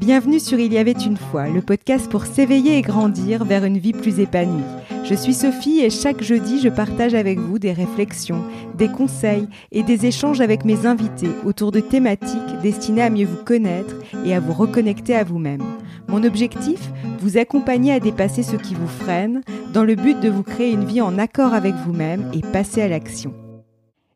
Bienvenue 0.00 0.40
sur 0.40 0.58
Il 0.58 0.72
y 0.72 0.78
avait 0.78 0.92
une 0.92 1.18
fois, 1.18 1.46
le 1.48 1.60
podcast 1.60 2.10
pour 2.10 2.24
s'éveiller 2.24 2.78
et 2.78 2.80
grandir 2.80 3.44
vers 3.44 3.66
une 3.66 3.76
vie 3.76 3.92
plus 3.92 4.18
épanouie. 4.18 4.64
Je 5.04 5.14
suis 5.14 5.34
Sophie 5.34 5.80
et 5.80 5.90
chaque 5.90 6.22
jeudi, 6.22 6.58
je 6.58 6.70
partage 6.70 7.12
avec 7.12 7.38
vous 7.38 7.58
des 7.58 7.74
réflexions, 7.74 8.42
des 8.74 8.88
conseils 8.88 9.46
et 9.72 9.82
des 9.82 10.06
échanges 10.06 10.40
avec 10.40 10.64
mes 10.64 10.86
invités 10.86 11.28
autour 11.44 11.70
de 11.70 11.80
thématiques 11.80 12.60
destinées 12.62 13.02
à 13.02 13.10
mieux 13.10 13.26
vous 13.26 13.44
connaître 13.44 13.94
et 14.24 14.34
à 14.34 14.40
vous 14.40 14.54
reconnecter 14.54 15.14
à 15.14 15.22
vous-même. 15.22 15.62
Mon 16.08 16.24
objectif 16.24 16.80
Vous 17.18 17.36
accompagner 17.36 17.92
à 17.92 18.00
dépasser 18.00 18.42
ce 18.42 18.56
qui 18.56 18.74
vous 18.74 18.88
freine 18.88 19.42
dans 19.74 19.84
le 19.84 19.96
but 19.96 20.18
de 20.18 20.30
vous 20.30 20.44
créer 20.44 20.72
une 20.72 20.86
vie 20.86 21.02
en 21.02 21.18
accord 21.18 21.52
avec 21.52 21.74
vous-même 21.74 22.24
et 22.32 22.40
passer 22.40 22.80
à 22.80 22.88
l'action. 22.88 23.34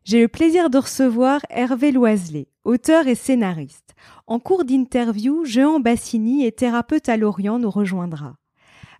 J'ai 0.03 0.19
le 0.19 0.29
plaisir 0.29 0.71
de 0.71 0.79
recevoir 0.79 1.41
Hervé 1.51 1.91
Loiselet, 1.91 2.47
auteur 2.63 3.05
et 3.05 3.13
scénariste. 3.13 3.84
En 4.27 4.39
cours 4.39 4.65
d'interview, 4.65 5.45
Jean 5.45 5.79
Bassini 5.79 6.45
et 6.45 6.51
thérapeute 6.51 7.09
à 7.09 7.17
Lorient 7.17 7.59
nous 7.59 7.69
rejoindra. 7.69 8.37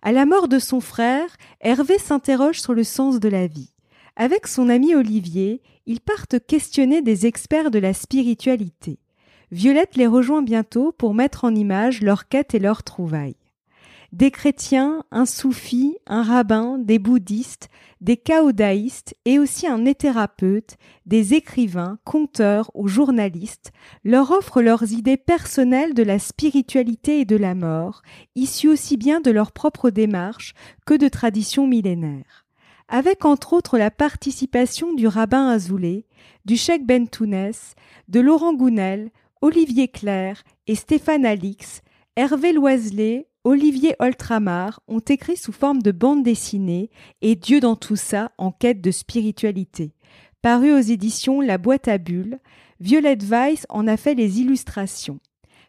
À 0.02 0.12
la 0.12 0.24
mort 0.24 0.46
de 0.46 0.60
son 0.60 0.80
frère, 0.80 1.36
Hervé 1.60 1.98
s'interroge 1.98 2.60
sur 2.60 2.74
le 2.74 2.84
sens 2.84 3.18
de 3.18 3.28
la 3.28 3.48
vie. 3.48 3.72
Avec 4.14 4.46
son 4.46 4.68
ami 4.68 4.94
Olivier, 4.94 5.62
ils 5.84 6.00
partent 6.00 6.38
questionner 6.46 7.02
des 7.02 7.26
experts 7.26 7.72
de 7.72 7.80
la 7.80 7.92
spiritualité. 7.92 9.00
Violette 9.50 9.96
les 9.96 10.06
rejoint 10.06 10.42
bientôt 10.42 10.92
pour 10.92 11.12
mettre 11.12 11.44
en 11.44 11.54
image 11.54 12.02
leur 12.02 12.28
quête 12.28 12.54
et 12.54 12.60
leur 12.60 12.84
trouvailles. 12.84 13.36
Des 14.12 14.30
chrétiens, 14.30 15.02
un 15.10 15.26
soufi, 15.26 15.96
un 16.06 16.22
rabbin, 16.22 16.78
des 16.78 16.98
bouddhistes, 16.98 17.68
des 18.00 18.16
chaodaïstes 18.16 19.16
et 19.24 19.38
aussi 19.38 19.66
un 19.66 19.84
éthérapeute, 19.84 20.76
des 21.06 21.34
écrivains, 21.34 21.98
conteurs 22.04 22.70
ou 22.74 22.88
journalistes 22.88 23.72
leur 24.04 24.30
offrent 24.30 24.62
leurs 24.62 24.92
idées 24.92 25.16
personnelles 25.16 25.94
de 25.94 26.02
la 26.02 26.18
spiritualité 26.18 27.20
et 27.20 27.24
de 27.24 27.36
la 27.36 27.54
mort, 27.54 28.02
issues 28.34 28.68
aussi 28.68 28.96
bien 28.96 29.20
de 29.20 29.30
leur 29.30 29.52
propre 29.52 29.90
démarche 29.90 30.54
que 30.86 30.94
de 30.94 31.08
traditions 31.08 31.66
millénaires. 31.66 32.46
Avec 32.88 33.24
entre 33.24 33.52
autres 33.52 33.78
la 33.78 33.90
participation 33.90 34.94
du 34.94 35.08
rabbin 35.08 35.48
Azoulay, 35.48 36.06
du 36.44 36.56
cheikh 36.56 36.86
Bentounès, 36.86 37.74
de 38.08 38.20
Laurent 38.20 38.54
Gounel, 38.54 39.10
Olivier 39.40 39.88
Claire 39.88 40.44
et 40.68 40.76
Stéphane 40.76 41.26
Alix, 41.26 41.82
Hervé 42.14 42.52
Loiselet, 42.52 43.26
Olivier 43.46 43.94
Oltramar 44.00 44.80
ont 44.88 44.98
écrit 44.98 45.36
sous 45.36 45.52
forme 45.52 45.80
de 45.80 45.92
bande 45.92 46.24
dessinée 46.24 46.90
et 47.22 47.36
Dieu 47.36 47.60
dans 47.60 47.76
tout 47.76 47.94
ça 47.94 48.32
en 48.38 48.50
quête 48.50 48.80
de 48.80 48.90
spiritualité. 48.90 49.92
Paru 50.42 50.72
aux 50.72 50.80
éditions 50.80 51.40
La 51.40 51.56
Boîte 51.56 51.86
à 51.86 51.98
Bulles, 51.98 52.40
Violette 52.80 53.22
Weiss 53.22 53.64
en 53.68 53.86
a 53.86 53.96
fait 53.96 54.14
les 54.14 54.40
illustrations. 54.40 55.20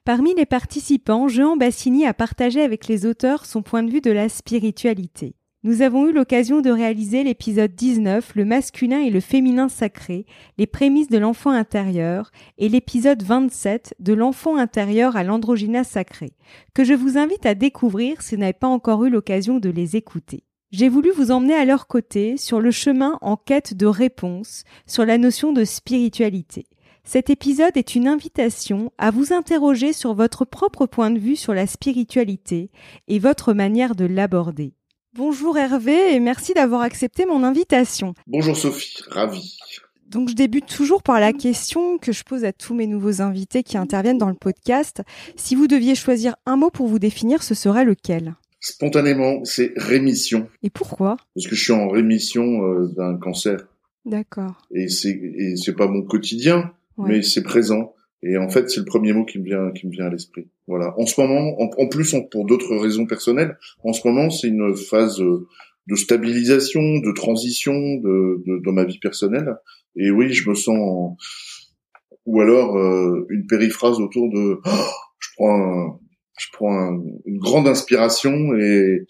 Parmi 0.06 0.34
les 0.34 0.48
participants, 0.48 1.28
Jean 1.28 1.56
Bassini 1.56 2.08
a 2.08 2.16
partagé 2.16 2.64
avec 2.64 2.88
les 2.88 3.06
auteurs 3.06 3.46
son 3.46 3.62
point 3.62 3.84
de 3.84 3.92
vue 3.92 4.02
de 4.02 4.10
la 4.10 4.28
spiritualité. 4.28 5.36
Nous 5.68 5.82
avons 5.82 6.08
eu 6.08 6.14
l'occasion 6.14 6.62
de 6.62 6.70
réaliser 6.70 7.26
l'épisode 7.26 7.76
19, 7.76 8.36
le 8.36 8.46
masculin 8.46 9.02
et 9.02 9.10
le 9.10 9.20
féminin 9.20 9.68
sacré, 9.68 10.26
les 10.58 10.66
prémices 10.66 11.10
de 11.10 11.18
l'enfant 11.18 11.50
intérieur, 11.50 12.32
et 12.58 12.70
l'épisode 12.70 13.22
27, 13.22 13.94
de 14.00 14.14
l'enfant 14.14 14.56
intérieur 14.56 15.18
à 15.18 15.26
l'androgyna 15.26 15.84
sacré, 15.84 16.32
que 16.74 16.86
je 16.86 16.94
vous 16.94 17.18
invite 17.18 17.46
à 17.46 17.54
découvrir 17.54 18.22
si 18.22 18.36
vous 18.36 18.40
n'avez 18.40 18.54
pas 18.54 18.70
encore 18.70 19.04
eu 19.04 19.10
l'occasion 19.10 19.60
de 19.60 19.70
les 19.70 19.98
écouter. 19.98 20.46
J'ai 20.72 20.88
voulu 20.88 21.12
vous 21.12 21.32
emmener 21.32 21.56
à 21.56 21.66
leur 21.66 21.88
côté 21.88 22.38
sur 22.38 22.62
le 22.62 22.72
chemin 22.72 23.18
en 23.20 23.36
quête 23.36 23.74
de 23.74 23.88
réponses 23.88 24.64
sur 24.86 25.06
la 25.06 25.18
notion 25.18 25.52
de 25.52 25.66
spiritualité. 25.66 26.68
Cet 27.04 27.30
épisode 27.30 27.76
est 27.76 27.94
une 27.94 28.08
invitation 28.08 28.94
à 28.98 29.12
vous 29.12 29.34
interroger 29.34 29.92
sur 29.92 30.14
votre 30.14 30.46
propre 30.46 30.86
point 30.86 31.12
de 31.12 31.20
vue 31.20 31.36
sur 31.36 31.54
la 31.54 31.68
spiritualité 31.68 32.72
et 33.10 33.20
votre 33.20 33.52
manière 33.52 33.96
de 33.96 34.06
l'aborder. 34.06 34.77
Bonjour 35.18 35.58
Hervé 35.58 36.14
et 36.14 36.20
merci 36.20 36.54
d'avoir 36.54 36.82
accepté 36.82 37.26
mon 37.26 37.44
invitation. 37.44 38.14
Bonjour 38.28 38.56
Sophie, 38.56 39.02
ravi. 39.10 39.58
Donc 40.08 40.30
je 40.30 40.36
débute 40.36 40.68
toujours 40.68 41.02
par 41.02 41.20
la 41.20 41.34
question 41.34 41.98
que 41.98 42.12
je 42.12 42.24
pose 42.24 42.46
à 42.46 42.54
tous 42.54 42.76
mes 42.76 42.86
nouveaux 42.86 43.20
invités 43.20 43.64
qui 43.64 43.80
interviennent 43.80 44.20
dans 44.20 44.30
le 44.30 44.36
podcast. 44.36 45.02
Si 45.36 45.56
vous 45.56 45.66
deviez 45.66 45.96
choisir 45.96 46.36
un 46.46 46.56
mot 46.56 46.70
pour 46.70 46.86
vous 46.86 47.00
définir, 47.00 47.42
ce 47.42 47.56
serait 47.56 47.84
lequel? 47.84 48.36
Spontanément, 48.60 49.44
c'est 49.44 49.74
rémission. 49.76 50.50
Et 50.62 50.70
pourquoi? 50.70 51.18
Parce 51.34 51.48
que 51.48 51.56
je 51.56 51.64
suis 51.64 51.74
en 51.74 51.88
rémission 51.90 52.62
euh, 52.62 52.88
d'un 52.96 53.18
cancer. 53.18 53.58
D'accord. 54.06 54.68
Et 54.72 54.88
c'est 54.88 55.20
et 55.20 55.56
c'est 55.58 55.74
pas 55.74 55.88
mon 55.88 56.04
quotidien, 56.04 56.72
ouais. 56.98 57.10
mais 57.10 57.22
c'est 57.24 57.42
présent. 57.42 57.96
Et 58.24 58.38
en 58.38 58.50
fait, 58.50 58.70
c'est 58.70 58.80
le 58.80 58.86
premier 58.86 59.14
mot 59.14 59.26
qui 59.26 59.40
me 59.40 59.44
vient 59.44 59.72
qui 59.72 59.88
me 59.88 59.92
vient 59.92 60.06
à 60.06 60.10
l'esprit. 60.10 60.48
Voilà. 60.68 60.94
En 60.98 61.06
ce 61.06 61.20
moment, 61.22 61.56
en, 61.60 61.88
plus, 61.88 62.16
pour 62.32 62.46
d'autres 62.46 62.76
raisons 62.76 63.06
personnelles, 63.06 63.58
en 63.84 63.94
ce 63.94 64.08
moment, 64.08 64.30
c'est 64.30 64.48
une 64.48 64.76
phase 64.76 65.20
de 65.88 65.96
stabilisation, 65.96 66.82
de 66.82 67.14
transition 67.14 67.74
de, 67.74 68.44
de, 68.46 68.62
dans 68.64 68.74
ma 68.74 68.84
vie 68.84 69.00
personnelle. 69.00 69.56
Et 69.96 70.12
oui, 70.12 70.34
je 70.34 70.50
me 70.50 70.56
sens, 70.56 70.78
en... 70.78 71.18
ou 72.26 72.42
alors 72.42 72.78
euh, 72.78 73.26
une 73.30 73.48
périphrase 73.48 74.00
autour 74.00 74.30
de, 74.30 74.60
oh, 74.66 74.70
je 75.20 75.30
prends, 75.36 75.56
un, 75.56 76.00
je 76.38 76.48
prends 76.54 76.74
un, 76.74 77.02
une 77.26 77.40
grande 77.40 77.68
inspiration 77.68 78.56
et 78.56 79.06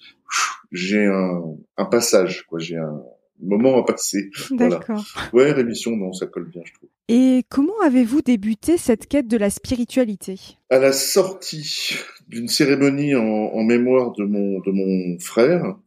j'ai 0.72 1.06
un, 1.06 1.42
un 1.78 1.86
passage, 1.86 2.46
quoi. 2.48 2.60
J'ai 2.60 2.78
un 2.78 3.02
moment 3.42 3.78
à 3.78 3.84
passer. 3.84 4.30
D'accord. 4.52 5.04
Voilà. 5.32 5.50
Ouais, 5.50 5.52
rémission, 5.52 5.96
non, 5.96 6.14
ça 6.14 6.28
colle 6.28 6.50
bien, 6.50 6.62
je 6.66 6.74
trouve. 6.74 6.90
Et 7.10 7.44
comment 7.50 7.80
avez-vous 7.84 8.22
débuté 8.22 8.78
cette 8.78 9.08
quête 9.08 9.28
de 9.28 9.38
la 9.38 9.50
spiritualité? 9.50 10.36
À 10.70 10.80
la 10.80 10.92
sortie 10.92 11.96
d'une 12.28 12.48
cérémonie 12.48 13.16
en, 13.16 13.24
en, 13.24 13.64
mémoire 13.64 14.12
de 14.14 14.26
mon 14.26 14.60
de 14.60 14.72
mon 14.72 15.20
frère, 15.20 15.78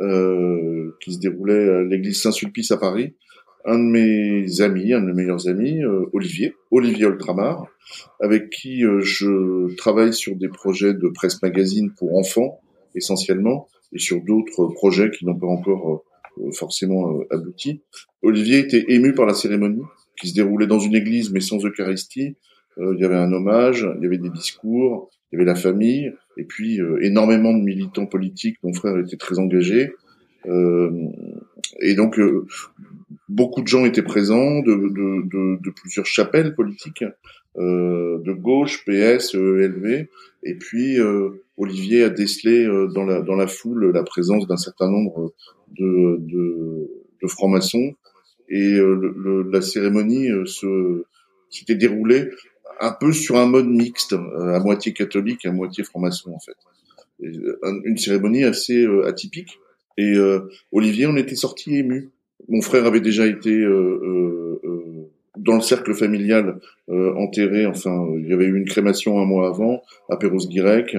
euh, 0.00 0.96
qui 1.02 1.14
se 1.14 1.18
déroulait 1.18 1.68
à 1.68 1.82
l'église 1.82 2.20
Saint-Sulpice 2.20 2.70
à 2.72 2.76
Paris, 2.76 3.14
un 3.64 3.78
de 3.78 3.84
mes 3.84 4.60
amis, 4.60 4.92
un 4.92 5.00
de 5.00 5.06
mes 5.06 5.12
meilleurs 5.12 5.48
amis, 5.48 5.82
euh, 5.82 6.06
Olivier, 6.12 6.54
Olivier 6.70 7.06
Oltramar, 7.06 7.66
avec 8.20 8.50
qui 8.50 8.84
euh, 8.84 9.00
je 9.00 9.74
travaille 9.76 10.14
sur 10.14 10.36
des 10.36 10.48
projets 10.48 10.94
de 10.94 11.08
presse 11.08 11.42
magazine 11.42 11.90
pour 11.92 12.18
enfants 12.18 12.60
essentiellement, 12.94 13.68
et 13.92 13.98
sur 13.98 14.20
d'autres 14.22 14.66
projets 14.66 15.10
qui 15.10 15.24
n'ont 15.24 15.38
pas 15.38 15.46
encore 15.46 16.04
forcément 16.52 17.20
abouti. 17.30 17.80
Olivier 18.22 18.58
était 18.58 18.84
ému 18.88 19.14
par 19.14 19.26
la 19.26 19.34
cérémonie 19.34 19.82
qui 20.20 20.28
se 20.28 20.34
déroulait 20.34 20.66
dans 20.66 20.78
une 20.78 20.94
église 20.94 21.30
mais 21.30 21.40
sans 21.40 21.64
Eucharistie. 21.64 22.36
Euh, 22.78 22.94
il 22.96 23.00
y 23.00 23.04
avait 23.04 23.16
un 23.16 23.32
hommage, 23.32 23.86
il 23.98 24.02
y 24.02 24.06
avait 24.06 24.18
des 24.18 24.30
discours, 24.30 25.10
il 25.32 25.36
y 25.36 25.38
avait 25.38 25.50
la 25.50 25.56
famille, 25.56 26.12
et 26.36 26.44
puis 26.44 26.80
euh, 26.80 26.98
énormément 27.02 27.52
de 27.52 27.62
militants 27.62 28.06
politiques. 28.06 28.56
Mon 28.62 28.72
frère 28.72 28.96
était 28.98 29.16
très 29.16 29.38
engagé, 29.38 29.92
euh, 30.46 30.90
et 31.80 31.94
donc 31.94 32.18
beaucoup 33.30 33.62
de 33.62 33.68
gens 33.68 33.84
étaient 33.84 34.02
présents 34.02 34.60
de, 34.60 34.74
de, 34.74 35.28
de, 35.28 35.62
de 35.62 35.70
plusieurs 35.70 36.06
chapelles 36.06 36.54
politiques, 36.54 37.04
de 37.56 38.32
gauche, 38.32 38.84
PS, 38.84 39.34
ELV, 39.34 40.06
et 40.42 40.54
puis 40.54 40.98
Olivier 41.56 42.04
a 42.04 42.10
décelé 42.10 42.66
dans 42.94 43.04
la 43.04 43.22
dans 43.22 43.34
la 43.34 43.46
foule 43.46 43.90
la 43.92 44.02
présence 44.02 44.46
d'un 44.46 44.56
certain 44.56 44.90
nombre 44.90 45.32
de, 45.78 46.18
de, 46.20 46.88
de 47.22 47.28
francs-maçons 47.28 47.94
et 48.50 48.74
euh, 48.74 48.94
le, 48.94 49.48
la 49.50 49.62
cérémonie 49.62 50.28
euh, 50.28 50.44
s'était 51.48 51.76
déroulée 51.76 52.28
un 52.80 52.92
peu 52.92 53.12
sur 53.12 53.36
un 53.36 53.46
mode 53.46 53.68
mixte, 53.68 54.12
euh, 54.12 54.54
à 54.54 54.60
moitié 54.60 54.92
catholique, 54.92 55.46
à 55.46 55.52
moitié 55.52 55.84
franc-maçon 55.84 56.32
en 56.32 56.40
fait. 56.40 56.56
Une 57.22 57.98
cérémonie 57.98 58.44
assez 58.44 58.86
atypique. 59.04 59.58
Et 59.98 60.14
Olivier, 60.72 61.06
on 61.06 61.16
était 61.16 61.34
sorti 61.34 61.76
ému. 61.76 62.08
Mon 62.50 62.60
frère 62.60 62.84
avait 62.84 63.00
déjà 63.00 63.26
été 63.26 63.64
dans 65.38 65.54
le 65.54 65.60
cercle 65.60 65.94
familial 65.94 66.60
enterré. 66.88 67.64
Enfin, 67.64 68.06
il 68.18 68.28
y 68.28 68.32
avait 68.32 68.44
eu 68.44 68.56
une 68.56 68.66
crémation 68.66 69.18
un 69.20 69.24
mois 69.24 69.48
avant 69.48 69.82
à 70.10 70.16
Perros-Guirec, 70.16 70.96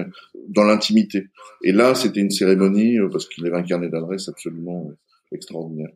dans 0.48 0.64
l'intimité. 0.64 1.28
Et 1.62 1.72
là, 1.72 1.94
c'était 1.94 2.20
une 2.20 2.30
cérémonie 2.30 2.96
parce 3.12 3.28
qu'il 3.28 3.46
avait 3.46 3.56
un 3.56 3.62
carnet 3.62 3.88
d'adresse 3.88 4.28
absolument 4.28 4.90
extraordinaire. 5.34 5.90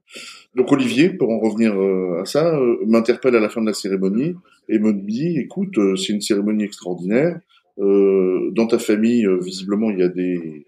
Donc 0.54 0.72
Olivier, 0.72 1.10
pour 1.10 1.30
en 1.30 1.38
revenir 1.38 1.78
euh, 1.78 2.20
à 2.20 2.24
ça, 2.24 2.56
euh, 2.56 2.78
m'interpelle 2.86 3.36
à 3.36 3.40
la 3.40 3.48
fin 3.48 3.60
de 3.60 3.66
la 3.66 3.74
cérémonie 3.74 4.34
et 4.68 4.78
me 4.78 4.92
dit, 4.92 5.38
écoute, 5.38 5.76
euh, 5.78 5.96
c'est 5.96 6.12
une 6.12 6.20
cérémonie 6.20 6.64
extraordinaire. 6.64 7.40
dans 7.78 8.66
ta 8.66 8.78
famille, 8.78 9.26
visiblement, 9.42 9.90
il 9.90 9.98
y 9.98 10.02
a 10.02 10.08
des 10.08 10.64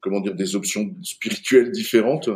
comment 0.00 0.20
dire 0.20 0.34
des 0.34 0.56
options 0.56 0.84
spirituelles 1.02 1.70
différentes 1.70 2.28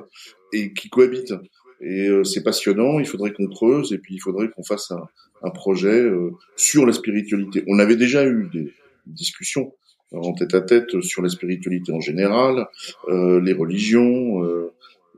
et 0.52 0.72
qui 0.72 0.88
cohabitent. 0.88 1.34
Et 1.80 2.08
c'est 2.24 2.42
passionnant. 2.42 2.98
Il 2.98 3.06
faudrait 3.06 3.32
qu'on 3.32 3.46
creuse 3.46 3.92
et 3.92 3.98
puis 3.98 4.14
il 4.14 4.20
faudrait 4.20 4.48
qu'on 4.48 4.64
fasse 4.64 4.90
un, 4.90 5.06
un 5.42 5.50
projet 5.50 6.08
sur 6.56 6.86
la 6.86 6.92
spiritualité. 6.92 7.64
On 7.66 7.78
avait 7.78 7.96
déjà 7.96 8.26
eu 8.26 8.48
des 8.52 8.72
discussions 9.06 9.72
en 10.12 10.32
tête 10.32 10.54
à 10.54 10.60
tête 10.60 11.00
sur 11.00 11.22
la 11.22 11.28
spiritualité 11.28 11.92
en 11.92 12.00
général, 12.00 12.66
les 13.08 13.52
religions 13.52 14.42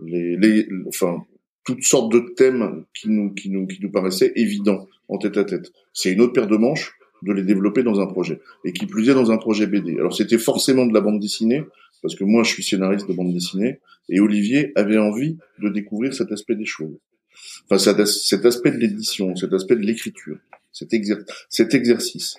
les, 0.03 0.37
les, 0.37 0.69
enfin, 0.87 1.25
toutes 1.65 1.85
sortes 1.85 2.13
de 2.13 2.21
thèmes 2.37 2.85
qui 2.95 3.09
nous, 3.09 3.33
qui 3.33 3.51
nous, 3.51 3.67
qui 3.67 3.81
nous 3.81 3.91
paraissaient 3.91 4.33
évidents 4.37 4.87
en 5.09 5.19
tête 5.19 5.37
à 5.37 5.45
tête. 5.45 5.73
C'est 5.93 6.13
une 6.13 6.21
autre 6.21 6.33
paire 6.33 6.47
de 6.47 6.57
manches 6.57 6.95
de 7.23 7.33
les 7.33 7.43
développer 7.43 7.83
dans 7.83 8.01
un 8.01 8.07
projet. 8.07 8.41
Et 8.65 8.73
qui 8.73 8.87
plus 8.87 9.09
est 9.09 9.15
dans 9.15 9.31
un 9.33 9.39
projet 9.39 9.67
BD. 9.67 9.95
Alors 9.99 10.15
c'était 10.15 10.39
forcément 10.39 10.87
de 10.87 10.93
la 10.93 11.01
bande 11.01 11.19
dessinée, 11.19 11.65
parce 12.03 12.15
que 12.15 12.25
moi 12.25 12.43
je 12.43 12.51
suis 12.51 12.63
scénariste 12.63 13.09
de 13.09 13.13
bande 13.13 13.33
dessinée, 13.33 13.81
et 14.09 14.21
Olivier 14.21 14.73
avait 14.77 14.99
envie 14.99 15.37
de 15.61 15.69
découvrir 15.69 16.15
cet 16.15 16.33
aspect 16.33 16.55
des 16.55 16.67
choses. 16.67 16.97
Enfin 17.69 17.79
cet, 17.79 18.45
aspect 18.45 18.71
de 18.71 18.79
l'édition, 18.79 19.35
cet 19.37 19.53
aspect 19.53 19.77
de 19.77 19.83
l'écriture, 19.83 20.39
cet, 20.73 20.95
exercice. 21.75 22.37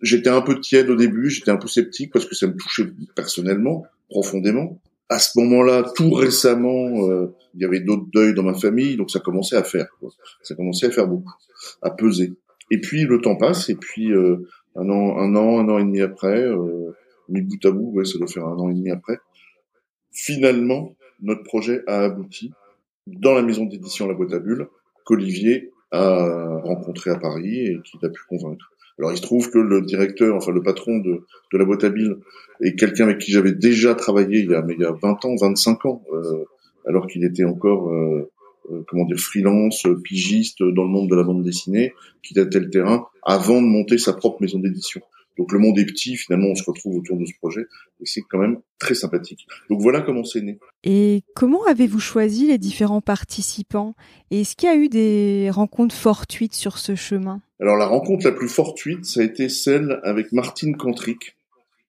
J'étais 0.00 0.30
un 0.30 0.42
peu 0.42 0.60
tiède 0.60 0.90
au 0.90 0.96
début, 0.96 1.30
j'étais 1.30 1.50
un 1.50 1.56
peu 1.56 1.68
sceptique 1.68 2.12
parce 2.12 2.26
que 2.26 2.34
ça 2.34 2.46
me 2.46 2.56
touchait 2.56 2.86
personnellement, 3.14 3.86
profondément. 4.08 4.80
À 5.08 5.18
ce 5.18 5.38
moment-là, 5.40 5.84
tout 5.94 6.10
récemment, 6.10 7.08
euh, 7.08 7.34
il 7.54 7.60
y 7.60 7.64
avait 7.64 7.80
d'autres 7.80 8.06
deuils 8.12 8.34
dans 8.34 8.42
ma 8.42 8.54
famille, 8.54 8.96
donc 8.96 9.10
ça 9.10 9.20
commençait 9.20 9.56
à 9.56 9.62
faire. 9.62 9.88
Quoi. 10.00 10.10
Ça 10.42 10.54
commençait 10.54 10.86
à 10.86 10.90
faire 10.90 11.06
beaucoup, 11.06 11.34
à 11.82 11.90
peser. 11.90 12.32
Et 12.70 12.80
puis 12.80 13.04
le 13.04 13.20
temps 13.20 13.36
passe, 13.36 13.68
et 13.68 13.74
puis 13.74 14.12
euh, 14.12 14.48
un 14.76 14.88
an, 14.88 15.18
un 15.18 15.34
an, 15.36 15.58
un 15.58 15.68
an 15.68 15.78
et 15.78 15.84
demi 15.84 16.00
après, 16.00 16.42
euh, 16.42 16.92
mis 17.32 17.42
bout 17.42 17.64
à 17.64 17.70
bout, 17.70 17.92
ouais, 17.92 18.04
ça 18.04 18.18
doit 18.18 18.28
faire 18.28 18.46
un 18.46 18.56
an 18.56 18.70
et 18.70 18.74
demi 18.74 18.90
après. 18.90 19.18
Finalement, 20.12 20.94
notre 21.20 21.42
projet 21.42 21.82
a 21.86 22.02
abouti 22.02 22.52
dans 23.06 23.34
la 23.34 23.42
maison 23.42 23.64
d'édition 23.64 24.06
La 24.06 24.14
Boîte 24.14 24.32
à 24.32 24.38
Bulles, 24.38 24.68
qu'Olivier 25.04 25.70
a 25.90 26.60
rencontré 26.62 27.10
à 27.10 27.16
Paris 27.16 27.66
et 27.66 27.78
qu'il 27.84 28.04
a 28.04 28.08
pu 28.08 28.22
convaincre. 28.28 28.72
Alors 28.98 29.12
il 29.12 29.16
se 29.16 29.22
trouve 29.22 29.50
que 29.50 29.58
le 29.58 29.82
directeur, 29.82 30.36
enfin 30.36 30.52
le 30.52 30.62
patron 30.62 30.98
de, 30.98 31.24
la 31.52 31.64
boîte 31.64 31.84
à 31.84 31.90
billes 31.90 32.14
est 32.60 32.76
quelqu'un 32.76 33.04
avec 33.04 33.18
qui 33.18 33.32
j'avais 33.32 33.52
déjà 33.52 33.94
travaillé 33.94 34.40
il 34.40 34.50
y 34.50 34.54
a, 34.54 34.62
mais 34.62 34.74
il 34.74 34.80
y 34.80 34.84
a 34.84 34.92
20 34.92 35.24
ans, 35.24 35.34
25 35.36 35.86
ans, 35.86 36.02
euh, 36.12 36.44
alors 36.86 37.06
qu'il 37.06 37.24
était 37.24 37.44
encore, 37.44 37.90
euh, 37.90 38.30
euh, 38.70 38.82
comment 38.86 39.04
dire, 39.04 39.18
freelance, 39.18 39.86
pigiste 40.04 40.62
dans 40.62 40.84
le 40.84 40.90
monde 40.90 41.08
de 41.08 41.16
la 41.16 41.22
bande 41.22 41.42
dessinée, 41.42 41.94
qui 42.22 42.34
datait 42.34 42.60
le 42.60 42.70
terrain 42.70 43.06
avant 43.22 43.60
de 43.60 43.66
monter 43.66 43.98
sa 43.98 44.12
propre 44.12 44.42
maison 44.42 44.58
d'édition. 44.58 45.00
Donc 45.38 45.52
le 45.52 45.58
monde 45.58 45.78
est 45.78 45.86
petit, 45.86 46.16
finalement 46.16 46.48
on 46.48 46.54
se 46.54 46.64
retrouve 46.64 46.98
autour 46.98 47.16
de 47.16 47.24
ce 47.24 47.32
projet 47.38 47.62
et 48.00 48.06
c'est 48.06 48.22
quand 48.22 48.38
même 48.38 48.58
très 48.78 48.94
sympathique. 48.94 49.46
Donc 49.70 49.80
voilà 49.80 50.00
comment 50.00 50.24
c'est 50.24 50.42
né. 50.42 50.58
Et 50.84 51.22
comment 51.34 51.64
avez-vous 51.64 52.00
choisi 52.00 52.46
les 52.48 52.58
différents 52.58 53.00
participants? 53.00 53.94
Et 54.30 54.42
est-ce 54.42 54.56
qu'il 54.56 54.68
y 54.68 54.72
a 54.72 54.76
eu 54.76 54.88
des 54.88 55.50
rencontres 55.50 55.94
fortuites 55.94 56.54
sur 56.54 56.78
ce 56.78 56.94
chemin? 56.94 57.40
Alors 57.60 57.76
la 57.76 57.86
rencontre 57.86 58.26
la 58.26 58.32
plus 58.32 58.48
fortuite, 58.48 59.04
ça 59.04 59.20
a 59.20 59.24
été 59.24 59.48
celle 59.48 60.00
avec 60.02 60.32
Martine 60.32 60.76
Cantric, 60.76 61.36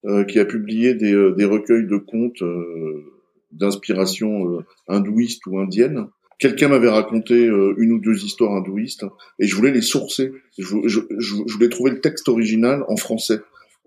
euh, 0.05 0.25
qui 0.25 0.37
a 0.39 0.45
publié 0.45 0.95
des, 0.95 1.13
euh, 1.13 1.31
des, 1.31 1.45
recueils 1.45 1.87
de 1.87 1.95
contes 1.95 2.41
euh, 2.41 3.05
d'inspiration 3.53 4.63
hindouiste 4.89 5.45
ou 5.45 5.59
indienne 5.59 6.07
quelqu'un 6.39 6.69
m'avait 6.69 6.89
raconté 6.89 7.33
euh, 7.33 7.75
une 7.77 7.93
ou 7.93 7.99
deux 7.99 8.23
histoires 8.23 8.53
hindouistes 8.53 9.05
et 9.39 9.47
je 9.47 9.55
voulais 9.55 9.71
les 9.71 9.81
sourcer. 9.81 10.31
Je, 10.57 10.75
je, 10.85 10.99
je, 11.17 11.53
voulais 11.53 11.69
trouver 11.69 11.91
le 11.91 12.01
texte 12.01 12.29
original 12.29 12.83
en 12.87 12.97
français. 12.97 13.39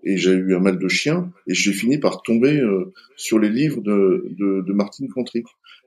Et 0.03 0.17
j'ai 0.17 0.31
eu 0.31 0.55
un 0.55 0.59
mal 0.59 0.77
de 0.77 0.87
chien 0.87 1.31
et 1.47 1.53
j'ai 1.53 1.73
fini 1.73 1.97
par 1.97 2.21
tomber 2.21 2.59
euh, 2.59 2.93
sur 3.15 3.39
les 3.39 3.49
livres 3.49 3.81
de, 3.81 4.27
de, 4.37 4.63
de 4.65 4.73
Martine 4.73 5.09
Contric. 5.09 5.45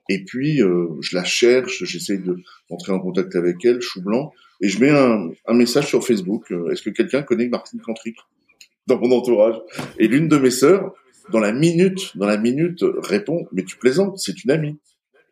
Et 0.08 0.24
puis, 0.24 0.62
euh, 0.62 0.88
je 1.00 1.16
la 1.16 1.24
cherche, 1.24 1.84
j'essaye 1.84 2.18
de 2.18 2.36
rentrer 2.68 2.92
en 2.92 2.98
contact 2.98 3.36
avec 3.36 3.64
elle, 3.64 3.80
chou 3.80 4.02
blanc, 4.02 4.32
et 4.60 4.68
je 4.68 4.80
mets 4.80 4.90
un, 4.90 5.30
un 5.46 5.54
message 5.54 5.86
sur 5.86 6.04
Facebook. 6.04 6.52
Est-ce 6.70 6.82
que 6.82 6.90
quelqu'un 6.90 7.22
connaît 7.22 7.48
Martine 7.48 7.80
Contric 7.80 8.16
dans 8.88 8.98
mon 8.98 9.12
entourage? 9.12 9.54
Et 9.98 10.08
l'une 10.08 10.26
de 10.26 10.36
mes 10.36 10.50
sœurs, 10.50 10.92
dans 11.30 11.38
la 11.38 11.52
minute, 11.52 12.16
dans 12.16 12.26
la 12.26 12.36
minute, 12.36 12.84
répond, 12.98 13.46
mais 13.52 13.62
tu 13.62 13.76
plaisantes, 13.76 14.18
c'est 14.18 14.42
une 14.42 14.50
amie 14.50 14.76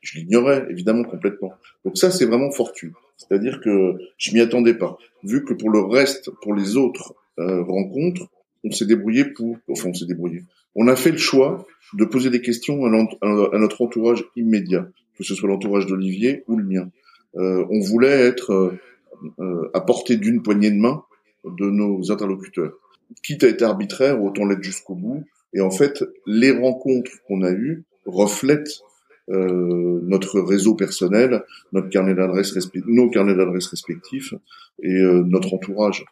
je 0.01 0.19
l'ignorais 0.19 0.67
évidemment 0.71 1.05
complètement. 1.05 1.53
Donc 1.85 1.97
ça, 1.99 2.11
c'est 2.11 2.27
vraiment 2.27 2.51
fortuit. 2.51 2.93
C'est-à-dire 3.17 3.61
que 3.61 3.95
je 4.17 4.33
m'y 4.33 4.41
attendais 4.41 4.75
pas. 4.75 4.97
Vu 5.25 5.45
que 5.45 5.55
pour 5.55 5.71
le 5.71 5.81
reste, 5.81 6.31
pour 6.43 6.55
les 6.55 6.77
autres 6.77 7.15
euh, 7.39 7.63
rencontres, 7.63 8.29
on 8.65 8.71
s'est 8.71 8.87
débrouillé 8.87 9.25
pour, 9.25 9.57
enfin 9.71 9.91
on 9.91 9.95
s'est 9.95 10.07
débrouillé. 10.07 10.45
On 10.75 10.89
a 10.89 10.97
fait 10.97 11.11
le 11.11 11.19
choix 11.19 11.67
de 11.95 12.05
poser 12.05 12.31
des 12.31 12.41
questions 12.41 12.85
à, 12.85 13.59
notre 13.59 13.83
entourage 13.83 14.25
immédiat, 14.37 14.89
que 15.17 15.25
ce 15.25 15.35
soit 15.35 15.49
l'entourage 15.49 15.87
d'Olivier 15.87 16.45
ou 16.47 16.57
le 16.57 16.65
mien. 16.65 16.91
Euh, 17.37 17.65
on 17.71 17.81
voulait 17.81 18.27
être 18.27 18.53
euh, 18.53 18.79
euh, 19.41 19.71
à 19.75 19.81
portée 19.81 20.17
d'une 20.17 20.43
poignée 20.43 20.71
de 20.71 20.77
main 20.77 21.03
de 21.45 21.71
nos 21.71 22.11
interlocuteurs. 22.13 22.75
Quitte 23.23 23.45
à 23.45 23.49
être 23.49 23.63
arbitraire, 23.63 24.23
autant 24.23 24.45
l'être 24.45 24.63
jusqu'au 24.63 24.95
bout. 24.95 25.25
Et 25.55 25.61
en 25.61 25.71
fait, 25.71 26.05
les 26.27 26.51
rencontres 26.51 27.11
qu'on 27.27 27.43
a 27.43 27.51
eues 27.51 27.85
reflètent 28.05 28.83
euh, 29.31 30.01
notre 30.05 30.41
réseau 30.41 30.75
personnel, 30.75 31.45
notre 31.73 31.89
carnet 31.89 32.15
d'adresses 32.15 32.55
nos 32.87 33.11
carnets 33.11 33.35
d'adresses 33.35 33.67
respectifs 33.67 34.35
et 34.83 34.93
euh, 34.93 35.23
notre 35.27 35.55
entourage. 35.55 36.05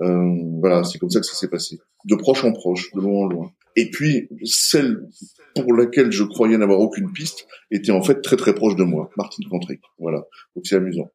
Euh, 0.00 0.34
voilà, 0.60 0.84
c'est 0.84 0.98
comme 0.98 1.10
ça 1.10 1.20
que 1.20 1.26
ça 1.26 1.34
s'est 1.34 1.48
passé, 1.48 1.78
de 2.04 2.14
proche 2.14 2.44
en 2.44 2.52
proche, 2.52 2.92
de 2.94 3.00
loin 3.00 3.24
en 3.24 3.28
loin. 3.28 3.52
Et 3.76 3.90
puis 3.90 4.28
celle 4.44 5.06
pour 5.54 5.72
laquelle 5.74 6.12
je 6.12 6.24
croyais 6.24 6.58
n'avoir 6.58 6.80
aucune 6.80 7.12
piste 7.12 7.46
était 7.70 7.92
en 7.92 8.02
fait 8.02 8.20
très 8.20 8.36
très 8.36 8.54
proche 8.54 8.76
de 8.76 8.84
moi, 8.84 9.10
Martine 9.16 9.48
Contric. 9.48 9.80
Voilà, 9.98 10.24
donc 10.54 10.66
c'est 10.66 10.76
amusant. 10.76 11.10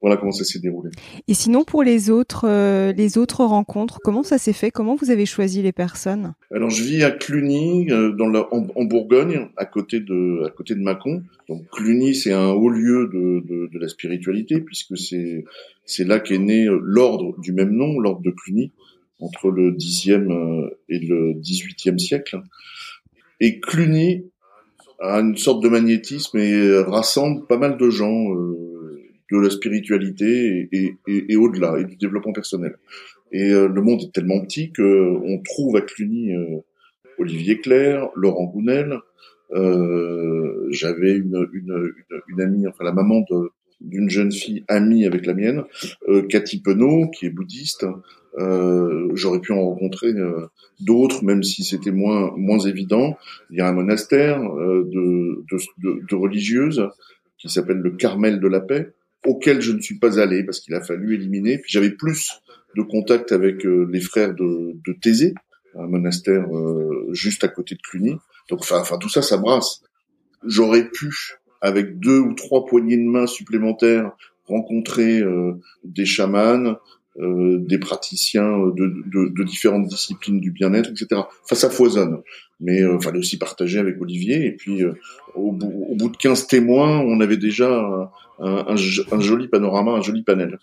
Voilà 0.00 0.18
comment 0.18 0.32
ça 0.32 0.44
s'est 0.44 0.58
déroulé. 0.58 0.90
Et 1.28 1.34
sinon, 1.34 1.64
pour 1.64 1.82
les 1.82 2.10
autres, 2.10 2.46
euh, 2.46 2.92
les 2.92 3.16
autres 3.16 3.42
rencontres, 3.42 4.00
comment 4.04 4.22
ça 4.22 4.36
s'est 4.36 4.52
fait? 4.52 4.70
Comment 4.70 4.96
vous 4.96 5.10
avez 5.10 5.24
choisi 5.24 5.62
les 5.62 5.72
personnes? 5.72 6.34
Alors, 6.52 6.68
je 6.68 6.82
vis 6.82 7.02
à 7.04 7.10
Cluny, 7.10 7.90
euh, 7.90 8.12
dans 8.12 8.30
en, 8.50 8.84
Bourgogne, 8.84 9.48
à 9.56 9.64
côté 9.64 10.00
de, 10.00 10.44
à 10.44 10.50
côté 10.50 10.74
de 10.74 10.80
Mâcon. 10.80 11.22
Donc, 11.48 11.66
Cluny, 11.70 12.14
c'est 12.14 12.34
un 12.34 12.50
haut 12.50 12.68
lieu 12.68 13.08
de, 13.14 13.68
de, 13.72 13.78
la 13.78 13.88
spiritualité, 13.88 14.60
puisque 14.60 14.98
c'est, 14.98 15.44
c'est 15.86 16.04
là 16.04 16.20
qu'est 16.20 16.38
né 16.38 16.66
euh, 16.66 16.78
l'ordre 16.82 17.40
du 17.40 17.52
même 17.52 17.70
nom, 17.70 17.98
l'ordre 17.98 18.20
de 18.20 18.30
Cluny, 18.30 18.72
entre 19.20 19.50
le 19.50 19.72
Xe 19.72 20.08
et 20.90 20.98
le 20.98 21.32
XVIIIe 21.40 21.98
siècle. 21.98 22.42
Et 23.40 23.58
Cluny 23.58 24.26
a 25.00 25.20
une 25.20 25.38
sorte 25.38 25.62
de 25.62 25.68
magnétisme 25.70 26.36
et 26.36 26.78
rassemble 26.82 27.46
pas 27.46 27.56
mal 27.56 27.78
de 27.78 27.88
gens 27.88 28.26
de 29.34 29.40
la 29.40 29.50
spiritualité 29.50 30.68
et, 30.72 30.96
et, 31.06 31.32
et 31.32 31.36
au-delà, 31.36 31.78
et 31.78 31.84
du 31.84 31.96
développement 31.96 32.32
personnel. 32.32 32.76
Et 33.32 33.50
euh, 33.50 33.68
le 33.68 33.82
monde 33.82 34.02
est 34.02 34.12
tellement 34.12 34.40
petit 34.40 34.70
que 34.70 34.82
on 34.82 35.42
trouve 35.42 35.76
à 35.76 35.80
Cluny 35.80 36.34
euh, 36.34 36.58
Olivier 37.18 37.60
Claire, 37.60 38.08
Laurent 38.14 38.44
Gounel. 38.44 38.98
Euh, 39.52 40.68
J'avais 40.70 41.16
une, 41.16 41.46
une, 41.52 41.92
une, 42.28 42.40
amie, 42.40 42.66
enfin 42.66 42.84
la 42.84 42.92
maman 42.92 43.24
d'une 43.80 44.08
jeune 44.08 44.32
fille 44.32 44.64
amie 44.68 45.04
avec 45.04 45.26
la 45.26 45.34
mienne, 45.34 45.64
euh, 46.08 46.22
Cathy 46.22 46.60
Penaud, 46.60 47.10
qui 47.10 47.26
est 47.26 47.30
bouddhiste. 47.30 47.86
J'aurais 49.14 49.40
pu 49.40 49.52
en 49.52 49.62
rencontrer 49.62 50.12
d'autres, 50.80 51.24
même 51.24 51.44
si 51.44 51.62
c'était 51.62 51.92
moins 51.92 52.32
moins 52.36 52.58
évident. 52.58 53.16
Il 53.50 53.58
y 53.58 53.60
a 53.60 53.68
un 53.68 53.72
monastère 53.72 54.40
de, 54.42 55.44
de, 55.48 55.56
de, 55.78 56.00
de 56.08 56.14
religieuses 56.16 56.82
qui 57.38 57.48
s'appelle 57.48 57.78
le 57.78 57.90
Carmel 57.90 58.40
de 58.40 58.48
la 58.48 58.60
Paix, 58.60 58.92
auquel 59.24 59.60
je 59.60 59.72
ne 59.72 59.80
suis 59.80 59.98
pas 59.98 60.20
allé 60.20 60.44
parce 60.44 60.60
qu'il 60.60 60.74
a 60.74 60.80
fallu 60.80 61.14
éliminer. 61.14 61.58
Puis 61.58 61.70
j'avais 61.70 61.90
plus 61.90 62.30
de 62.76 62.82
contact 62.82 63.32
avec 63.32 63.64
euh, 63.64 63.88
les 63.90 64.00
frères 64.00 64.34
de, 64.34 64.72
de 64.86 64.92
Thésée, 65.00 65.34
un 65.78 65.86
monastère 65.86 66.46
euh, 66.54 67.08
juste 67.12 67.44
à 67.44 67.48
côté 67.48 67.74
de 67.74 67.80
Cluny. 67.80 68.16
Donc 68.50 68.60
enfin, 68.60 68.98
tout 68.98 69.08
ça, 69.08 69.22
ça 69.22 69.36
brasse. 69.36 69.82
J'aurais 70.44 70.88
pu, 70.90 71.14
avec 71.60 71.98
deux 71.98 72.18
ou 72.18 72.34
trois 72.34 72.66
poignées 72.66 72.96
de 72.96 73.08
main 73.08 73.26
supplémentaires, 73.26 74.12
rencontrer 74.46 75.20
euh, 75.20 75.52
des 75.84 76.04
chamans, 76.04 76.76
euh, 77.20 77.58
des 77.60 77.78
praticiens 77.78 78.58
de, 78.58 78.92
de, 79.06 79.28
de, 79.28 79.44
différentes 79.44 79.86
disciplines 79.86 80.40
du 80.40 80.50
bien-être, 80.50 80.90
etc. 80.90 81.22
Enfin, 81.44 81.54
ça 81.54 81.70
foisonne. 81.70 82.18
Mais 82.60 82.80
il 82.80 83.02
fallait 83.02 83.18
aussi 83.18 83.38
partager 83.38 83.78
avec 83.78 84.00
Olivier. 84.00 84.46
Et 84.46 84.52
puis, 84.52 84.82
au, 85.34 85.52
bout, 85.52 85.86
au 85.88 85.94
bout 85.96 86.08
de 86.08 86.16
15 86.16 86.46
témoins, 86.46 87.00
on 87.00 87.20
avait 87.20 87.36
déjà 87.36 87.68
un, 88.38 88.66
un, 88.68 89.20
joli 89.20 89.48
panorama, 89.48 89.92
un 89.92 90.00
joli 90.00 90.22
panel. 90.22 90.58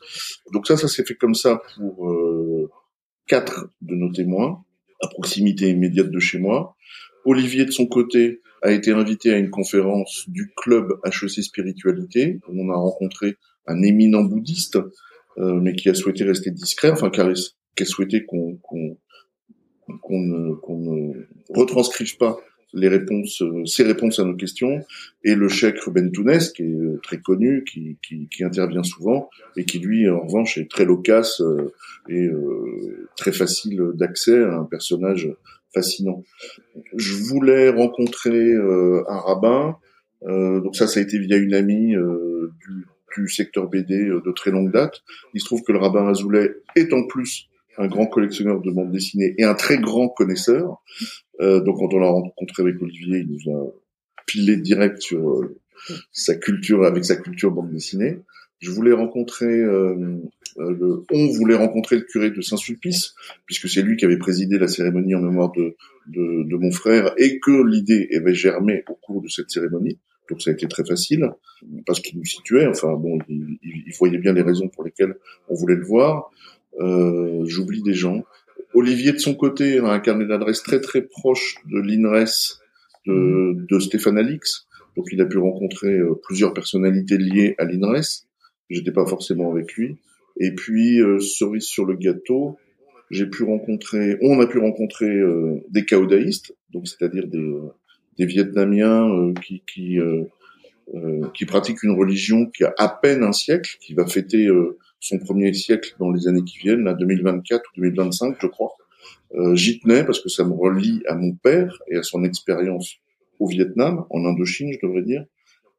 Donc 0.54 0.68
ça, 0.68 0.78
ça 0.78 0.88
s'est 0.88 1.04
fait 1.04 1.16
comme 1.16 1.36
ça 1.36 1.62
pour 1.76 2.10
euh, 2.10 2.70
quatre 3.28 3.70
de 3.82 3.96
nos 3.96 4.12
témoins, 4.12 4.64
à 5.02 5.08
proximité 5.08 5.70
immédiate 5.70 6.10
de 6.10 6.20
chez 6.20 6.40
moi. 6.40 6.76
Olivier, 7.26 7.66
de 7.66 7.72
son 7.72 7.86
côté, 7.86 8.42
a 8.62 8.72
été 8.72 8.92
invité 8.92 9.34
à 9.34 9.38
une 9.38 9.50
conférence 9.50 10.26
du 10.28 10.52
club 10.56 11.00
HEC 11.06 11.44
Spiritualité, 11.44 12.40
où 12.48 12.62
on 12.62 12.70
a 12.72 12.76
rencontré 12.76 13.38
un 13.68 13.82
éminent 13.82 14.24
bouddhiste, 14.24 14.78
euh, 15.38 15.60
mais 15.62 15.74
qui 15.74 15.90
a 15.90 15.94
souhaité 15.94 16.24
rester 16.24 16.52
discret, 16.52 16.92
enfin 16.92 17.10
qui 17.10 17.22
a, 17.22 17.86
souhaité 17.86 18.26
qu'on 18.26 18.60
qu'on 20.02 20.20
ne, 20.20 20.56
ne 20.70 21.14
retranscrive 21.50 22.18
pas 22.18 22.40
les 22.74 22.88
réponses, 22.88 23.42
euh, 23.42 23.66
ses 23.66 23.84
réponses 23.84 24.20
à 24.20 24.24
nos 24.24 24.36
questions, 24.36 24.84
et 25.24 25.36
le 25.36 25.50
cheikh 25.50 25.80
Ruben 25.80 26.12
Tounes, 26.12 26.40
qui 26.56 26.64
est 26.64 26.74
euh, 26.74 27.00
très 27.04 27.20
connu, 27.20 27.64
qui, 27.64 27.98
qui, 28.06 28.28
qui, 28.30 28.44
intervient 28.44 28.84
souvent, 28.84 29.30
et 29.58 29.66
qui 29.66 29.80
lui, 29.80 30.10
en 30.10 30.22
revanche, 30.22 30.58
est 30.58 30.70
très 30.70 30.86
loquace 30.86 31.42
euh, 31.42 31.74
et 32.10 32.30
très 33.16 33.32
facile 33.32 33.92
d'accès 33.94 34.44
à 34.44 34.56
un 34.56 34.64
personnage 34.64 35.30
fascinant. 35.74 36.24
Je 36.96 37.14
voulais 37.14 37.70
rencontrer 37.70 38.56
un 38.56 39.18
rabbin, 39.20 39.78
donc 40.24 40.76
ça, 40.76 40.88
ça 40.88 41.00
a 41.00 41.04
été 41.04 41.20
via 41.20 41.38
une 41.38 41.54
amie 41.54 41.94
du, 41.94 42.88
du 43.16 43.30
secteur 43.30 43.70
BD 43.70 44.06
de 44.06 44.32
très 44.32 44.52
longue 44.52 44.72
date. 44.72 45.04
Il 45.34 45.42
se 45.42 45.46
trouve 45.46 45.62
que 45.62 45.72
le 45.72 45.78
rabbin 45.78 46.08
Azoulay 46.08 46.56
est 46.76 46.92
en 46.92 47.06
plus 47.06 47.51
un 47.78 47.88
grand 47.88 48.06
collectionneur 48.06 48.62
de 48.62 48.72
bande 48.72 48.92
dessinée 48.92 49.34
et 49.38 49.44
un 49.44 49.54
très 49.54 49.78
grand 49.78 50.10
connaisseur. 50.10 50.82
Euh, 51.40 51.62
donc 51.62 51.78
quand 51.80 51.94
on 51.94 52.00
l'a 52.00 52.10
rencontré 52.10 52.64
avec 52.64 52.82
Olivier, 52.82 53.20
il 53.20 53.28
nous 53.28 53.52
a 53.54 53.74
pilé 54.26 54.58
direct 54.58 55.02
sur 55.02 55.30
euh, 55.30 55.58
sa 56.12 56.36
culture, 56.36 56.86
avec 56.86 57.06
sa 57.06 57.16
culture 57.16 57.52
bande 57.52 57.72
dessinée. 57.72 58.20
Je 58.60 58.70
voulais 58.70 58.92
rencontrer, 58.92 59.48
euh, 59.48 60.20
le, 60.58 61.04
on 61.12 61.28
voulait 61.32 61.56
rencontrer 61.56 61.96
le 61.96 62.04
curé 62.04 62.30
de 62.30 62.42
Saint-Sulpice, 62.42 63.16
puisque 63.48 63.68
c'est 63.68 63.82
lui 63.82 63.98
qui 63.98 64.06
avait 64.06 64.20
présidé 64.20 64.60
la 64.60 64.68
cérémonie 64.68 65.16
en 65.16 65.22
mémoire 65.22 65.52
de, 65.52 65.76
de, 66.08 66.44
de 66.48 66.56
mon 66.58 66.72
frère, 66.72 67.14
et 67.18 67.40
que 67.40 67.68
l'idée 67.68 68.10
avait 68.16 68.36
germé 68.36 68.84
au 68.88 68.94
cours 68.94 69.22
de 69.22 69.28
cette 69.30 69.50
cérémonie. 69.50 69.98
Donc 70.30 70.44
ça 70.44 70.52
a 70.52 70.54
été 70.54 70.68
très 70.68 70.86
facile, 70.86 71.28
parce 71.88 72.00
qu'il 72.02 72.20
nous 72.20 72.26
situait, 72.26 72.68
enfin 72.68 72.94
bon, 72.94 73.18
il, 73.28 73.58
il, 73.64 73.94
voyait 73.98 74.20
bien 74.20 74.34
les 74.34 74.44
raisons 74.44 74.70
pour 74.70 74.84
lesquelles 74.84 75.16
on 75.50 75.56
voulait 75.56 75.76
le 75.76 75.84
voir. 75.84 76.30
Euh, 76.80 77.44
J'oublie 77.46 77.82
des 77.82 77.94
gens. 77.94 78.24
Olivier, 78.74 79.12
de 79.12 79.18
son 79.18 79.36
côté, 79.36 79.80
a 79.80 79.92
un 79.92 80.00
carnet 80.00 80.26
d'adresse 80.26 80.64
très 80.64 80.80
très 80.80 81.02
proche 81.02 81.58
de 81.66 81.80
l'INRES 81.80 82.60
de, 83.06 83.56
de 83.70 83.80
Stéphane 83.80 84.18
Alix. 84.18 84.68
Donc 84.96 85.08
il 85.12 85.22
a 85.22 85.26
pu 85.26 85.38
rencontrer 85.38 85.94
euh, 85.94 86.14
plusieurs 86.24 86.54
personnalités 86.54 87.18
liées 87.18 87.56
à 87.58 87.66
l'INRES. 87.66 88.26
J'étais 88.70 88.92
pas 88.92 89.06
forcément 89.06 89.52
avec 89.52 89.74
lui. 89.74 89.98
Et 90.40 90.56
puis, 90.56 91.02
euh, 91.02 91.20
cerise 91.20 91.66
sur 91.66 91.86
le 91.86 91.96
gâteau, 91.96 92.58
j'ai 93.10 93.26
pu 93.26 93.44
rencontrer, 93.44 94.18
on 94.22 94.40
a 94.40 94.48
pu 94.48 94.60
rencontrer 94.60 95.10
euh, 95.10 95.62
des 95.70 95.84
caodaïstes, 95.84 96.56
donc 96.72 96.88
c'est-à-dire 96.88 97.28
des, 97.28 97.54
des 98.18 98.26
Vietnamiens 98.26 99.10
euh, 99.10 99.34
qui, 99.34 99.62
qui, 99.68 100.00
qui 101.34 101.46
pratiquent 101.46 101.84
une 101.84 101.98
religion 101.98 102.46
qui 102.48 102.64
a 102.64 102.74
à 102.78 102.88
peine 102.90 103.24
un 103.24 103.32
siècle, 103.34 103.78
qui 103.82 103.94
va 103.94 104.06
fêter 104.06 104.50
son 105.02 105.20
premier 105.20 105.54
siècle 105.54 105.96
dans 106.00 106.12
les 106.12 106.28
années 106.30 106.44
qui 106.44 106.60
viennent, 106.60 106.86
là, 106.86 106.94
2024 106.94 107.62
ou 107.72 107.82
2025, 107.82 108.38
je 108.40 108.48
crois. 108.48 108.72
Euh, 109.34 109.56
J'y 109.56 109.80
tenais 109.80 110.06
parce 110.06 110.22
que 110.22 110.30
ça 110.30 110.46
me 110.46 110.54
relie 110.54 111.02
à 111.08 111.16
mon 111.16 111.34
père 111.34 111.78
et 111.90 111.98
à 111.98 112.04
son 112.04 112.24
expérience 112.24 112.96
au 113.40 113.48
Vietnam, 113.48 114.06
en 114.10 114.26
Indochine, 114.26 114.72
je 114.72 114.86
devrais 114.86 115.02
dire, 115.02 115.26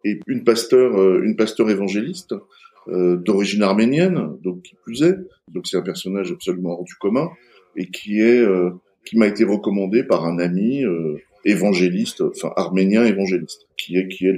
et 0.04 0.18
une 0.26 0.42
pasteur, 0.42 1.00
euh, 1.00 1.22
une 1.22 1.36
pasteur 1.36 1.70
évangéliste 1.70 2.34
euh, 2.88 3.16
d'origine 3.16 3.62
arménienne, 3.62 4.36
donc 4.42 4.62
qui 4.62 4.74
plus 4.82 5.02
est, 5.02 5.16
donc 5.48 5.68
c'est 5.68 5.76
un 5.76 5.82
personnage 5.82 6.32
absolument 6.32 6.70
hors 6.70 6.84
du 6.84 6.96
commun 6.96 7.30
et 7.76 7.86
qui 7.86 8.20
est, 8.20 8.40
euh, 8.40 8.70
qui 9.04 9.16
m'a 9.16 9.28
été 9.28 9.44
recommandé 9.44 10.02
par 10.02 10.24
un 10.24 10.40
ami 10.40 10.84
euh, 10.84 11.16
évangéliste, 11.44 12.22
enfin 12.22 12.52
arménien 12.56 13.04
évangéliste, 13.04 13.68
qui 13.76 13.96
est, 13.96 14.08
qui 14.08 14.26
est 14.26 14.36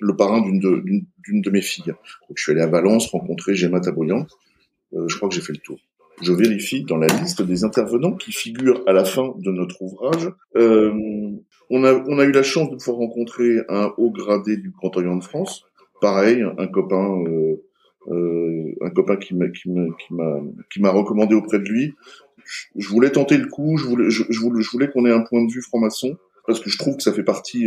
le 0.00 0.16
parrain 0.16 0.40
d'une 0.40 0.60
de, 0.60 1.50
mes 1.50 1.62
filles. 1.62 1.94
Je 2.34 2.42
suis 2.42 2.52
allé 2.52 2.62
à 2.62 2.66
Valence 2.66 3.08
rencontrer 3.08 3.54
Gemma 3.54 3.80
Taboyan. 3.80 4.26
Euh, 4.94 5.06
je 5.08 5.16
crois 5.16 5.28
que 5.28 5.34
j'ai 5.34 5.40
fait 5.40 5.52
le 5.52 5.58
tour. 5.58 5.78
Je 6.22 6.32
vérifie 6.32 6.84
dans 6.84 6.96
la 6.96 7.06
liste 7.06 7.42
des 7.42 7.64
intervenants 7.64 8.14
qui 8.14 8.32
figurent 8.32 8.82
à 8.86 8.92
la 8.92 9.04
fin 9.04 9.34
de 9.38 9.50
notre 9.52 9.82
ouvrage. 9.82 10.28
Euh, 10.56 10.92
on, 11.70 11.84
a, 11.84 12.24
eu 12.24 12.32
la 12.32 12.42
chance 12.42 12.70
de 12.70 12.76
pouvoir 12.76 12.96
rencontrer 12.96 13.58
un 13.68 13.92
haut 13.98 14.10
gradé 14.10 14.56
du 14.56 14.70
Grand 14.70 14.96
Orient 14.96 15.16
de 15.16 15.22
France. 15.22 15.64
Pareil, 16.00 16.44
un 16.56 16.66
copain, 16.66 17.22
euh, 18.08 18.74
un 18.80 18.90
copain 18.90 19.16
qui 19.16 19.34
m'a 19.34 20.90
recommandé 20.90 21.34
auprès 21.34 21.58
de 21.58 21.68
lui. 21.68 21.94
Je, 22.74 22.88
voulais 22.88 23.10
tenter 23.10 23.36
le 23.36 23.46
coup. 23.46 23.76
Je 23.76 24.70
voulais 24.70 24.88
qu'on 24.88 25.06
ait 25.06 25.12
un 25.12 25.22
point 25.22 25.44
de 25.44 25.52
vue 25.52 25.62
franc-maçon 25.62 26.16
parce 26.46 26.60
que 26.60 26.70
je 26.70 26.78
trouve 26.78 26.96
que 26.96 27.02
ça 27.02 27.12
fait 27.12 27.22
partie 27.22 27.66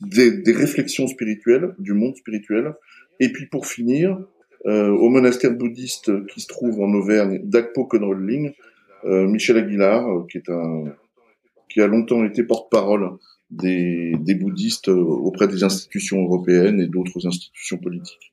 des, 0.00 0.30
des, 0.30 0.52
réflexions 0.52 1.06
spirituelles, 1.06 1.74
du 1.78 1.92
monde 1.92 2.16
spirituel. 2.16 2.74
Et 3.20 3.32
puis 3.32 3.46
pour 3.46 3.66
finir, 3.66 4.18
euh, 4.66 4.88
au 4.88 5.08
monastère 5.08 5.52
bouddhiste 5.52 6.26
qui 6.26 6.40
se 6.40 6.46
trouve 6.46 6.80
en 6.80 6.92
Auvergne, 6.92 7.40
d'Akpo 7.44 7.84
Conrolling, 7.84 8.52
euh, 9.04 9.26
Michel 9.26 9.56
Aguilar, 9.56 10.08
euh, 10.08 10.26
qui 10.30 10.38
est 10.38 10.50
un 10.50 10.84
qui 11.68 11.82
a 11.82 11.86
longtemps 11.86 12.24
été 12.24 12.42
porte-parole 12.44 13.10
des, 13.50 14.14
des, 14.20 14.34
bouddhistes 14.34 14.88
auprès 14.88 15.48
des 15.48 15.64
institutions 15.64 16.22
européennes 16.22 16.80
et 16.80 16.86
d'autres 16.86 17.26
institutions 17.26 17.76
politiques. 17.76 18.32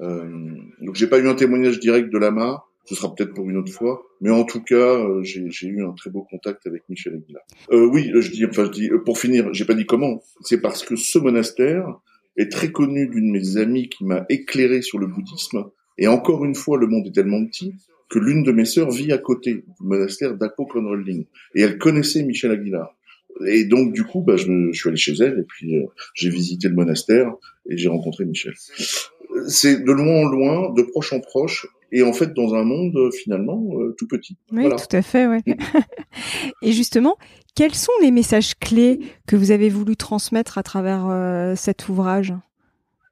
Euh, 0.00 0.54
donc 0.80 0.94
j'ai 0.94 1.08
pas 1.08 1.18
eu 1.18 1.28
un 1.28 1.34
témoignage 1.34 1.80
direct 1.80 2.10
de 2.12 2.18
Lama, 2.18 2.64
ce 2.88 2.94
sera 2.94 3.14
peut-être 3.14 3.34
pour 3.34 3.48
une 3.50 3.58
autre 3.58 3.72
fois. 3.72 4.02
Mais 4.22 4.30
en 4.30 4.44
tout 4.44 4.62
cas, 4.62 4.74
euh, 4.74 5.22
j'ai 5.22 5.66
eu 5.66 5.84
un 5.84 5.92
très 5.92 6.08
beau 6.08 6.22
contact 6.22 6.66
avec 6.66 6.88
Michel 6.88 7.14
Aguilar. 7.14 7.42
Euh, 7.70 7.84
oui, 7.84 8.10
je 8.14 8.30
dis, 8.30 8.46
enfin, 8.46 8.64
je 8.64 8.70
dis, 8.70 8.90
euh, 8.90 8.98
pour 9.04 9.18
finir, 9.18 9.52
j'ai 9.52 9.66
pas 9.66 9.74
dit 9.74 9.84
comment. 9.84 10.22
C'est 10.40 10.60
parce 10.60 10.84
que 10.84 10.96
ce 10.96 11.18
monastère 11.18 12.00
est 12.38 12.50
très 12.50 12.72
connu 12.72 13.06
d'une 13.08 13.30
de 13.30 13.38
mes 13.38 13.56
amies 13.58 13.90
qui 13.90 14.06
m'a 14.06 14.24
éclairé 14.30 14.80
sur 14.80 14.98
le 14.98 15.06
bouddhisme. 15.06 15.66
Et 15.98 16.06
encore 16.06 16.46
une 16.46 16.54
fois, 16.54 16.78
le 16.78 16.86
monde 16.86 17.06
est 17.06 17.12
tellement 17.12 17.44
petit 17.44 17.74
que 18.08 18.18
l'une 18.18 18.42
de 18.42 18.52
mes 18.52 18.64
sœurs 18.64 18.90
vit 18.90 19.12
à 19.12 19.18
côté 19.18 19.54
du 19.54 19.64
monastère 19.80 20.34
d'Apo 20.34 20.66
Et 21.54 21.60
elle 21.60 21.76
connaissait 21.76 22.22
Michel 22.22 22.52
Aguilar. 22.52 22.96
Et 23.46 23.66
donc, 23.66 23.92
du 23.92 24.04
coup, 24.04 24.22
bah, 24.22 24.36
je, 24.36 24.46
me, 24.46 24.72
je 24.72 24.80
suis 24.80 24.88
allé 24.88 24.96
chez 24.96 25.12
elle 25.20 25.38
et 25.40 25.44
puis 25.46 25.74
j'ai 26.14 26.30
visité 26.30 26.68
le 26.68 26.74
monastère 26.74 27.34
et 27.68 27.76
j'ai 27.76 27.88
rencontré 27.88 28.24
Michel. 28.24 28.54
C'est 29.46 29.84
de 29.84 29.92
loin 29.92 30.22
en 30.22 30.28
loin, 30.28 30.72
de 30.74 30.82
proche 30.82 31.12
en 31.12 31.20
proche, 31.20 31.66
et 31.92 32.02
en 32.02 32.12
fait 32.12 32.34
dans 32.34 32.54
un 32.54 32.64
monde 32.64 32.96
euh, 32.96 33.10
finalement 33.10 33.62
euh, 33.78 33.94
tout 33.96 34.06
petit. 34.06 34.36
Oui, 34.52 34.68
tout 34.68 34.96
à 34.96 35.02
fait. 35.02 35.26
Ouais. 35.26 35.42
et 36.62 36.72
justement, 36.72 37.16
quels 37.54 37.74
sont 37.74 37.92
les 38.02 38.10
messages 38.10 38.54
clés 38.58 39.00
que 39.26 39.36
vous 39.36 39.50
avez 39.50 39.68
voulu 39.68 39.96
transmettre 39.96 40.58
à 40.58 40.62
travers 40.62 41.06
euh, 41.10 41.54
cet 41.56 41.88
ouvrage, 41.88 42.34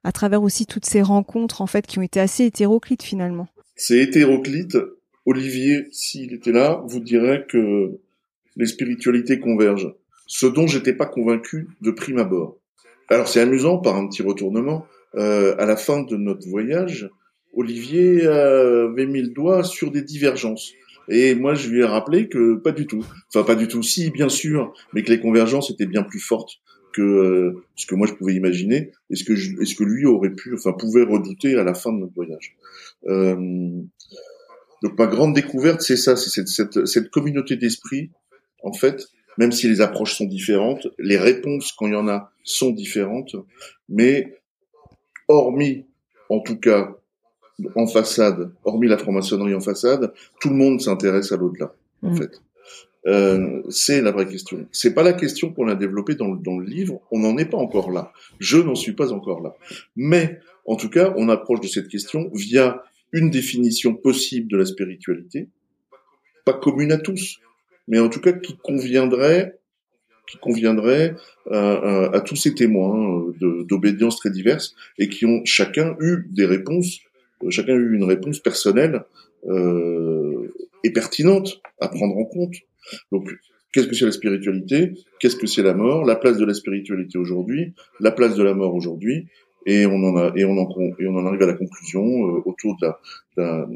à 0.03 0.11
travers 0.11 0.43
aussi 0.43 0.65
toutes 0.65 0.85
ces 0.85 1.01
rencontres 1.01 1.61
en 1.61 1.67
fait 1.67 1.87
qui 1.87 1.99
ont 1.99 2.03
été 2.03 2.19
assez 2.19 2.45
hétéroclites 2.45 3.03
finalement 3.03 3.47
C'est 3.75 3.99
hétéroclite. 3.99 4.77
Olivier, 5.25 5.87
s'il 5.91 6.33
était 6.33 6.53
là, 6.53 6.81
vous 6.87 7.01
dirait 7.01 7.45
que 7.49 7.99
les 8.55 8.65
spiritualités 8.65 9.39
convergent. 9.39 9.93
Ce 10.25 10.45
dont 10.45 10.67
j'étais 10.67 10.93
pas 10.93 11.05
convaincu 11.05 11.67
de 11.81 11.91
prime 11.91 12.17
abord. 12.17 12.57
Alors 13.09 13.27
c'est 13.27 13.41
amusant 13.41 13.77
par 13.77 13.95
un 13.95 14.07
petit 14.07 14.23
retournement. 14.23 14.85
Euh, 15.15 15.55
à 15.57 15.65
la 15.65 15.77
fin 15.77 16.03
de 16.03 16.15
notre 16.15 16.47
voyage, 16.47 17.09
Olivier 17.53 18.27
avait 18.27 19.05
mis 19.05 19.21
le 19.21 19.29
doigt 19.29 19.63
sur 19.63 19.91
des 19.91 20.01
divergences. 20.01 20.73
Et 21.09 21.35
moi, 21.35 21.53
je 21.53 21.69
lui 21.69 21.81
ai 21.81 21.85
rappelé 21.85 22.27
que 22.27 22.55
pas 22.55 22.71
du 22.71 22.85
tout. 22.85 23.05
Enfin, 23.29 23.43
pas 23.43 23.55
du 23.55 23.67
tout. 23.67 23.81
Si, 23.81 24.11
bien 24.11 24.29
sûr, 24.29 24.73
mais 24.93 25.03
que 25.03 25.09
les 25.09 25.19
convergences 25.19 25.71
étaient 25.71 25.85
bien 25.85 26.03
plus 26.03 26.19
fortes 26.19 26.59
que 26.93 27.01
euh, 27.01 27.63
ce 27.75 27.85
que 27.85 27.95
moi 27.95 28.07
je 28.07 28.13
pouvais 28.13 28.33
imaginer 28.33 28.91
et 29.11 29.15
ce 29.15 29.23
que 29.23 29.35
je, 29.35 29.63
ce 29.63 29.75
que 29.75 29.83
lui 29.83 30.05
aurait 30.05 30.33
pu, 30.33 30.55
enfin, 30.55 30.73
pouvait 30.73 31.03
redouter 31.03 31.55
à 31.55 31.63
la 31.63 31.75
fin 31.75 31.93
de 31.93 31.99
notre 31.99 32.13
voyage. 32.13 32.55
Euh, 33.07 33.35
donc, 34.83 34.97
ma 34.97 35.07
grande 35.07 35.33
découverte, 35.33 35.81
c'est 35.81 35.97
ça, 35.97 36.15
c'est 36.15 36.29
cette, 36.29 36.47
cette, 36.47 36.85
cette 36.85 37.09
communauté 37.09 37.55
d'esprit. 37.55 38.11
En 38.63 38.73
fait, 38.73 39.07
même 39.37 39.51
si 39.51 39.69
les 39.69 39.81
approches 39.81 40.15
sont 40.15 40.25
différentes, 40.25 40.87
les 40.99 41.17
réponses, 41.17 41.71
quand 41.71 41.87
il 41.87 41.93
y 41.93 41.95
en 41.95 42.07
a, 42.07 42.31
sont 42.43 42.71
différentes. 42.71 43.35
Mais 43.89 44.39
hormis, 45.27 45.85
en 46.29 46.39
tout 46.39 46.57
cas, 46.57 46.95
en 47.75 47.87
façade, 47.87 48.51
hormis 48.63 48.87
la 48.87 48.97
franc-maçonnerie 48.97 49.55
en 49.55 49.59
façade, 49.59 50.13
tout 50.39 50.49
le 50.49 50.55
monde 50.55 50.81
s'intéresse 50.81 51.31
à 51.31 51.37
l'au-delà, 51.37 51.73
en 52.03 52.11
mm. 52.11 52.17
fait. 52.17 52.41
Euh, 53.07 53.61
c'est 53.69 54.01
la 54.01 54.11
vraie 54.11 54.27
question. 54.27 54.67
C'est 54.71 54.93
pas 54.93 55.03
la 55.03 55.13
question 55.13 55.53
qu'on 55.53 55.69
a 55.69 55.75
développée 55.75 56.15
dans 56.15 56.27
le, 56.27 56.39
dans 56.39 56.57
le 56.57 56.65
livre. 56.65 56.99
On 57.09 57.19
n'en 57.19 57.37
est 57.37 57.45
pas 57.45 57.57
encore 57.57 57.89
là. 57.89 58.11
Je 58.39 58.57
n'en 58.57 58.75
suis 58.75 58.91
pas 58.91 59.13
encore 59.13 59.41
là. 59.41 59.55
Mais, 59.95 60.39
en 60.65 60.75
tout 60.75 60.89
cas, 60.89 61.13
on 61.15 61.29
approche 61.29 61.61
de 61.61 61.67
cette 61.67 61.87
question 61.87 62.29
via 62.33 62.83
une 63.13 63.29
définition 63.29 63.95
possible 63.95 64.51
de 64.51 64.57
la 64.57 64.65
spiritualité, 64.65 65.47
pas 66.45 66.53
commune 66.53 66.91
à 66.91 66.97
tous, 66.97 67.39
mais 67.87 67.99
en 67.99 68.09
tout 68.09 68.19
cas 68.19 68.33
qui 68.33 68.57
conviendrait, 68.57 69.57
qui 70.29 70.37
conviendrait 70.37 71.15
euh, 71.51 71.53
euh, 71.53 72.11
à 72.11 72.21
tous 72.21 72.35
ces 72.35 72.53
témoins 72.53 73.25
d'obédience 73.39 74.17
très 74.17 74.29
diverses 74.29 74.75
et 74.97 75.07
qui 75.07 75.25
ont 75.25 75.41
chacun 75.45 75.95
eu 75.99 76.27
des 76.29 76.45
réponses 76.45 76.99
euh, 77.43 77.49
chacun 77.49 77.73
eu 77.75 77.95
une 77.95 78.03
réponse 78.03 78.39
personnelle 78.39 79.03
euh, 79.47 80.53
et 80.83 80.91
pertinente 80.91 81.61
à 81.79 81.87
prendre 81.87 82.17
en 82.17 82.25
compte. 82.25 82.55
Donc, 83.11 83.29
qu'est-ce 83.71 83.87
que 83.87 83.95
c'est 83.95 84.05
la 84.05 84.11
spiritualité? 84.11 84.93
Qu'est-ce 85.19 85.35
que 85.35 85.47
c'est 85.47 85.63
la 85.63 85.73
mort? 85.73 86.05
La 86.05 86.15
place 86.15 86.37
de 86.37 86.45
la 86.45 86.53
spiritualité 86.53 87.17
aujourd'hui, 87.17 87.73
la 87.99 88.11
place 88.11 88.35
de 88.35 88.43
la 88.43 88.53
mort 88.53 88.73
aujourd'hui, 88.73 89.27
et 89.67 89.85
on 89.85 90.01
en 90.03 90.15
a 90.15 90.31
et 90.35 90.45
on 90.45 90.57
en 90.57 90.67
et 90.97 91.07
on 91.07 91.15
en 91.15 91.25
arrive 91.25 91.41
à 91.41 91.45
la 91.45 91.53
conclusion 91.53 92.03
euh, 92.03 92.41
autour 92.45 92.77
de 92.77 92.87
la, 93.37 93.67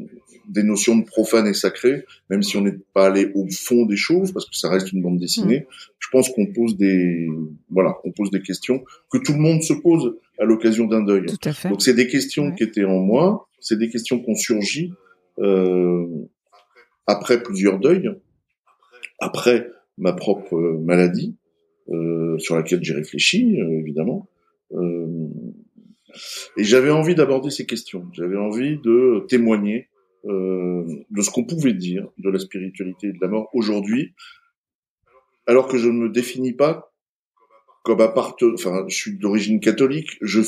des 0.48 0.62
notions 0.62 0.96
de 0.96 1.04
profane 1.04 1.46
et 1.46 1.54
sacré, 1.54 2.04
même 2.30 2.42
si 2.42 2.56
on 2.56 2.62
n'est 2.62 2.78
pas 2.94 3.06
allé 3.06 3.30
au 3.34 3.46
fond 3.48 3.84
des 3.84 3.96
choses 3.96 4.32
parce 4.32 4.46
que 4.46 4.56
ça 4.56 4.70
reste 4.70 4.92
une 4.92 5.02
bande 5.02 5.18
dessinée. 5.18 5.60
Mmh. 5.60 5.74
Je 5.98 6.08
pense 6.10 6.30
qu'on 6.30 6.46
pose 6.46 6.76
des 6.76 7.28
voilà, 7.70 7.98
on 8.04 8.10
pose 8.10 8.30
des 8.30 8.40
questions 8.40 8.82
que 9.10 9.18
tout 9.18 9.34
le 9.34 9.38
monde 9.38 9.62
se 9.62 9.74
pose 9.74 10.16
à 10.38 10.44
l'occasion 10.44 10.86
d'un 10.86 11.02
deuil. 11.02 11.26
Donc 11.68 11.82
c'est 11.82 11.94
des 11.94 12.08
questions 12.08 12.52
qui 12.52 12.64
étaient 12.64 12.84
en 12.84 12.98
moi, 12.98 13.48
c'est 13.60 13.78
des 13.78 13.90
questions 13.90 14.18
qui 14.18 14.30
ont 14.30 14.34
surgi 14.34 14.92
euh, 15.38 16.06
après 17.06 17.42
plusieurs 17.42 17.78
deuils, 17.78 18.10
après 19.20 19.68
ma 19.98 20.14
propre 20.14 20.56
maladie, 20.80 21.36
euh, 21.90 22.38
sur 22.38 22.56
laquelle 22.56 22.82
j'ai 22.82 22.94
réfléchi, 22.94 23.60
euh, 23.60 23.80
évidemment. 23.80 24.28
Et 26.56 26.64
j'avais 26.64 26.90
envie 26.90 27.14
d'aborder 27.14 27.50
ces 27.50 27.66
questions. 27.66 28.06
J'avais 28.12 28.36
envie 28.36 28.78
de 28.78 29.24
témoigner 29.28 29.88
euh, 30.26 30.84
de 31.10 31.22
ce 31.22 31.30
qu'on 31.30 31.44
pouvait 31.44 31.74
dire 31.74 32.08
de 32.18 32.30
la 32.30 32.38
spiritualité 32.38 33.08
et 33.08 33.12
de 33.12 33.18
la 33.20 33.28
mort 33.28 33.48
aujourd'hui, 33.52 34.14
alors 35.46 35.66
que 35.66 35.78
je 35.78 35.88
ne 35.88 35.94
me 35.94 36.08
définis 36.08 36.52
pas 36.52 36.92
comme 37.82 38.00
appartenant, 38.00 38.54
enfin, 38.54 38.84
je 38.88 38.94
suis 38.94 39.18
d'origine 39.18 39.58
catholique, 39.58 40.16
je, 40.20 40.40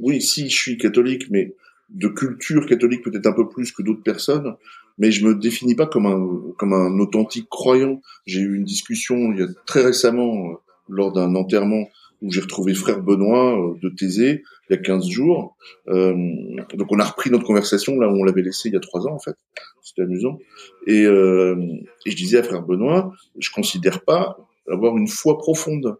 oui, 0.00 0.20
si, 0.20 0.50
je 0.50 0.56
suis 0.56 0.78
catholique, 0.78 1.30
mais 1.30 1.54
de 1.90 2.08
culture 2.08 2.66
catholique 2.66 3.02
peut-être 3.02 3.26
un 3.26 3.32
peu 3.32 3.48
plus 3.48 3.70
que 3.70 3.82
d'autres 3.82 4.02
personnes, 4.02 4.56
mais 4.98 5.12
je 5.12 5.24
me 5.24 5.34
définis 5.34 5.76
pas 5.76 5.86
comme 5.86 6.06
un, 6.06 6.52
comme 6.58 6.72
un 6.72 6.98
authentique 6.98 7.48
croyant. 7.48 8.00
J'ai 8.26 8.40
eu 8.40 8.56
une 8.56 8.64
discussion 8.64 9.32
il 9.32 9.40
y 9.40 9.42
a 9.42 9.46
très 9.66 9.82
récemment, 9.82 10.60
lors 10.88 11.12
d'un 11.12 11.34
enterrement, 11.34 11.88
où 12.22 12.30
j'ai 12.30 12.40
retrouvé 12.40 12.74
frère 12.74 13.02
Benoît 13.02 13.58
euh, 13.58 13.74
de 13.82 13.88
Thésée 13.88 14.42
il 14.70 14.76
y 14.76 14.78
a 14.78 14.82
15 14.82 15.08
jours. 15.08 15.56
Euh, 15.88 16.14
donc 16.74 16.90
on 16.90 16.98
a 16.98 17.04
repris 17.04 17.30
notre 17.30 17.44
conversation 17.44 17.98
là 17.98 18.08
où 18.08 18.12
on 18.12 18.24
l'avait 18.24 18.42
laissé 18.42 18.68
il 18.68 18.74
y 18.74 18.76
a 18.76 18.80
trois 18.80 19.06
ans 19.06 19.14
en 19.14 19.18
fait. 19.18 19.36
C'était 19.82 20.02
amusant. 20.02 20.38
Et, 20.86 21.04
euh, 21.04 21.56
et 22.06 22.10
je 22.10 22.16
disais 22.16 22.38
à 22.38 22.42
frère 22.42 22.62
Benoît, 22.62 23.12
je 23.38 23.50
considère 23.50 24.02
pas 24.04 24.38
avoir 24.68 24.96
une 24.96 25.08
foi 25.08 25.36
profonde. 25.38 25.96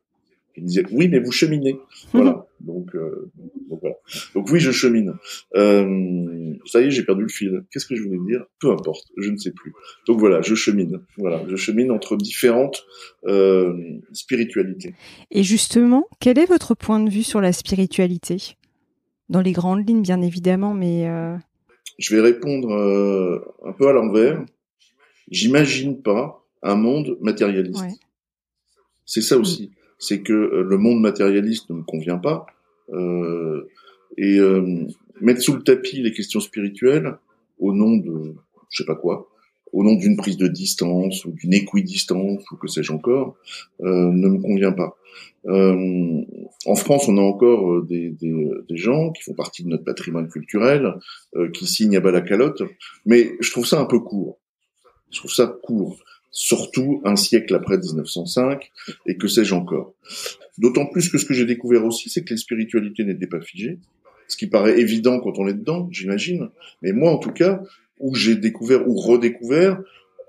Il 0.57 0.65
disait 0.65 0.85
oui, 0.93 1.09
mais 1.09 1.19
vous 1.19 1.33
cheminez. 1.33 1.79
Voilà. 2.13 2.47
Donc, 2.63 2.95
euh, 2.95 3.31
donc 3.69 3.81
voilà. 3.81 3.97
Donc 4.35 4.49
oui, 4.51 4.61
je 4.61 4.71
chemine. 4.71 5.15
Euh, 5.55 6.55
ça 6.67 6.81
y 6.81 6.87
est, 6.87 6.91
j'ai 6.91 7.05
perdu 7.05 7.23
le 7.23 7.29
fil. 7.29 7.65
Qu'est-ce 7.71 7.87
que 7.87 7.97
je 7.97 8.03
voulais 8.03 8.21
dire? 8.27 8.45
Peu 8.61 8.71
importe, 8.71 9.09
je 9.17 9.31
ne 9.31 9.37
sais 9.37 9.53
plus. 9.53 9.73
Donc 10.07 10.19
voilà, 10.19 10.41
je 10.43 10.55
chemine. 10.55 11.01
Voilà, 11.17 11.43
je 11.49 11.57
chemine 11.57 11.91
entre 11.91 12.17
différentes 12.17 12.85
euh, 13.27 13.75
spiritualités. 14.13 14.95
Et 15.31 15.43
justement, 15.43 16.07
quel 16.21 16.39
est 16.39 16.47
votre 16.47 16.75
point 16.75 17.01
de 17.01 17.11
vue 17.11 17.23
sur 17.23 17.41
la 17.41 17.53
spiritualité? 17.53 18.57
Dans 19.29 19.41
les 19.41 19.53
grandes 19.53 19.89
lignes, 19.89 20.03
bien 20.03 20.21
évidemment, 20.21 20.75
mais 20.75 21.07
je 21.99 22.15
vais 22.15 22.21
répondre 22.21 22.71
un 23.65 23.73
peu 23.73 23.89
à 23.89 23.93
l'envers. 23.93 24.45
J'imagine 25.31 26.03
pas 26.03 26.45
un 26.63 26.75
monde 26.75 27.17
matérialiste. 27.21 27.81
Ouais. 27.81 27.95
C'est 29.07 29.23
ça 29.23 29.39
aussi 29.39 29.73
c'est 30.03 30.21
que 30.21 30.33
euh, 30.33 30.63
le 30.63 30.77
monde 30.77 31.01
matérialiste 31.01 31.71
ne 31.71 31.77
me 31.77 31.83
convient 31.83 32.19
pas. 32.19 32.47
Euh, 32.91 33.69
et 34.19 34.39
euh, 34.39 34.87
mettre 35.21 35.41
sous 35.41 35.55
le 35.55 35.63
tapis 35.63 36.03
les 36.03 36.13
questions 36.13 36.41
spirituelles 36.41 37.17
au 37.59 37.73
nom 37.73 37.97
de 37.97 38.35
je 38.69 38.83
sais 38.83 38.87
pas 38.87 38.97
quoi, 38.97 39.29
au 39.73 39.85
nom 39.85 39.95
d'une 39.95 40.17
prise 40.17 40.37
de 40.37 40.49
distance 40.49 41.25
ou 41.25 41.33
d'une 41.33 41.55
équidistance 41.55 42.51
ou 42.51 42.57
que 42.57 42.67
sais-je 42.67 42.93
encore, 42.93 43.37
euh, 43.83 44.11
ne 44.11 44.29
me 44.29 44.39
convient 44.41 44.73
pas. 44.73 44.97
En 45.45 46.75
France, 46.77 47.09
on 47.09 47.19
a 47.19 47.21
encore 47.21 47.83
des, 47.83 48.15
gens 48.71 49.11
qui 49.11 49.23
font 49.25 49.35
partie 49.35 49.65
de 49.65 49.69
notre 49.69 49.85
patrimoine 49.85 50.29
culturel, 50.29 50.95
euh, 51.37 51.51
qui 51.51 51.67
signent 51.67 51.97
à 51.97 52.01
bas 52.01 52.13
la 52.13 52.21
calotte, 52.21 52.63
mais 53.05 53.33
je 53.41 53.51
trouve 53.51 53.67
ça 53.67 53.81
un 53.81 53.85
peu 53.85 53.99
court. 53.99 54.39
Je 55.11 55.19
trouve 55.19 55.33
ça 55.33 55.47
court 55.47 55.99
surtout 56.33 57.03
un 57.05 57.15
siècle 57.15 57.55
après 57.55 57.79
1905, 57.79 58.73
et 59.07 59.17
que 59.17 59.29
sais-je 59.29 59.55
encore. 59.55 59.95
D'autant 60.59 60.87
plus 60.87 61.09
que 61.11 61.19
ce 61.19 61.27
que 61.27 61.35
j'ai 61.35 61.45
découvert 61.45 61.85
aussi, 61.85 62.09
c'est 62.11 62.25
que 62.25 62.31
les 62.31 62.39
spiritualités 62.39 63.05
n'étaient 63.05 63.27
pas 63.27 63.41
figées, 63.41 63.79
ce 64.27 64.37
qui 64.37 64.47
paraît 64.47 64.81
évident 64.81 65.21
quand 65.21 65.39
on 65.39 65.47
est 65.47 65.55
dedans, 65.55 65.89
j'imagine. 65.91 66.49
Mais 66.81 66.93
moi, 66.93 67.13
en 67.13 67.19
tout 67.19 67.33
cas, 67.33 67.63
où 68.01 68.15
j'ai 68.15 68.35
découvert 68.35 68.89
ou 68.89 68.97
redécouvert, 68.97 69.81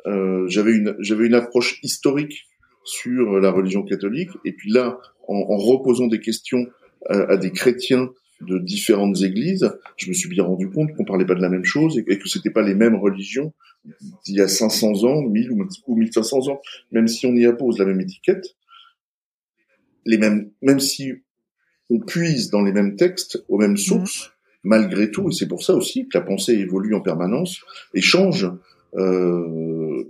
euh, 0.06 0.46
j'avais 0.50 0.74
une 0.74 0.96
une 1.00 1.34
approche 1.34 1.80
historique 1.84 2.48
sur 2.84 3.40
la 3.40 3.50
religion 3.50 3.84
catholique, 3.84 4.32
et 4.44 4.52
puis 4.52 4.72
là, 4.72 5.00
en, 5.30 5.36
en 5.36 5.58
reposant 5.58 6.08
des 6.08 6.20
questions 6.20 6.68
à 7.10 7.36
des 7.36 7.52
chrétiens 7.52 8.10
de 8.46 8.58
différentes 8.58 9.22
églises, 9.22 9.72
je 9.98 10.10
me 10.10 10.14
suis 10.14 10.30
bien 10.30 10.44
rendu 10.44 10.70
compte 10.70 10.94
qu'on 10.96 11.06
parlait 11.06 11.26
pas 11.26 11.36
de 11.36 11.42
la 11.42 11.50
même 11.50 11.66
chose 11.66 11.98
et, 11.98 12.18
que 12.18 12.30
c'était 12.30 12.50
pas 12.50 12.62
les 12.62 12.76
mêmes 12.76 12.96
religions 12.96 13.54
d'il 14.26 14.36
y 14.36 14.42
a 14.42 14.48
500 14.48 15.04
ans, 15.04 15.22
1000 15.22 15.52
ou 15.88 15.96
1500 15.96 16.50
ans, 16.50 16.62
même 16.92 17.08
si 17.08 17.26
on 17.26 17.36
y 17.36 17.46
appose 17.46 17.80
la 17.80 17.86
même 17.86 18.00
étiquette, 18.02 18.56
les 20.06 20.18
mêmes, 20.18 20.52
même 20.62 20.80
si 20.80 21.14
on 21.90 22.00
puise 22.00 22.50
dans 22.50 22.62
les 22.62 22.72
mêmes 22.72 22.96
textes, 22.96 23.44
aux 23.48 23.58
mêmes 23.58 23.78
sources, 23.78 24.32
malgré 24.64 25.12
tout, 25.12 25.30
et 25.30 25.34
c'est 25.34 25.48
pour 25.48 25.64
ça 25.64 25.74
aussi 25.74 26.08
que 26.08 26.18
la 26.18 26.24
pensée 26.24 26.54
évolue 26.54 26.96
en 26.96 27.02
permanence 27.02 27.60
et 27.94 28.02
change. 28.02 28.50
Euh, 28.96 30.04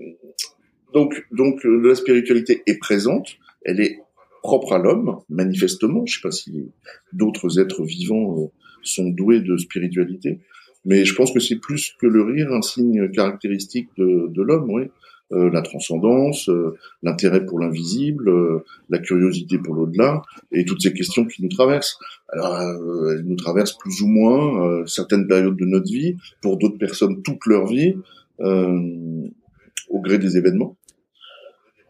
donc, 0.93 1.25
donc 1.31 1.63
la 1.63 1.95
spiritualité 1.95 2.61
est 2.67 2.77
présente, 2.77 3.37
elle 3.65 3.79
est 3.79 3.99
propre 4.43 4.73
à 4.73 4.77
l'homme, 4.77 5.17
manifestement. 5.29 6.05
Je 6.05 6.15
sais 6.15 6.21
pas 6.21 6.31
si 6.31 6.71
d'autres 7.13 7.59
êtres 7.59 7.83
vivants 7.83 8.37
euh, 8.37 8.47
sont 8.83 9.09
doués 9.09 9.41
de 9.41 9.57
spiritualité, 9.57 10.39
mais 10.85 11.05
je 11.05 11.15
pense 11.15 11.31
que 11.31 11.39
c'est 11.39 11.59
plus 11.59 11.95
que 11.99 12.05
le 12.05 12.21
rire 12.21 12.51
un 12.51 12.61
signe 12.61 13.09
caractéristique 13.09 13.89
de, 13.97 14.27
de 14.27 14.41
l'homme, 14.43 14.69
oui. 14.69 14.83
Euh, 15.31 15.49
la 15.49 15.61
transcendance, 15.61 16.47
euh, 16.49 16.77
l'intérêt 17.01 17.43
pour 17.45 17.59
l'invisible, 17.59 18.29
euh, 18.29 18.59
la 18.89 18.99
curiosité 18.99 19.57
pour 19.57 19.73
l'au-delà, 19.73 20.21
et 20.51 20.63
toutes 20.63 20.81
ces 20.81 20.93
questions 20.93 21.25
qui 21.25 21.41
nous 21.41 21.49
traversent. 21.49 21.97
Alors, 22.29 22.53
euh, 22.59 23.15
elles 23.15 23.25
nous 23.25 23.37
traversent 23.37 23.75
plus 23.77 24.01
ou 24.01 24.07
moins 24.07 24.85
certaines 24.85 25.25
périodes 25.25 25.57
de 25.57 25.65
notre 25.65 25.91
vie, 25.91 26.17
pour 26.41 26.57
d'autres 26.57 26.77
personnes 26.77 27.23
toute 27.23 27.45
leur 27.47 27.65
vie, 27.65 27.95
au 28.39 29.99
gré 30.01 30.19
des 30.19 30.37
événements, 30.37 30.75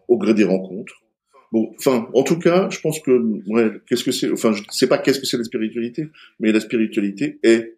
au 0.08 0.18
gré 0.18 0.34
des 0.34 0.46
rencontres. 0.46 1.03
Bon, 1.54 1.72
enfin, 1.78 2.10
en 2.16 2.24
tout 2.24 2.39
cas, 2.39 2.68
je 2.72 2.80
pense 2.80 3.00
que, 3.00 3.12
ouais, 3.48 3.80
qu'est-ce 3.88 4.04
que 4.04 4.12
c'est, 4.12 4.32
enfin, 4.32 4.54
je 4.54 4.63
sais 4.72 4.88
pas 4.88 4.98
qu'est-ce 4.98 5.20
que 5.20 5.28
c'est 5.28 5.38
la 5.38 5.44
spiritualité, 5.44 6.08
mais 6.39 6.52
la 6.52 6.60
spiritualité 6.60 7.38
est 7.44 7.78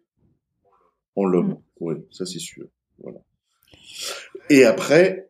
en 1.14 1.26
l'homme. 1.26 1.48
Mm. 1.48 1.58
Oui, 1.80 1.94
ça 2.10 2.24
c'est 2.24 2.38
sûr. 2.38 2.64
Voilà. 3.02 3.18
Et 4.48 4.64
après, 4.64 5.28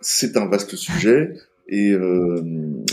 c'est 0.00 0.36
un 0.36 0.46
vaste 0.46 0.76
sujet 0.76 1.34
et 1.66 1.90
euh, 1.90 2.40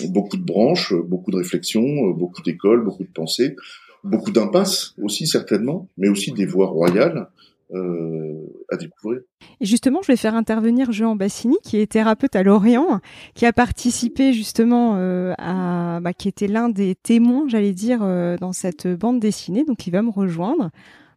beaucoup 0.07 0.37
de 0.37 0.43
branches, 0.43 0.95
beaucoup 0.95 1.29
de 1.29 1.37
réflexions, 1.37 2.09
beaucoup 2.09 2.41
d'écoles, 2.41 2.83
beaucoup 2.83 3.03
de 3.03 3.13
pensées, 3.13 3.55
beaucoup 4.03 4.31
d'impasses 4.31 4.95
aussi 4.99 5.27
certainement, 5.27 5.87
mais 5.99 6.09
aussi 6.09 6.31
des 6.31 6.47
voies 6.47 6.65
royales 6.65 7.27
euh, 7.71 8.33
à 8.71 8.77
découvrir. 8.77 9.21
Et 9.61 9.65
justement, 9.65 10.01
je 10.01 10.11
vais 10.11 10.17
faire 10.17 10.35
intervenir 10.35 10.91
Jean 10.91 11.15
Bassini, 11.15 11.57
qui 11.63 11.77
est 11.77 11.91
thérapeute 11.91 12.35
à 12.35 12.43
Lorient, 12.43 12.99
qui 13.35 13.45
a 13.45 13.53
participé 13.53 14.33
justement 14.33 14.95
euh, 14.97 15.33
à, 15.37 15.99
bah, 16.01 16.13
qui 16.13 16.27
était 16.27 16.47
l'un 16.47 16.69
des 16.69 16.95
témoins, 16.95 17.45
j'allais 17.47 17.73
dire, 17.73 17.99
euh, 18.01 18.37
dans 18.37 18.53
cette 18.53 18.87
bande 18.87 19.19
dessinée, 19.19 19.65
donc 19.65 19.85
il 19.87 19.91
va 19.91 20.01
me 20.01 20.09
rejoindre. 20.09 20.71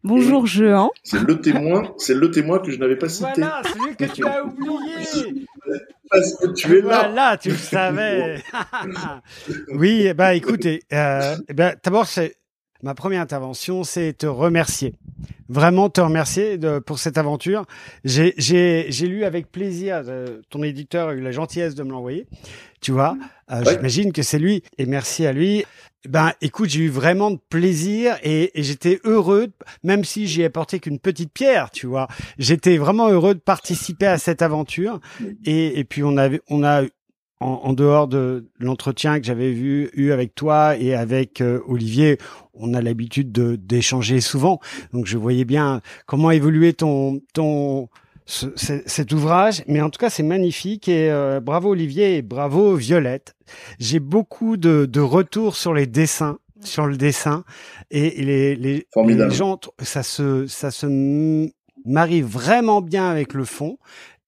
Bonjour 0.05 0.47
Jean. 0.47 0.91
C'est 1.05 1.23
le 1.23 1.41
témoin, 1.41 1.95
c'est 1.97 2.15
le 2.15 2.31
témoin 2.31 2.59
que 2.59 2.73
je 2.73 2.79
n'avais 2.79 2.97
pas 2.97 3.09
cité. 3.09 3.31
Voilà, 3.37 3.63
celui 3.65 3.95
que 3.95 4.13
tu 4.13 4.25
as 4.27 4.45
oublié. 4.45 5.47
Parce 6.11 6.35
que 6.35 6.49
tu 6.49 6.79
es 6.79 6.83
là. 6.83 7.05
Voilà, 7.05 7.37
tu 7.37 7.51
le 7.51 7.57
savais. 7.57 8.43
oui, 9.75 10.13
bah 10.13 10.35
écoute, 10.35 10.67
euh, 10.67 11.37
ben, 11.55 11.77
d'abord 11.85 12.07
c'est 12.07 12.35
ma 12.83 12.95
première 12.95 13.23
intervention, 13.23 13.85
c'est 13.85 14.13
te 14.13 14.27
remercier. 14.27 14.95
Vraiment 15.49 15.91
te 15.91 16.01
remercier 16.01 16.59
de, 16.59 16.79
pour 16.79 16.99
cette 16.99 17.19
aventure. 17.19 17.67
J'ai, 18.05 18.35
j'ai, 18.39 18.87
j'ai 18.89 19.07
lu 19.07 19.25
avec 19.25 19.51
plaisir, 19.53 20.03
euh, 20.07 20.41
ton 20.51 20.63
éditeur 20.63 21.11
a 21.11 21.15
eu 21.15 21.21
la 21.21 21.31
gentillesse 21.31 21.75
de 21.75 21.83
me 21.83 21.91
l'envoyer. 21.91 22.27
Tu 22.81 22.91
vois, 22.91 23.17
euh, 23.51 23.63
ouais. 23.63 23.75
j'imagine 23.75 24.13
que 24.13 24.23
c'est 24.23 24.39
lui 24.39 24.63
et 24.79 24.87
merci 24.87 25.27
à 25.27 25.33
lui. 25.33 25.65
Ben, 26.09 26.33
écoute, 26.41 26.71
j'ai 26.71 26.81
eu 26.81 26.89
vraiment 26.89 27.31
de 27.31 27.39
plaisir 27.49 28.17
et, 28.25 28.59
et 28.59 28.65
j'étais 28.65 28.99
heureux, 29.05 29.49
même 29.85 30.03
si 30.05 30.27
j'y 30.27 30.43
ai 30.43 30.49
porté 30.49 30.81
qu'une 30.81 30.99
petite 30.99 31.33
pierre, 31.33 31.71
tu 31.71 31.87
vois. 31.87 32.09
J'étais 32.39 32.77
vraiment 32.77 33.09
heureux 33.09 33.35
de 33.35 33.41
participer 33.41 34.07
à 34.07 34.19
cette 34.19 34.43
aventure 34.43 34.99
et, 35.45 35.79
et 35.79 35.85
puis 35.85 36.03
on 36.03 36.17
avait, 36.17 36.41
on 36.49 36.65
a 36.65 36.83
en, 37.43 37.61
en, 37.65 37.73
dehors 37.73 38.09
de 38.09 38.47
l'entretien 38.59 39.19
que 39.19 39.27
j'avais 39.27 39.53
vu 39.53 39.91
eu 39.95 40.13
avec 40.13 40.35
toi 40.35 40.77
et 40.77 40.95
avec 40.95 41.41
euh, 41.41 41.61
Olivier, 41.67 42.19
on 42.55 42.75
a 42.75 42.81
l'habitude 42.81 43.33
de 43.33 43.57
d'échanger 43.57 44.21
souvent. 44.21 44.61
Donc 44.93 45.07
je 45.07 45.19
voyais 45.19 45.45
bien 45.45 45.81
comment 46.07 46.31
évoluer 46.31 46.73
ton 46.73 47.21
ton 47.35 47.89
ce, 48.27 48.47
cet 48.57 49.13
ouvrage, 49.13 49.65
mais 49.67 49.81
en 49.81 49.91
tout 49.91 49.99
cas 49.99 50.11
c'est 50.11 50.23
magnifique 50.23 50.89
et 50.89 51.11
euh, 51.11 51.41
bravo 51.41 51.71
Olivier 51.71 52.17
et 52.17 52.23
bravo 52.23 52.77
Violette. 52.77 53.35
J'ai 53.79 54.01
beaucoup 54.01 54.57
de, 54.57 54.87
de 54.87 55.01
retours 55.01 55.57
sur 55.57 55.75
les 55.75 55.87
dessins, 55.87 56.39
sur 56.63 56.87
le 56.87 56.97
dessin 56.97 57.45
et, 57.91 58.23
les, 58.23 58.57
les 58.57 58.87
gens, 59.31 59.59
ça 59.81 60.03
se 60.03 60.47
ça 60.47 60.71
se 60.71 60.87
marie 61.85 62.23
vraiment 62.23 62.81
bien 62.81 63.09
avec 63.09 63.35
le 63.35 63.45
fond. 63.45 63.79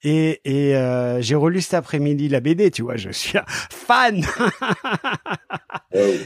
Et, 0.04 0.40
et 0.44 0.76
euh, 0.76 1.22
j'ai 1.22 1.34
relu 1.34 1.62
cet 1.62 1.74
après-midi 1.74 2.28
la 2.28 2.40
BD, 2.40 2.70
tu 2.70 2.82
vois, 2.82 2.96
je 2.96 3.08
suis 3.10 3.38
un 3.38 3.44
fan. 3.48 4.22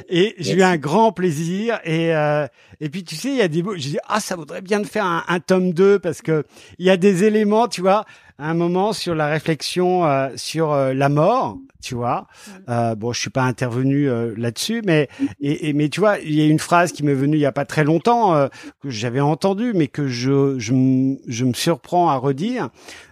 et 0.09 0.35
j'ai 0.39 0.55
eu 0.55 0.63
un 0.65 0.77
grand 0.77 1.13
plaisir. 1.13 1.79
Et, 1.85 2.13
euh, 2.15 2.47
et 2.81 2.89
puis, 2.91 3.03
tu 3.03 3.17
sais, 3.17 3.31
il 3.31 3.37
y 3.37 3.43
a 3.43 3.49
des 3.49 3.63
mots, 3.63 3.75
j'ai 3.77 3.91
dit, 3.91 3.99
ah, 4.07 4.21
ça 4.21 4.37
vaudrait 4.37 4.63
bien 4.63 4.81
de 4.81 4.87
faire 4.87 5.05
un, 5.05 5.25
un, 5.27 5.41
tome 5.41 5.73
2 5.73 5.99
parce 5.99 6.23
que 6.23 6.45
il 6.79 6.87
y 6.87 6.91
a 6.91 6.97
des 6.97 7.25
éléments, 7.25 7.67
tu 7.67 7.81
vois. 7.81 8.05
un 8.39 8.55
moment 8.55 8.93
sur 8.93 9.17
la 9.17 9.27
réflexion 9.27 10.07
euh, 10.07 10.29
sur 10.37 10.73
euh, 10.73 10.95
la 10.95 11.09
mort, 11.09 11.59
tu 11.83 11.97
vois. 11.97 12.29
Euh, 12.69 12.95
bon, 12.95 13.13
je 13.13 13.21
suis 13.21 13.31
pas 13.31 13.43
intervenu 13.43 14.09
euh, 14.09 14.33
là-dessus, 14.37 14.83
mais 14.85 15.09
et, 15.41 15.73
mais 15.73 15.89
tu 15.89 15.99
vois, 15.99 16.19
il 16.21 16.35
y 16.35 16.41
a 16.41 16.47
une 16.47 16.61
phrase 16.61 16.93
qui 16.93 17.03
m'est 17.03 17.15
venue 17.15 17.37
il 17.37 17.41
y 17.41 17.47
a 17.47 17.53
pas 17.53 17.65
très 17.65 17.83
longtemps 17.83 18.49
que 18.81 18.91
j'avais 18.91 19.21
entendue, 19.21 19.73
mais 19.75 19.89
que 19.89 20.07
je 20.07 20.57
je, 20.59 21.17
je 21.27 21.45
me 21.45 21.55
surprends 21.55 22.11
à 22.11 22.17
redire 22.17 22.69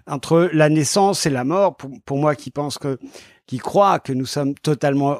entre 0.06 0.48
la 0.52 0.68
naissance 0.68 1.26
et 1.26 1.30
la 1.30 1.42
mort. 1.42 1.76
Pour, 1.76 1.90
pour 2.04 2.18
moi, 2.18 2.36
qui 2.36 2.50
pense 2.52 2.78
que 2.78 2.98
qui 3.46 3.58
croit 3.58 3.98
que 3.98 4.12
nous 4.12 4.26
sommes 4.26 4.54
totalement 4.54 5.18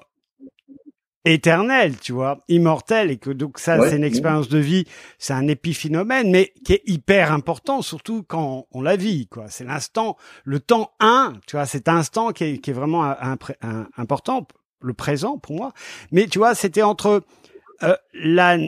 éternel, 1.26 1.98
tu 1.98 2.12
vois, 2.12 2.44
immortel, 2.48 3.10
et 3.10 3.18
que 3.18 3.30
donc 3.30 3.58
ça, 3.58 3.78
c'est 3.88 3.96
une 3.96 4.04
expérience 4.04 4.48
de 4.48 4.58
vie, 4.58 4.84
c'est 5.18 5.32
un 5.32 5.48
épiphénomène, 5.48 6.30
mais 6.30 6.52
qui 6.64 6.74
est 6.74 6.82
hyper 6.86 7.32
important, 7.32 7.82
surtout 7.82 8.22
quand 8.22 8.66
on 8.70 8.80
la 8.80 8.96
vit, 8.96 9.26
quoi. 9.26 9.46
C'est 9.48 9.64
l'instant, 9.64 10.16
le 10.44 10.60
temps 10.60 10.92
1, 11.00 11.34
tu 11.46 11.56
vois, 11.56 11.66
cet 11.66 11.88
instant 11.88 12.30
qui 12.30 12.44
est, 12.44 12.58
qui 12.58 12.70
est 12.70 12.72
vraiment 12.72 13.04
un, 13.04 13.36
important, 13.96 14.46
le 14.80 14.94
présent 14.94 15.36
pour 15.36 15.56
moi. 15.56 15.72
Mais 16.12 16.26
tu 16.28 16.38
vois, 16.38 16.54
c'était 16.54 16.82
entre 16.82 17.22
euh, 17.82 17.96
la, 18.14 18.58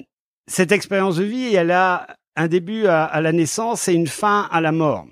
cette 0.48 0.72
expérience 0.72 1.16
de 1.16 1.24
vie, 1.24 1.54
elle 1.54 1.70
a 1.70 2.08
un 2.34 2.48
début 2.48 2.86
à, 2.86 3.04
à 3.04 3.20
la 3.20 3.30
naissance 3.30 3.86
et 3.86 3.92
une 3.92 4.08
fin 4.08 4.48
à 4.50 4.60
la 4.60 4.72
mort. 4.72 5.06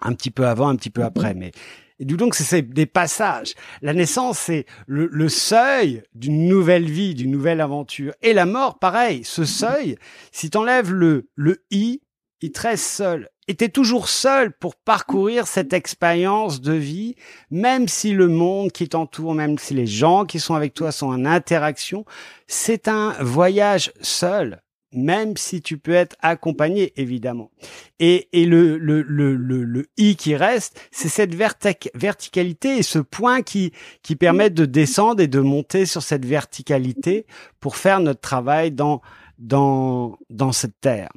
Un 0.00 0.14
petit 0.14 0.30
peu 0.30 0.46
avant, 0.46 0.68
un 0.68 0.76
petit 0.76 0.90
peu 0.90 1.02
après, 1.02 1.34
mais 1.34 1.50
et 1.98 2.04
donc, 2.04 2.34
c'est 2.34 2.62
des 2.62 2.86
passages. 2.86 3.54
La 3.82 3.92
naissance, 3.92 4.38
c'est 4.38 4.66
le, 4.86 5.28
seuil 5.28 6.02
d'une 6.14 6.46
nouvelle 6.46 6.88
vie, 6.88 7.14
d'une 7.14 7.30
nouvelle 7.30 7.60
aventure. 7.60 8.14
Et 8.22 8.32
la 8.32 8.46
mort, 8.46 8.78
pareil. 8.78 9.24
Ce 9.24 9.44
seuil, 9.44 9.96
si 10.30 10.50
t'enlèves 10.50 10.92
le, 10.92 11.28
le 11.34 11.64
i, 11.70 12.00
il 12.40 12.52
te 12.52 12.60
reste 12.60 12.84
seul. 12.84 13.28
Et 13.48 13.54
t'es 13.54 13.68
toujours 13.68 14.08
seul 14.08 14.52
pour 14.52 14.76
parcourir 14.76 15.48
cette 15.48 15.72
expérience 15.72 16.60
de 16.60 16.74
vie, 16.74 17.16
même 17.50 17.88
si 17.88 18.12
le 18.12 18.28
monde 18.28 18.70
qui 18.70 18.88
t'entoure, 18.88 19.34
même 19.34 19.58
si 19.58 19.74
les 19.74 19.86
gens 19.86 20.24
qui 20.24 20.38
sont 20.38 20.54
avec 20.54 20.74
toi 20.74 20.92
sont 20.92 21.08
en 21.08 21.24
interaction, 21.24 22.04
c'est 22.46 22.86
un 22.86 23.14
voyage 23.20 23.92
seul 24.02 24.60
même 24.92 25.36
si 25.36 25.60
tu 25.60 25.78
peux 25.78 25.92
être 25.92 26.16
accompagné 26.20 26.92
évidemment. 26.96 27.50
Et, 27.98 28.28
et 28.32 28.46
le, 28.46 28.78
le, 28.78 29.02
le, 29.02 29.34
le, 29.34 29.86
i 29.96 30.16
qui 30.16 30.34
reste, 30.34 30.80
c'est 30.90 31.08
cette 31.08 31.34
verticalité 31.34 32.78
et 32.78 32.82
ce 32.82 32.98
point 32.98 33.42
qui, 33.42 33.72
qui 34.02 34.16
permet 34.16 34.50
de 34.50 34.64
descendre 34.64 35.20
et 35.20 35.28
de 35.28 35.40
monter 35.40 35.86
sur 35.86 36.02
cette 36.02 36.24
verticalité 36.24 37.26
pour 37.60 37.76
faire 37.76 38.00
notre 38.00 38.20
travail 38.20 38.72
dans, 38.72 39.02
dans, 39.38 40.18
dans 40.30 40.52
cette 40.52 40.80
terre. 40.80 41.10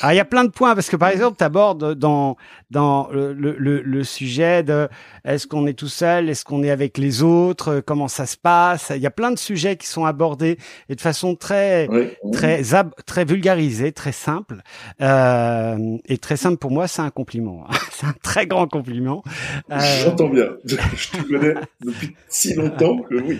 Alors, 0.00 0.12
il 0.12 0.16
y 0.16 0.20
a 0.20 0.24
plein 0.24 0.44
de 0.44 0.50
points 0.50 0.74
parce 0.74 0.88
que 0.88 0.96
par 0.96 1.08
exemple, 1.10 1.36
tu 1.38 1.44
abordes 1.44 1.94
dans 1.94 2.36
dans 2.70 3.08
le, 3.10 3.32
le, 3.32 3.56
le 3.56 4.04
sujet 4.04 4.62
de 4.62 4.88
est-ce 5.24 5.46
qu'on 5.46 5.66
est 5.66 5.74
tout 5.74 5.88
seul, 5.88 6.28
est-ce 6.28 6.44
qu'on 6.44 6.62
est 6.62 6.70
avec 6.70 6.98
les 6.98 7.22
autres, 7.22 7.80
comment 7.80 8.08
ça 8.08 8.26
se 8.26 8.36
passe. 8.36 8.92
Il 8.94 9.02
y 9.02 9.06
a 9.06 9.10
plein 9.10 9.32
de 9.32 9.38
sujets 9.38 9.76
qui 9.76 9.86
sont 9.86 10.04
abordés 10.04 10.58
et 10.88 10.94
de 10.94 11.00
façon 11.00 11.34
très 11.34 11.88
très 12.32 12.62
très 13.06 13.24
vulgarisée, 13.24 13.92
très 13.92 14.12
simple 14.12 14.62
euh, 15.00 15.96
et 16.06 16.18
très 16.18 16.36
simple 16.36 16.58
pour 16.58 16.70
moi, 16.70 16.86
c'est 16.86 17.02
un 17.02 17.10
compliment. 17.10 17.66
c'est 17.90 18.06
un 18.06 18.14
très 18.22 18.46
grand 18.46 18.68
compliment. 18.68 19.22
Euh... 19.70 19.78
J'entends 20.04 20.28
bien. 20.28 20.50
Je 20.64 20.76
te 20.76 21.22
connais 21.28 21.54
depuis 21.80 22.14
si 22.28 22.54
longtemps 22.54 22.98
que 22.98 23.16
oui. 23.16 23.38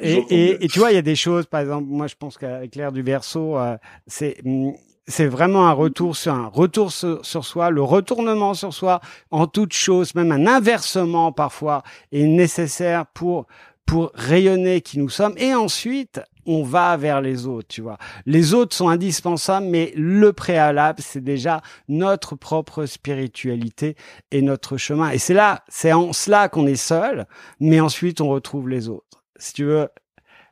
Et, 0.00 0.12
et, 0.30 0.64
et, 0.64 0.68
tu 0.68 0.78
vois, 0.78 0.92
il 0.92 0.94
y 0.94 0.98
a 0.98 1.02
des 1.02 1.16
choses, 1.16 1.46
par 1.46 1.60
exemple, 1.60 1.86
moi 1.88 2.06
je 2.06 2.14
pense 2.14 2.38
qu'avec 2.38 2.76
l'air 2.76 2.92
du 2.92 3.02
verso, 3.02 3.58
euh, 3.58 3.76
c'est 4.06 4.36
hum, 4.44 4.72
c'est 5.08 5.26
vraiment 5.26 5.66
un 5.66 5.72
retour 5.72 6.16
sur 6.16 6.34
un 6.34 6.46
retour 6.46 6.92
sur, 6.92 7.24
soi, 7.24 7.70
le 7.70 7.82
retournement 7.82 8.52
sur 8.52 8.74
soi 8.74 9.00
en 9.30 9.46
toute 9.46 9.72
chose, 9.72 10.14
même 10.14 10.30
un 10.30 10.46
inversement 10.46 11.32
parfois 11.32 11.82
est 12.12 12.26
nécessaire 12.26 13.06
pour 13.06 13.46
pour 13.86 14.12
rayonner 14.14 14.82
qui 14.82 14.98
nous 14.98 15.08
sommes 15.08 15.32
et 15.38 15.54
ensuite 15.54 16.20
on 16.44 16.62
va 16.62 16.96
vers 16.98 17.22
les 17.22 17.46
autres, 17.46 17.68
tu 17.68 17.80
vois. 17.80 17.98
Les 18.26 18.52
autres 18.52 18.76
sont 18.76 18.90
indispensables 18.90 19.66
mais 19.66 19.94
le 19.96 20.34
préalable 20.34 21.00
c'est 21.02 21.24
déjà 21.24 21.62
notre 21.88 22.36
propre 22.36 22.84
spiritualité 22.84 23.96
et 24.30 24.42
notre 24.42 24.76
chemin 24.76 25.10
et 25.10 25.18
c'est 25.18 25.34
là, 25.34 25.64
c'est 25.68 25.92
en 25.92 26.12
cela 26.12 26.50
qu'on 26.50 26.66
est 26.66 26.76
seul 26.76 27.26
mais 27.60 27.80
ensuite 27.80 28.20
on 28.20 28.28
retrouve 28.28 28.68
les 28.68 28.90
autres. 28.90 29.24
Si 29.38 29.54
tu 29.54 29.64
veux 29.64 29.88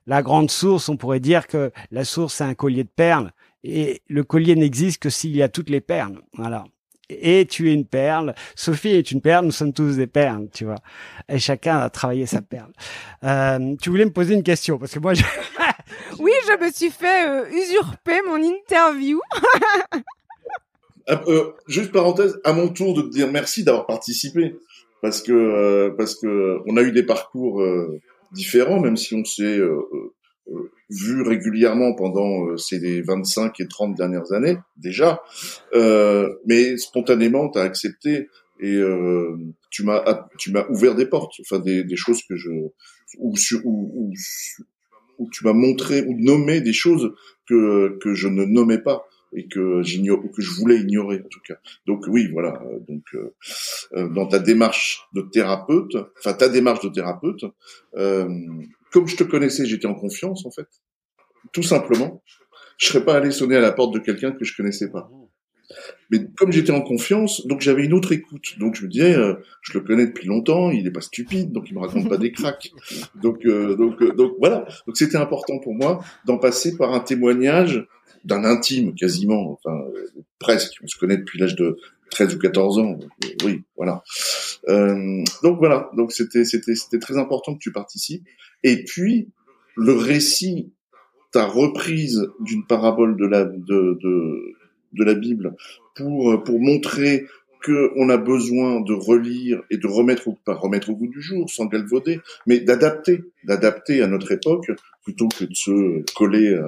la 0.07 0.23
grande 0.23 0.51
source, 0.51 0.89
on 0.89 0.97
pourrait 0.97 1.21
dire 1.21 1.47
que 1.47 1.73
la 1.91 2.07
source 2.07 2.37
c'est 2.37 2.45
un 2.45 2.55
collier 2.55 2.85
de 2.85 2.89
perles 2.89 3.33
et 3.67 4.03
le 4.09 4.23
collier 4.23 4.55
n'existe 4.55 5.03
que 5.03 5.11
s'il 5.11 5.37
y 5.37 5.43
a 5.43 5.49
toutes 5.49 5.71
les 5.71 5.81
perles. 5.81 6.21
Voilà. 6.35 6.65
Et 7.09 7.47
tu 7.47 7.71
es 7.71 7.75
une 7.75 7.87
perle. 7.87 8.35
Sophie 8.55 8.91
est 8.91 9.11
une 9.11 9.21
perle. 9.21 9.45
Nous 9.45 9.53
sommes 9.53 9.73
tous 9.73 9.97
des 9.97 10.07
perles, 10.07 10.49
tu 10.53 10.65
vois. 10.65 10.79
Et 11.29 11.39
chacun 11.39 11.79
a 11.79 11.91
travaillé 11.91 12.27
sa 12.27 12.43
perle. 12.43 12.73
Euh, 13.25 13.75
tu 13.81 13.91
voulais 13.91 14.05
me 14.05 14.13
poser 14.13 14.35
une 14.35 14.43
question 14.43 14.79
parce 14.79 14.93
que 14.93 14.99
moi, 14.99 15.15
je... 15.15 15.23
oui, 16.19 16.33
je 16.47 16.65
me 16.65 16.71
suis 16.71 16.91
fait 16.91 17.29
euh, 17.29 17.49
usurper 17.51 18.21
mon 18.27 18.43
interview. 18.43 19.21
Euh, 21.09 21.53
juste 21.69 21.93
parenthèse, 21.93 22.41
à 22.43 22.53
mon 22.53 22.69
tour 22.69 22.95
de 22.95 23.03
te 23.03 23.11
dire 23.11 23.31
merci 23.31 23.63
d'avoir 23.63 23.87
participé 23.87 24.57
parce 25.03 25.23
que 25.23 25.33
euh, 25.33 25.95
parce 25.97 26.17
que 26.17 26.59
on 26.67 26.77
a 26.77 26.83
eu 26.83 26.91
des 26.91 27.05
parcours 27.05 27.65
différents, 28.33 28.81
même 28.81 28.97
si 28.97 29.15
on 29.15 29.25
s'est 29.25 29.61
vu 30.91 31.23
régulièrement 31.23 31.95
pendant 31.95 32.47
euh, 32.47 32.57
ces 32.57 33.03
25 33.03 33.61
et 33.61 33.69
30 33.69 33.95
dernières 33.97 34.33
années 34.33 34.57
déjà, 34.77 35.23
euh, 35.75 36.33
mais 36.47 36.77
spontanément 36.77 37.51
tu 37.51 37.59
as 37.59 37.63
accepté 37.63 38.29
et 38.61 38.75
euh, 38.77 39.37
tu 39.71 39.85
m'as 39.85 40.29
tu 40.39 40.53
m'as 40.53 40.67
ouvert 40.69 40.95
des 40.95 41.07
portes, 41.07 41.35
enfin 41.41 41.59
des, 41.59 41.85
des 41.85 41.97
choses 41.97 42.23
que 42.23 42.37
je 42.37 42.51
ou 43.19 43.35
où, 43.65 44.13
où, 45.19 45.31
tu 45.31 45.45
m'as 45.45 45.53
montré 45.53 46.03
ou 46.03 46.15
nommé 46.19 46.61
des 46.61 46.73
choses 46.73 47.13
que 47.49 47.99
que 48.01 48.15
je 48.15 48.29
ne 48.29 48.45
nommais 48.45 48.79
pas 48.79 49.07
et 49.35 49.47
que 49.49 49.83
j'ignore 49.83 50.23
que 50.35 50.41
je 50.41 50.51
voulais 50.53 50.79
ignorer 50.79 51.17
en 51.17 51.29
tout 51.29 51.41
cas. 51.47 51.57
Donc 51.87 52.05
oui, 52.09 52.29
voilà. 52.33 52.63
Donc 52.89 53.03
euh, 53.15 53.35
euh 53.95 54.09
dans 54.09 54.27
ta 54.27 54.39
démarche 54.39 55.07
de 55.15 55.23
thérapeute, 55.23 55.97
enfin 56.19 56.33
ta 56.33 56.49
démarche 56.49 56.83
de 56.85 56.89
thérapeute, 56.89 57.45
euh, 57.97 58.29
comme 58.97 59.09
je 59.09 59.17
te 59.17 59.25
connaissais, 59.25 59.67
j'étais 59.67 59.87
en 59.87 59.95
confiance 59.95 60.47
en 60.47 60.51
fait, 60.51 60.69
tout 61.53 61.63
simplement. 61.63 62.23
Je 62.79 62.87
serais 62.87 63.05
pas 63.05 63.15
allé 63.15 63.31
sonner 63.31 63.57
à 63.57 63.61
la 63.61 63.71
porte 63.71 63.93
de 63.93 63.99
quelqu'un 63.99 64.33
que 64.33 64.43
je 64.43 64.57
connaissais 64.57 64.91
pas. 64.91 65.11
Mais 66.11 66.21
comme 66.35 66.51
j'étais 66.51 66.71
en 66.71 66.81
confiance, 66.81 67.47
donc 67.47 67.61
j'avais 67.61 67.85
une 67.85 67.93
autre 67.93 68.13
écoute. 68.13 68.55
Donc 68.59 68.75
je 68.75 68.85
me 68.85 68.89
disais, 68.89 69.15
euh, 69.15 69.35
je 69.61 69.77
le 69.77 69.85
connais 69.85 70.07
depuis 70.07 70.27
longtemps, 70.27 70.71
il 70.71 70.87
est 70.87 70.91
pas 70.91 71.03
stupide, 71.03 71.53
donc 71.53 71.69
il 71.69 71.75
me 71.75 71.81
raconte 71.81 72.09
pas 72.09 72.17
des 72.17 72.33
cracks. 72.33 72.73
Donc 73.23 73.45
euh, 73.45 73.77
donc 73.77 74.01
euh, 74.01 74.15
donc 74.15 74.37
voilà. 74.39 74.67
Donc 74.87 74.97
c'était 74.97 75.19
important 75.19 75.59
pour 75.59 75.75
moi 75.75 76.03
d'en 76.25 76.39
passer 76.39 76.75
par 76.79 76.95
un 76.95 77.01
témoignage 77.01 77.87
d'un 78.25 78.45
intime 78.45 78.95
quasiment, 78.95 79.53
enfin 79.53 79.79
presque. 80.39 80.79
On 80.83 80.87
se 80.87 80.97
connaît 80.97 81.19
depuis 81.19 81.39
l'âge 81.39 81.55
de 81.55 81.77
13 82.11 82.35
ou 82.35 82.39
14 82.39 82.79
ans. 82.79 82.99
oui, 83.45 83.63
voilà. 83.77 84.03
donc 85.43 85.59
voilà. 85.59 85.91
Donc 85.97 86.13
c'était 86.13 86.45
c'était 86.45 86.75
c'était 86.75 86.99
très 86.99 87.19
important 87.19 87.55
que 87.55 87.61
tu 87.61 87.73
participes. 87.73 88.27
Et 88.63 88.85
puis, 88.85 89.29
le 89.77 89.93
récit, 89.93 90.73
ta 91.33 91.47
reprise 91.47 92.29
d'une 92.41 92.67
parabole 92.67 93.17
de 93.17 93.27
la, 93.27 93.45
de, 93.45 93.99
de, 94.03 94.57
de 94.93 95.05
la 95.05 95.15
Bible 95.15 95.55
pour, 95.95 96.43
pour 96.43 96.61
montrer 96.61 97.27
qu'on 97.65 98.09
a 98.09 98.17
besoin 98.17 98.81
de 98.81 98.93
relire 98.93 99.63
et 99.71 99.77
de 99.77 99.87
remettre, 99.87 100.31
pas 100.45 100.55
remettre 100.55 100.91
au 100.91 100.95
goût 100.95 101.09
du 101.09 101.21
jour, 101.21 101.51
sans 101.51 101.67
galvauder, 101.67 102.21
mais 102.47 102.61
d'adapter, 102.61 103.25
d'adapter 103.45 104.03
à 104.03 104.07
notre 104.07 104.31
époque, 104.33 104.71
plutôt 105.03 105.29
que 105.29 105.45
de 105.45 105.55
se 105.55 106.05
coller 106.15 106.59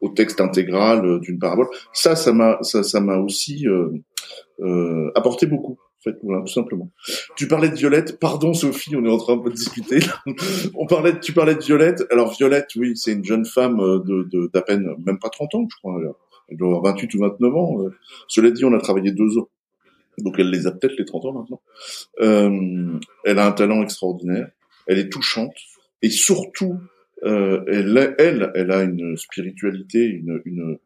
au 0.00 0.08
texte 0.10 0.40
intégral 0.40 1.20
d'une 1.20 1.38
parabole. 1.38 1.68
Ça, 1.92 2.16
ça 2.16 2.32
m'a, 2.32 2.58
ça, 2.62 2.82
ça 2.82 3.00
m'a 3.00 3.18
aussi 3.18 3.66
euh, 3.68 3.90
euh, 4.60 5.10
apporté 5.14 5.46
beaucoup 5.46 5.78
fait, 6.02 6.16
voilà, 6.22 6.42
tout 6.42 6.52
simplement. 6.52 6.90
Tu 7.36 7.46
parlais 7.46 7.68
de 7.68 7.74
Violette. 7.74 8.18
Pardon, 8.18 8.54
Sophie, 8.54 8.96
on 8.96 9.04
est 9.04 9.10
en 9.10 9.18
train 9.18 9.36
de 9.36 9.50
discuter. 9.50 10.00
on 10.74 10.86
parlait, 10.86 11.18
tu 11.20 11.32
parlais 11.32 11.54
de 11.54 11.60
Violette. 11.60 12.04
Alors, 12.10 12.32
Violette, 12.32 12.70
oui, 12.76 12.96
c'est 12.96 13.12
une 13.12 13.24
jeune 13.24 13.44
femme 13.44 13.80
euh, 13.80 13.98
de, 13.98 14.50
d'à 14.52 14.62
peine, 14.62 14.88
même 15.04 15.18
pas 15.18 15.28
30 15.28 15.54
ans, 15.54 15.68
je 15.70 15.76
crois. 15.76 16.00
Elle 16.48 16.56
doit 16.56 16.68
avoir 16.68 16.94
28 16.94 17.14
ou 17.14 17.18
29 17.20 17.54
ans. 17.54 17.82
Euh. 17.82 17.90
Cela 18.28 18.50
dit, 18.50 18.64
on 18.64 18.72
a 18.72 18.80
travaillé 18.80 19.12
deux 19.12 19.38
ans. 19.38 19.48
Donc, 20.18 20.36
elle 20.38 20.50
les 20.50 20.66
a 20.66 20.72
peut-être 20.72 20.96
les 20.98 21.04
30 21.04 21.24
ans 21.26 21.32
maintenant. 21.32 21.60
Euh, 22.20 22.98
elle 23.24 23.38
a 23.38 23.46
un 23.46 23.52
talent 23.52 23.82
extraordinaire. 23.82 24.48
Elle 24.86 24.98
est 24.98 25.10
touchante. 25.10 25.54
Et 26.02 26.10
surtout, 26.10 26.78
euh, 27.24 27.62
elle, 27.66 28.14
elle, 28.18 28.50
elle 28.54 28.70
a 28.70 28.82
une 28.82 29.16
spiritualité, 29.16 30.04
une, 30.04 30.40
une 30.44 30.78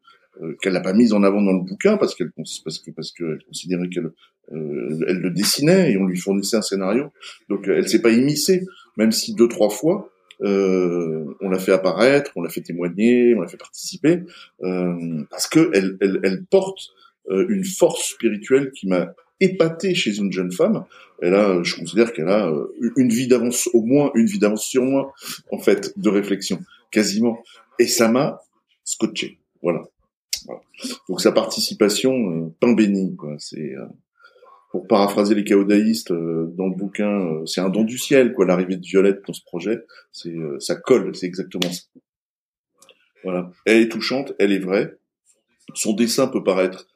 euh, 0.42 0.54
qu'elle 0.60 0.72
n'a 0.72 0.80
pas 0.80 0.92
mise 0.92 1.12
en 1.12 1.22
avant 1.22 1.40
dans 1.42 1.52
le 1.52 1.60
bouquin 1.60 1.96
parce 1.96 2.14
qu'elle 2.14 2.32
considérait 2.32 3.88
qu'elle 3.88 4.10
euh, 4.52 5.04
elle 5.08 5.20
le 5.20 5.30
dessinait 5.30 5.92
et 5.92 5.96
on 5.96 6.06
lui 6.06 6.18
fournissait 6.18 6.56
un 6.56 6.62
scénario. 6.62 7.12
Donc 7.48 7.68
elle 7.68 7.88
s'est 7.88 8.02
pas 8.02 8.10
immiscée, 8.10 8.64
même 8.96 9.12
si 9.12 9.34
deux 9.34 9.48
trois 9.48 9.70
fois 9.70 10.10
euh, 10.42 11.24
on 11.40 11.48
l'a 11.48 11.58
fait 11.58 11.72
apparaître, 11.72 12.32
on 12.36 12.42
l'a 12.42 12.50
fait 12.50 12.60
témoigner, 12.60 13.34
on 13.34 13.40
l'a 13.40 13.48
fait 13.48 13.56
participer, 13.56 14.22
euh, 14.62 15.22
parce 15.30 15.46
que 15.46 15.70
elle, 15.72 15.96
elle, 16.00 16.20
elle 16.24 16.44
porte 16.44 16.90
euh, 17.30 17.46
une 17.48 17.64
force 17.64 18.10
spirituelle 18.10 18.72
qui 18.72 18.88
m'a 18.88 19.14
épaté 19.40 19.94
chez 19.94 20.16
une 20.16 20.32
jeune 20.32 20.52
femme. 20.52 20.84
Elle 21.20 21.34
a, 21.34 21.62
je 21.62 21.76
considère 21.76 22.12
qu'elle 22.12 22.28
a 22.28 22.48
euh, 22.48 22.74
une 22.96 23.10
vie 23.10 23.28
d'avance, 23.28 23.68
au 23.72 23.82
moins 23.82 24.10
une 24.14 24.26
vie 24.26 24.38
d'avance 24.38 24.64
sur 24.64 24.82
moi, 24.82 25.12
en 25.50 25.58
fait, 25.58 25.98
de 25.98 26.08
réflexion, 26.08 26.60
quasiment. 26.90 27.42
Et 27.78 27.86
ça 27.86 28.08
m'a 28.08 28.40
scotché. 28.84 29.38
Voilà. 29.62 29.82
Donc 31.08 31.20
sa 31.20 31.32
participation, 31.32 32.12
euh, 32.12 32.54
pain 32.60 32.72
béni, 32.72 33.16
quoi. 33.16 33.36
C'est 33.38 33.74
euh, 33.74 33.86
pour 34.70 34.86
paraphraser 34.86 35.34
les 35.34 35.44
chaodaïstes 35.44 36.10
euh, 36.10 36.52
dans 36.56 36.66
le 36.66 36.74
bouquin, 36.74 37.42
c'est 37.46 37.60
un 37.60 37.70
don 37.70 37.84
du 37.84 37.98
ciel, 37.98 38.34
quoi. 38.34 38.44
L'arrivée 38.44 38.76
de 38.76 38.84
Violette 38.84 39.22
dans 39.26 39.32
ce 39.32 39.42
projet, 39.44 39.84
c'est 40.12 40.34
ça 40.58 40.76
colle, 40.76 41.14
c'est 41.14 41.26
exactement 41.26 41.70
ça. 41.72 41.82
Voilà. 43.22 43.50
Elle 43.64 43.82
est 43.82 43.88
touchante, 43.88 44.34
elle 44.38 44.52
est 44.52 44.58
vraie. 44.58 44.96
Son 45.74 45.94
dessin 45.94 46.26
peut 46.26 46.44
paraître 46.44 46.86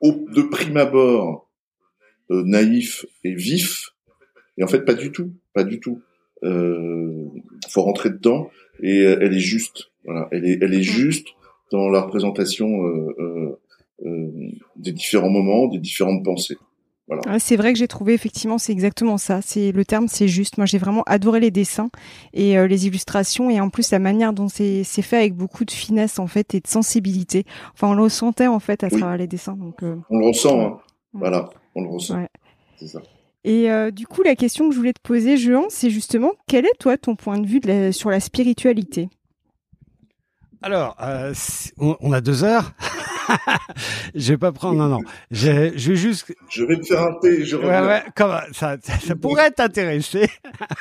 au, 0.00 0.12
de 0.28 0.42
prime 0.42 0.76
abord 0.76 1.50
naïf 2.30 3.06
et 3.24 3.34
vif, 3.34 3.94
et 4.58 4.64
en 4.64 4.68
fait 4.68 4.84
pas 4.84 4.94
du 4.94 5.12
tout, 5.12 5.32
pas 5.52 5.64
du 5.64 5.80
tout. 5.80 6.02
Euh, 6.44 7.26
faut 7.68 7.82
rentrer 7.82 8.10
dedans 8.10 8.50
et 8.80 9.00
elle 9.00 9.34
est 9.34 9.38
juste. 9.38 9.90
Voilà, 10.04 10.28
elle 10.32 10.44
est, 10.44 10.58
elle 10.60 10.74
est 10.74 10.82
juste 10.82 11.28
dans 11.72 11.88
la 11.88 12.02
représentation 12.02 12.86
euh, 12.86 13.16
euh, 13.18 13.60
euh, 14.04 14.30
des 14.76 14.92
différents 14.92 15.30
moments, 15.30 15.66
des 15.66 15.78
différentes 15.78 16.24
pensées. 16.24 16.58
Voilà. 17.08 17.40
c'est 17.40 17.56
vrai 17.56 17.72
que 17.72 17.78
j'ai 17.78 17.88
trouvé 17.88 18.14
effectivement 18.14 18.58
c'est 18.58 18.72
exactement 18.72 19.18
ça. 19.18 19.40
C'est 19.42 19.72
le 19.72 19.84
terme, 19.84 20.06
c'est 20.06 20.28
juste. 20.28 20.56
Moi, 20.56 20.66
j'ai 20.66 20.78
vraiment 20.78 21.02
adoré 21.04 21.40
les 21.40 21.50
dessins 21.50 21.90
et 22.32 22.56
les 22.68 22.86
illustrations 22.86 23.50
et 23.50 23.60
en 23.60 23.70
plus 23.70 23.90
la 23.90 23.98
manière 23.98 24.32
dont 24.32 24.48
c'est 24.48 24.84
fait 24.84 25.16
avec 25.16 25.34
beaucoup 25.34 25.64
de 25.64 25.72
finesse 25.72 26.20
en 26.20 26.28
fait 26.28 26.54
et 26.54 26.60
de 26.60 26.68
sensibilité. 26.68 27.44
Enfin, 27.74 27.88
on 27.88 27.94
le 27.94 28.02
ressentait 28.04 28.46
en 28.46 28.60
fait 28.60 28.84
à 28.84 28.88
travers 28.88 29.16
les 29.16 29.26
dessins. 29.26 29.56
Donc 29.56 29.82
on 29.82 30.18
le 30.18 30.26
ressent. 30.26 30.60
Hein. 30.60 30.78
Voilà, 31.12 31.50
on 31.74 31.82
le 31.82 31.88
ressent. 31.88 32.26
C'est 32.76 32.88
ça. 32.88 33.02
Et 33.44 33.68
du 33.90 34.06
coup, 34.06 34.22
la 34.22 34.36
question 34.36 34.68
que 34.68 34.74
je 34.74 34.78
voulais 34.78 34.92
te 34.92 35.00
poser, 35.00 35.36
Jean, 35.36 35.64
c'est 35.68 35.90
justement 35.90 36.30
quel 36.46 36.64
est 36.64 36.78
toi 36.78 36.96
ton 36.96 37.16
point 37.16 37.38
de 37.38 37.46
vue 37.46 37.60
sur 37.92 38.10
la 38.10 38.20
spiritualité? 38.20 39.08
Alors, 40.62 40.96
euh, 41.00 41.34
on, 41.78 42.12
a 42.12 42.20
deux 42.20 42.44
heures. 42.44 42.72
je 44.14 44.32
vais 44.32 44.38
pas 44.38 44.52
prendre. 44.52 44.78
Non, 44.78 44.88
non. 44.88 45.00
Je, 45.30 45.72
je 45.76 45.90
vais 45.90 45.96
juste. 45.96 46.34
Je 46.48 46.64
vais 46.64 46.76
te 46.76 46.86
faire 46.86 47.02
un 47.02 47.14
thé. 47.20 47.44
Je 47.44 47.56
ouais, 47.56 47.80
ouais, 47.80 48.02
comme, 48.14 48.34
ça, 48.52 48.76
ça 48.82 49.16
pourrait 49.16 49.50
t'intéresser. 49.50 50.28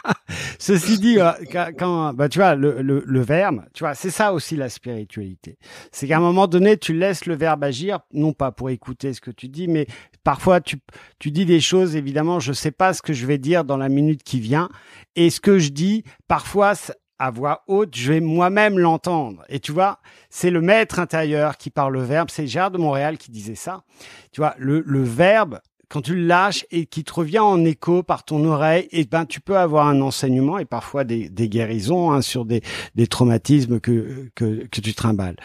Ceci 0.60 1.00
dit, 1.00 1.20
euh, 1.20 1.32
quand, 1.78 2.14
bah, 2.14 2.30
tu 2.30 2.40
vois, 2.40 2.56
le, 2.56 2.82
le, 2.82 3.04
le 3.06 3.22
verbe, 3.22 3.64
tu 3.74 3.84
vois, 3.84 3.94
c'est 3.94 4.10
ça 4.10 4.34
aussi 4.34 4.56
la 4.56 4.70
spiritualité. 4.70 5.58
C'est 5.92 6.08
qu'à 6.08 6.18
un 6.18 6.22
moment 6.22 6.48
donné, 6.48 6.78
tu 6.78 6.94
laisses 6.94 7.26
le 7.26 7.36
verbe 7.36 7.64
agir, 7.64 8.00
non 8.14 8.34
pas 8.34 8.52
pour 8.52 8.70
écouter 8.70 9.14
ce 9.14 9.22
que 9.22 9.32
tu 9.32 9.48
dis, 9.48 9.68
mais 9.68 9.88
parfois 10.24 10.62
tu, 10.62 10.78
tu 11.20 11.32
dis 11.32 11.46
des 11.46 11.60
choses. 11.60 11.96
Évidemment, 11.96 12.40
je 12.40 12.54
sais 12.54 12.72
pas 12.72 12.94
ce 12.94 13.02
que 13.02 13.14
je 13.14 13.26
vais 13.26 13.38
dire 13.38 13.64
dans 13.66 13.78
la 13.78 13.90
minute 13.90 14.24
qui 14.24 14.40
vient, 14.40 14.70
et 15.16 15.30
ce 15.30 15.40
que 15.40 15.60
je 15.60 15.70
dis, 15.70 16.04
parfois, 16.28 16.74
à 17.22 17.30
voix 17.30 17.64
haute, 17.68 17.96
je 17.96 18.14
vais 18.14 18.20
moi-même 18.20 18.80
l'entendre. 18.80 19.44
Et 19.48 19.60
tu 19.60 19.72
vois, 19.72 20.00
c'est 20.32 20.50
le 20.50 20.60
maître 20.60 20.98
intérieur 20.98 21.58
qui 21.58 21.70
parle 21.70 21.94
le 21.94 22.02
verbe. 22.02 22.30
C'est 22.32 22.48
Gérard 22.48 22.72
de 22.72 22.80
Montréal 22.80 23.20
qui 23.20 23.30
disait 23.30 23.54
ça. 23.54 23.84
Tu 24.32 24.42
vois, 24.42 24.56
le, 24.58 24.84
le 24.88 25.04
verbe, 25.04 25.60
quand 25.88 26.02
tu 26.02 26.16
le 26.16 26.26
lâches 26.26 26.66
et 26.72 26.88
qui 26.88 27.04
te 27.04 27.14
revient 27.14 27.40
en 27.40 27.64
écho 27.64 28.02
par 28.02 28.24
ton 28.24 28.44
oreille, 28.44 28.86
et 28.92 29.02
eh 29.02 29.06
ben 29.06 29.26
tu 29.26 29.40
peux 29.40 29.56
avoir 29.56 29.86
un 29.88 30.02
enseignement 30.02 30.58
et 30.58 30.66
parfois 30.66 31.04
des, 31.04 31.30
des 31.30 31.48
guérisons 31.48 32.12
hein, 32.12 32.24
sur 32.24 32.44
des, 32.44 32.64
des 32.96 33.06
traumatismes 33.06 33.80
que, 33.80 34.32
que, 34.34 34.66
que 34.66 34.82
tu 34.82 34.94
trimbales. 34.96 35.36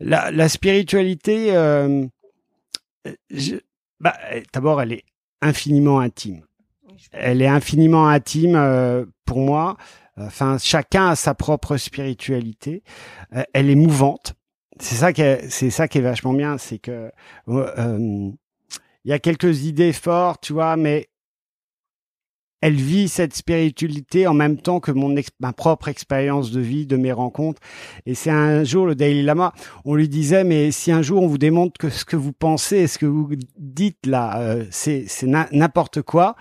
La, 0.00 0.30
la 0.30 0.50
spiritualité, 0.50 1.56
euh, 1.56 2.06
bah, 3.98 4.14
d'abord, 4.52 4.82
elle 4.82 4.92
est 4.92 5.04
infiniment 5.40 6.00
intime. 6.00 6.42
Elle 7.12 7.40
est 7.40 7.48
infiniment 7.48 8.08
intime 8.08 8.56
euh, 8.56 9.06
pour 9.24 9.38
moi. 9.38 9.78
Enfin, 10.16 10.58
chacun 10.58 11.08
a 11.08 11.16
sa 11.16 11.34
propre 11.34 11.76
spiritualité. 11.76 12.82
Euh, 13.34 13.42
elle 13.52 13.70
est 13.70 13.74
mouvante. 13.74 14.34
C'est 14.80 14.96
ça 14.96 15.12
qui 15.12 15.22
est, 15.22 15.48
c'est 15.50 15.70
ça 15.70 15.88
qui 15.88 15.98
est 15.98 16.02
vachement 16.02 16.32
bien, 16.32 16.58
c'est 16.58 16.78
que 16.78 17.10
euh, 17.48 18.30
il 19.04 19.10
y 19.10 19.12
a 19.12 19.18
quelques 19.18 19.64
idées 19.64 19.92
fortes, 19.92 20.42
tu 20.42 20.52
vois, 20.52 20.76
mais 20.76 21.08
elle 22.60 22.74
vit 22.74 23.08
cette 23.08 23.34
spiritualité 23.34 24.26
en 24.26 24.34
même 24.34 24.56
temps 24.56 24.80
que 24.80 24.90
mon 24.90 25.14
ma 25.38 25.52
propre 25.52 25.88
expérience 25.88 26.50
de 26.50 26.60
vie, 26.60 26.86
de 26.86 26.96
mes 26.96 27.12
rencontres. 27.12 27.60
Et 28.06 28.14
c'est 28.14 28.30
un 28.30 28.64
jour 28.64 28.86
le 28.86 28.94
Dalai 28.94 29.22
Lama, 29.22 29.52
on 29.84 29.94
lui 29.94 30.08
disait 30.08 30.44
mais 30.44 30.70
si 30.70 30.90
un 30.90 31.02
jour 31.02 31.22
on 31.22 31.26
vous 31.26 31.38
démontre 31.38 31.78
que 31.78 31.90
ce 31.90 32.04
que 32.04 32.16
vous 32.16 32.32
pensez, 32.32 32.86
ce 32.86 32.98
que 32.98 33.06
vous 33.06 33.28
dites 33.58 34.06
là, 34.06 34.40
euh, 34.40 34.64
c'est 34.70 35.06
n'importe 35.52 36.02
quoi, 36.02 36.36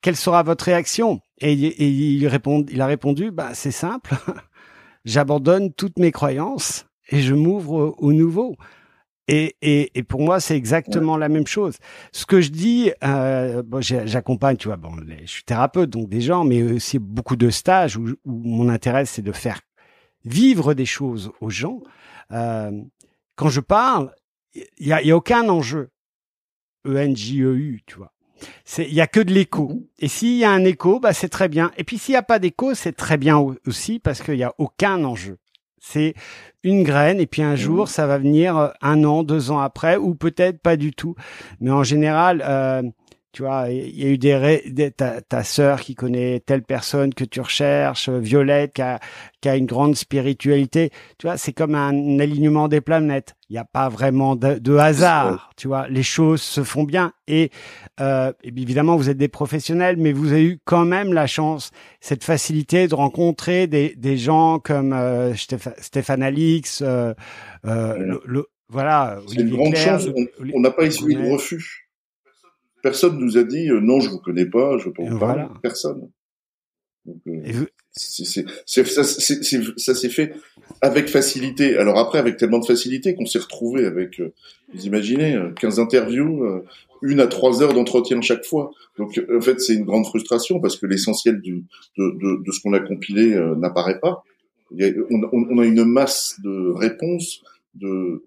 quelle 0.00 0.16
sera 0.16 0.42
votre 0.42 0.64
réaction? 0.64 1.20
Et, 1.42 1.52
il, 1.52 2.26
répond, 2.28 2.64
il 2.70 2.80
a 2.80 2.86
répondu, 2.86 3.30
bah, 3.30 3.54
c'est 3.54 3.72
simple, 3.72 4.14
j'abandonne 5.04 5.72
toutes 5.72 5.98
mes 5.98 6.12
croyances 6.12 6.86
et 7.08 7.20
je 7.20 7.34
m'ouvre 7.34 7.94
au, 7.98 8.12
nouveau. 8.12 8.56
Et, 9.28 9.56
et, 9.62 9.90
et, 9.98 10.02
pour 10.02 10.20
moi, 10.20 10.40
c'est 10.40 10.56
exactement 10.56 11.16
la 11.16 11.28
même 11.28 11.46
chose. 11.46 11.76
Ce 12.12 12.26
que 12.26 12.40
je 12.40 12.50
dis, 12.50 12.92
euh, 13.04 13.62
bon, 13.62 13.80
j'accompagne, 13.80 14.56
tu 14.56 14.68
vois, 14.68 14.76
bon, 14.76 14.94
je 15.20 15.26
suis 15.26 15.44
thérapeute, 15.44 15.90
donc 15.90 16.08
des 16.08 16.20
gens, 16.20 16.44
mais 16.44 16.62
aussi 16.62 16.98
beaucoup 16.98 17.36
de 17.36 17.50
stages 17.50 17.96
où, 17.96 18.14
mon 18.24 18.68
intérêt, 18.68 19.04
c'est 19.04 19.22
de 19.22 19.32
faire 19.32 19.60
vivre 20.24 20.74
des 20.74 20.86
choses 20.86 21.32
aux 21.40 21.50
gens. 21.50 21.80
Euh, 22.30 22.70
quand 23.36 23.48
je 23.48 23.60
parle, 23.60 24.14
il 24.54 24.86
y 24.86 24.92
a, 24.92 25.02
y 25.02 25.10
a 25.10 25.16
aucun 25.16 25.48
enjeu. 25.48 25.90
E-N-J-E-U, 26.84 27.82
tu 27.86 27.96
vois 27.96 28.11
il 28.78 28.92
y 28.92 29.00
a 29.00 29.06
que 29.06 29.20
de 29.20 29.32
l'écho. 29.32 29.68
Mhm. 29.68 29.84
Et 30.00 30.08
s'il 30.08 30.36
y 30.36 30.44
a 30.44 30.50
un 30.50 30.64
écho, 30.64 31.00
bah 31.00 31.12
c'est 31.12 31.28
très 31.28 31.48
bien. 31.48 31.70
Et 31.76 31.84
puis 31.84 31.98
s'il 31.98 32.12
n'y 32.12 32.18
a 32.18 32.22
pas 32.22 32.38
d'écho, 32.38 32.74
c'est 32.74 32.92
très 32.92 33.16
bien 33.16 33.38
aussi 33.66 33.98
parce 33.98 34.22
qu'il 34.22 34.36
n'y 34.36 34.44
a 34.44 34.54
aucun 34.58 35.04
enjeu. 35.04 35.38
C'est 35.80 36.14
une 36.62 36.84
graine 36.84 37.18
et 37.18 37.26
puis 37.26 37.42
un 37.42 37.56
jour, 37.56 37.82
mhm. 37.82 37.86
ça 37.86 38.06
va 38.06 38.18
venir 38.18 38.56
euh, 38.56 38.68
un 38.82 39.02
an, 39.04 39.24
deux 39.24 39.50
ans 39.50 39.58
après 39.58 39.96
ou 39.96 40.14
peut-être 40.14 40.60
pas 40.60 40.76
du 40.76 40.92
tout. 40.92 41.16
Mais 41.60 41.70
en 41.70 41.82
général, 41.82 42.42
euh, 42.46 42.82
tu 43.32 43.42
vois, 43.42 43.70
il 43.70 43.98
y 43.98 44.04
a 44.04 44.08
eu 44.08 44.18
des, 44.18 44.90
ta, 44.90 45.22
ta 45.22 45.42
sœur 45.42 45.80
qui 45.80 45.94
connaît 45.94 46.40
telle 46.40 46.62
personne 46.62 47.14
que 47.14 47.24
tu 47.24 47.40
recherches, 47.40 48.10
Violette 48.10 48.74
qui 48.74 48.82
a, 48.82 49.00
qui 49.40 49.48
a 49.48 49.56
une 49.56 49.64
grande 49.64 49.96
spiritualité. 49.96 50.90
Tu 51.16 51.26
vois, 51.26 51.38
c'est 51.38 51.54
comme 51.54 51.74
un 51.74 52.18
alignement 52.18 52.68
des 52.68 52.82
planètes. 52.82 53.34
Il 53.48 53.54
n'y 53.54 53.58
a 53.58 53.64
pas 53.64 53.88
vraiment 53.88 54.36
de, 54.36 54.76
hasard. 54.76 55.50
Tu 55.56 55.66
vois, 55.66 55.88
les 55.88 56.02
choses 56.02 56.42
se 56.42 56.62
font 56.62 56.84
bien. 56.84 57.12
Et, 57.26 57.50
euh, 58.00 58.32
évidemment, 58.44 58.96
vous 58.96 59.08
êtes 59.08 59.16
des 59.16 59.28
professionnels, 59.28 59.96
mais 59.96 60.12
vous 60.12 60.32
avez 60.32 60.44
eu 60.44 60.60
quand 60.64 60.84
même 60.84 61.14
la 61.14 61.26
chance, 61.26 61.70
cette 62.00 62.24
facilité 62.24 62.86
de 62.86 62.94
rencontrer 62.94 63.66
des, 63.66 63.94
des 63.96 64.18
gens 64.18 64.58
comme 64.58 64.92
euh, 64.92 65.34
Stéphane 65.34 66.22
Alix, 66.22 66.82
euh, 66.82 67.14
euh 67.64 68.18
le, 68.26 68.46
voilà. 68.68 69.20
C'est 69.26 69.40
une 69.40 69.50
grande 69.50 69.76
chance. 69.76 70.06
On 70.54 70.60
n'a 70.60 70.70
pas 70.70 70.84
essayé 70.84 71.14
de 71.14 71.30
refus. 71.30 71.82
Personne 72.82 73.18
nous 73.18 73.38
a 73.38 73.44
dit 73.44 73.70
euh, 73.70 73.80
non, 73.80 74.00
je 74.00 74.10
vous 74.10 74.18
connais 74.18 74.46
pas, 74.46 74.76
je 74.78 74.86
veux 74.86 74.92
pas 74.92 75.04
vous 75.04 75.18
parler. 75.18 75.44
Personne. 75.62 76.10
Euh, 77.26 77.66
ça, 77.94 79.94
s'est 79.94 80.08
fait 80.08 80.34
avec 80.80 81.08
facilité. 81.08 81.76
Alors 81.76 81.98
après, 81.98 82.18
avec 82.18 82.36
tellement 82.36 82.58
de 82.58 82.64
facilité 82.64 83.14
qu'on 83.14 83.26
s'est 83.26 83.38
retrouvé 83.38 83.86
avec, 83.86 84.20
euh, 84.20 84.32
vous 84.74 84.86
imaginez, 84.86 85.38
15 85.58 85.80
interviews, 85.80 86.44
une 87.02 87.20
à 87.20 87.26
trois 87.26 87.62
heures 87.62 87.74
d'entretien 87.74 88.20
chaque 88.20 88.44
fois. 88.44 88.70
Donc 88.98 89.20
en 89.34 89.40
fait, 89.40 89.60
c'est 89.60 89.74
une 89.74 89.84
grande 89.84 90.06
frustration 90.06 90.60
parce 90.60 90.76
que 90.76 90.86
l'essentiel 90.86 91.40
de, 91.40 91.62
de, 91.98 92.44
de, 92.44 92.52
ce 92.52 92.60
qu'on 92.60 92.72
a 92.72 92.80
compilé 92.80 93.36
n'apparaît 93.56 94.00
pas. 94.00 94.22
on, 94.70 95.22
on, 95.32 95.58
a 95.58 95.64
une 95.64 95.84
masse 95.84 96.36
de 96.42 96.70
réponses, 96.70 97.42
de, 97.74 98.24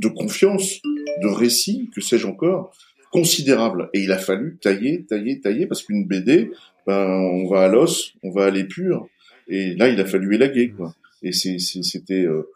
de 0.00 0.08
confiance, 0.08 0.80
de 1.22 1.28
récits, 1.28 1.88
que 1.94 2.00
sais-je 2.00 2.26
encore, 2.26 2.74
considérable. 3.12 3.90
Et 3.92 4.00
il 4.00 4.10
a 4.10 4.18
fallu 4.18 4.58
tailler, 4.60 5.04
tailler, 5.04 5.40
tailler, 5.40 5.66
parce 5.66 5.82
qu'une 5.82 6.06
BD, 6.06 6.50
ben, 6.86 7.06
on 7.06 7.48
va 7.48 7.64
à 7.64 7.68
l'os, 7.68 8.14
on 8.22 8.32
va 8.32 8.46
à 8.46 8.50
l'épure. 8.50 9.06
Et 9.48 9.74
là, 9.74 9.88
il 9.88 10.00
a 10.00 10.04
fallu 10.04 10.34
élaguer, 10.34 10.70
quoi. 10.70 10.94
Et 11.22 11.32
c'était 11.32 12.26
euh, 12.26 12.48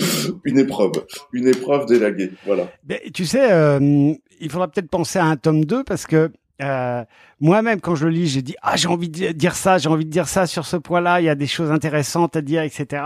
une 0.44 0.58
épreuve, 0.58 0.92
une 1.32 1.48
épreuve 1.48 1.86
d'élaguer, 1.86 2.30
voilà. 2.46 2.72
Mais, 2.88 3.02
tu 3.12 3.26
sais, 3.26 3.52
euh, 3.52 4.14
il 4.40 4.50
faudra 4.50 4.68
peut-être 4.68 4.88
penser 4.88 5.18
à 5.18 5.26
un 5.26 5.36
tome 5.36 5.64
2 5.64 5.84
parce 5.84 6.06
que 6.06 6.30
euh, 6.60 7.04
moi-même, 7.40 7.80
quand 7.80 7.94
je 7.94 8.04
le 8.04 8.10
lis, 8.10 8.26
j'ai 8.26 8.42
dit 8.42 8.56
ah 8.62 8.76
j'ai 8.76 8.88
envie 8.88 9.08
de 9.08 9.32
dire 9.32 9.54
ça, 9.54 9.78
j'ai 9.78 9.88
envie 9.88 10.04
de 10.04 10.10
dire 10.10 10.26
ça 10.26 10.46
sur 10.46 10.66
ce 10.66 10.76
point-là. 10.76 11.20
Il 11.20 11.24
y 11.24 11.28
a 11.28 11.34
des 11.34 11.46
choses 11.46 11.70
intéressantes 11.70 12.36
à 12.36 12.42
dire, 12.42 12.62
etc. 12.62 13.02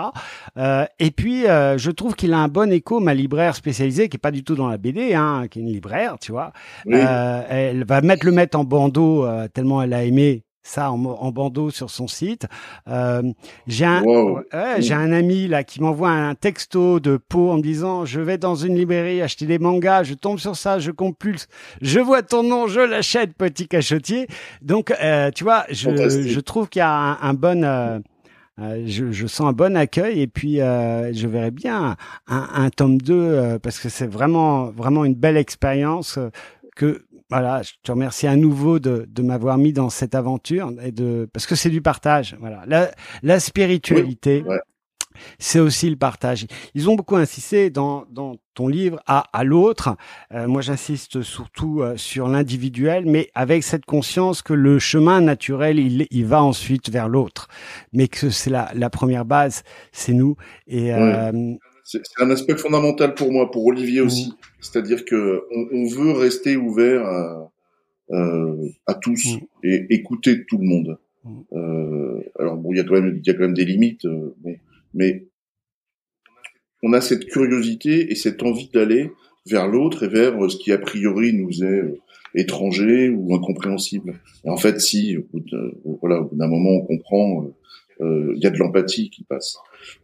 Euh, 0.56 0.86
et 0.98 1.10
puis, 1.10 1.46
euh, 1.46 1.76
je 1.76 1.90
trouve 1.90 2.14
qu'il 2.14 2.32
a 2.32 2.38
un 2.38 2.48
bon 2.48 2.72
écho. 2.72 3.00
Ma 3.00 3.14
libraire 3.14 3.54
spécialisée, 3.54 4.08
qui 4.08 4.16
est 4.16 4.18
pas 4.18 4.30
du 4.30 4.42
tout 4.42 4.54
dans 4.54 4.68
la 4.68 4.78
BD, 4.78 5.14
hein, 5.14 5.46
qui 5.50 5.58
est 5.58 5.62
une 5.62 5.68
libraire, 5.68 6.16
tu 6.20 6.32
vois, 6.32 6.52
euh, 6.88 7.42
elle 7.48 7.84
va 7.84 8.00
mettre 8.00 8.24
le 8.24 8.32
mettre 8.32 8.58
en 8.58 8.64
bandeau 8.64 9.26
tellement 9.52 9.82
elle 9.82 9.92
a 9.92 10.04
aimé 10.04 10.44
ça 10.62 10.90
en, 10.90 11.32
bandeau 11.32 11.70
sur 11.70 11.90
son 11.90 12.06
site. 12.06 12.46
Euh, 12.88 13.22
j'ai 13.66 13.84
un, 13.84 14.02
j'ai 14.78 14.94
un 14.94 15.12
ami 15.12 15.48
là 15.48 15.64
qui 15.64 15.80
m'envoie 15.80 16.10
un 16.10 16.34
texto 16.34 17.00
de 17.00 17.16
Pau 17.16 17.50
en 17.50 17.56
me 17.56 17.62
disant 17.62 18.04
je 18.04 18.20
vais 18.20 18.38
dans 18.38 18.54
une 18.54 18.76
librairie 18.76 19.22
acheter 19.22 19.46
des 19.46 19.58
mangas, 19.58 20.04
je 20.04 20.14
tombe 20.14 20.38
sur 20.38 20.56
ça, 20.56 20.78
je 20.78 20.90
compulse, 20.90 21.48
je 21.80 22.00
vois 22.00 22.22
ton 22.22 22.42
nom, 22.42 22.66
je 22.66 22.80
l'achète, 22.80 23.34
petit 23.34 23.68
cachotier. 23.68 24.26
Donc 24.60 24.92
euh, 25.02 25.30
tu 25.30 25.44
vois, 25.44 25.64
je, 25.70 25.90
je 25.90 26.40
trouve 26.40 26.68
qu'il 26.68 26.80
y 26.80 26.82
a 26.82 27.18
un, 27.20 27.34
bon 27.34 27.64
euh, 27.64 27.98
euh, 28.60 28.82
je, 28.86 29.12
je, 29.12 29.26
sens 29.26 29.48
un 29.48 29.52
bon 29.52 29.76
accueil 29.76 30.20
et 30.20 30.26
puis 30.26 30.60
euh, 30.60 31.10
je 31.14 31.26
verrais 31.26 31.50
bien 31.50 31.96
un, 32.26 32.48
un 32.54 32.68
tome 32.68 33.00
2 33.00 33.14
euh, 33.14 33.58
parce 33.58 33.80
que 33.80 33.88
c'est 33.88 34.06
vraiment 34.06 34.66
vraiment 34.66 35.06
une 35.06 35.14
belle 35.14 35.38
expérience 35.38 36.18
que 36.76 37.06
voilà, 37.32 37.62
je 37.62 37.72
te 37.82 37.90
remercie 37.92 38.26
à 38.26 38.36
nouveau 38.36 38.78
de, 38.78 39.06
de 39.08 39.22
m'avoir 39.22 39.58
mis 39.58 39.72
dans 39.72 39.90
cette 39.90 40.14
aventure 40.14 40.72
et 40.82 40.92
de 40.92 41.28
parce 41.32 41.46
que 41.46 41.54
c'est 41.54 41.70
du 41.70 41.82
partage. 41.82 42.36
Voilà, 42.40 42.62
la, 42.66 42.90
la 43.22 43.40
spiritualité. 43.40 44.44
C'est 45.38 45.60
aussi 45.60 45.90
le 45.90 45.96
partage. 45.96 46.46
Ils 46.74 46.88
ont 46.88 46.96
beaucoup 46.96 47.16
insisté 47.16 47.68
dans, 47.68 48.06
dans 48.10 48.36
ton 48.54 48.66
livre 48.66 48.98
à, 49.06 49.24
à 49.34 49.44
l'autre. 49.44 49.94
Euh, 50.32 50.48
moi, 50.48 50.62
j'insiste 50.62 51.20
surtout 51.20 51.82
euh, 51.82 51.98
sur 51.98 52.28
l'individuel, 52.28 53.04
mais 53.06 53.28
avec 53.34 53.62
cette 53.62 53.84
conscience 53.84 54.40
que 54.40 54.54
le 54.54 54.78
chemin 54.78 55.20
naturel, 55.20 55.78
il, 55.78 56.06
il 56.10 56.24
va 56.24 56.42
ensuite 56.42 56.88
vers 56.88 57.08
l'autre, 57.10 57.48
mais 57.92 58.08
que 58.08 58.30
c'est 58.30 58.50
la, 58.50 58.70
la 58.74 58.88
première 58.88 59.26
base, 59.26 59.64
c'est 59.92 60.14
nous. 60.14 60.36
Et 60.66 60.94
euh, 60.94 61.30
c'est 61.92 62.22
un 62.22 62.30
aspect 62.30 62.56
fondamental 62.56 63.14
pour 63.14 63.30
moi, 63.32 63.50
pour 63.50 63.66
Olivier 63.66 64.00
mmh. 64.00 64.06
aussi. 64.06 64.32
C'est-à-dire 64.60 65.04
que 65.04 65.42
on, 65.50 65.68
on, 65.72 65.86
veut 65.86 66.12
rester 66.12 66.56
ouvert 66.56 67.04
à, 67.04 67.52
euh, 68.10 68.68
à 68.86 68.94
tous 68.94 69.36
mmh. 69.36 69.38
et 69.64 69.86
écouter 69.90 70.44
tout 70.46 70.58
le 70.58 70.64
monde. 70.64 70.98
Mmh. 71.24 71.40
Euh, 71.52 72.20
alors 72.38 72.56
bon, 72.56 72.72
il 72.72 72.78
y 72.78 72.80
a 72.80 72.84
quand 72.84 72.94
même, 72.94 73.20
il 73.22 73.26
y 73.26 73.30
a 73.30 73.34
quand 73.34 73.42
même 73.42 73.54
des 73.54 73.64
limites, 73.64 74.04
euh, 74.04 74.34
bon, 74.38 74.56
mais 74.94 75.26
on 76.82 76.92
a 76.92 77.00
cette 77.00 77.26
curiosité 77.26 78.10
et 78.10 78.14
cette 78.14 78.42
envie 78.42 78.68
d'aller 78.72 79.10
vers 79.46 79.68
l'autre 79.68 80.04
et 80.04 80.08
vers 80.08 80.34
ce 80.50 80.56
qui 80.56 80.72
a 80.72 80.78
priori 80.78 81.32
nous 81.32 81.62
est 81.62 81.82
euh, 81.82 82.00
étranger 82.34 83.08
ou 83.08 83.34
incompréhensible. 83.34 84.20
Et 84.44 84.50
en 84.50 84.56
fait, 84.56 84.80
si, 84.80 85.16
au 85.16 85.24
bout 85.32 85.44
voilà, 86.00 86.26
d'un 86.32 86.48
moment, 86.48 86.70
on 86.70 86.80
comprend, 86.80 87.46
il 88.02 88.42
y 88.42 88.46
a 88.46 88.50
de 88.50 88.58
l'empathie 88.58 89.10
qui 89.10 89.24
passe. 89.24 89.56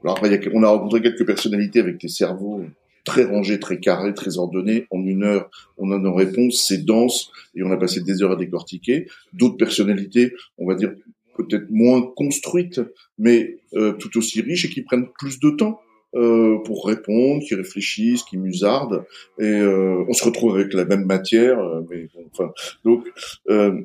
Alors 0.02 0.16
après, 0.16 0.40
on 0.54 0.62
a 0.62 0.68
rencontré 0.68 1.02
quelques 1.02 1.26
personnalités 1.26 1.80
avec 1.80 2.00
des 2.00 2.08
cerveaux 2.08 2.64
très 3.04 3.24
rangés, 3.24 3.58
très 3.58 3.80
carrés, 3.80 4.14
très 4.14 4.38
ordonnés. 4.38 4.86
En 4.90 5.04
une 5.04 5.24
heure, 5.24 5.50
on 5.78 5.90
a 5.92 5.98
nos 5.98 6.14
réponses, 6.14 6.64
c'est 6.68 6.84
dense 6.84 7.32
et 7.54 7.62
on 7.62 7.70
a 7.70 7.76
passé 7.76 8.02
des 8.02 8.22
heures 8.22 8.32
à 8.32 8.36
décortiquer. 8.36 9.06
D'autres 9.32 9.56
personnalités, 9.56 10.34
on 10.58 10.66
va 10.66 10.74
dire 10.74 10.92
peut-être 11.36 11.70
moins 11.70 12.02
construites, 12.02 12.80
mais 13.18 13.58
euh, 13.74 13.92
tout 13.92 14.18
aussi 14.18 14.40
riches 14.40 14.66
et 14.66 14.68
qui 14.68 14.82
prennent 14.82 15.08
plus 15.18 15.40
de 15.40 15.50
temps. 15.50 15.80
Euh, 16.14 16.56
pour 16.64 16.86
répondre, 16.86 17.42
qui 17.46 17.54
réfléchissent, 17.54 18.22
qui 18.22 18.38
musardent, 18.38 19.04
et 19.38 19.44
euh, 19.44 20.06
on 20.08 20.14
se 20.14 20.24
retrouve 20.24 20.54
avec 20.54 20.72
la 20.72 20.86
même 20.86 21.04
matière. 21.04 21.58
Euh, 21.58 21.82
mais 21.90 22.08
enfin, 22.32 22.50
donc, 22.82 23.06
euh, 23.50 23.82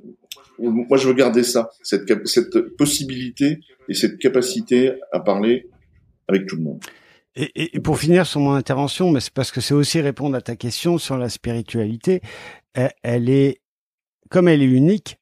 moi, 0.59 0.97
je 0.97 1.07
veux 1.07 1.13
garder 1.13 1.43
ça, 1.43 1.69
cette, 1.81 2.27
cette 2.27 2.75
possibilité 2.77 3.59
et 3.89 3.93
cette 3.93 4.17
capacité 4.17 4.93
à 5.11 5.19
parler 5.19 5.69
avec 6.27 6.45
tout 6.47 6.55
le 6.55 6.63
monde. 6.63 6.83
Et, 7.35 7.75
et, 7.75 7.79
pour 7.79 7.97
finir 7.97 8.27
sur 8.27 8.39
mon 8.39 8.53
intervention, 8.53 9.09
mais 9.09 9.19
c'est 9.19 9.33
parce 9.33 9.51
que 9.51 9.59
c'est 9.59 9.73
aussi 9.73 9.99
répondre 10.01 10.35
à 10.35 10.41
ta 10.41 10.55
question 10.55 10.97
sur 10.97 11.17
la 11.17 11.29
spiritualité. 11.29 12.21
Elle, 12.73 13.29
est, 13.29 13.61
comme 14.29 14.47
elle 14.47 14.61
est 14.61 14.65
unique, 14.65 15.17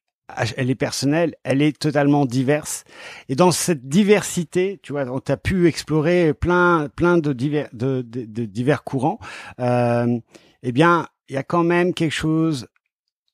elle 0.56 0.70
est 0.70 0.74
personnelle, 0.74 1.34
elle 1.42 1.62
est 1.62 1.78
totalement 1.78 2.26
diverse. 2.26 2.84
Et 3.28 3.34
dans 3.34 3.50
cette 3.50 3.88
diversité, 3.88 4.78
tu 4.82 4.92
vois, 4.92 5.06
on 5.10 5.20
t'a 5.20 5.36
pu 5.36 5.66
explorer 5.68 6.34
plein, 6.34 6.88
plein 6.94 7.18
de 7.18 7.32
divers, 7.32 7.68
de, 7.72 8.02
de, 8.02 8.44
divers 8.44 8.84
courants. 8.84 9.18
Euh, 9.60 10.18
eh 10.62 10.72
bien, 10.72 11.06
il 11.28 11.34
y 11.34 11.38
a 11.38 11.42
quand 11.42 11.64
même 11.64 11.94
quelque 11.94 12.12
chose. 12.12 12.68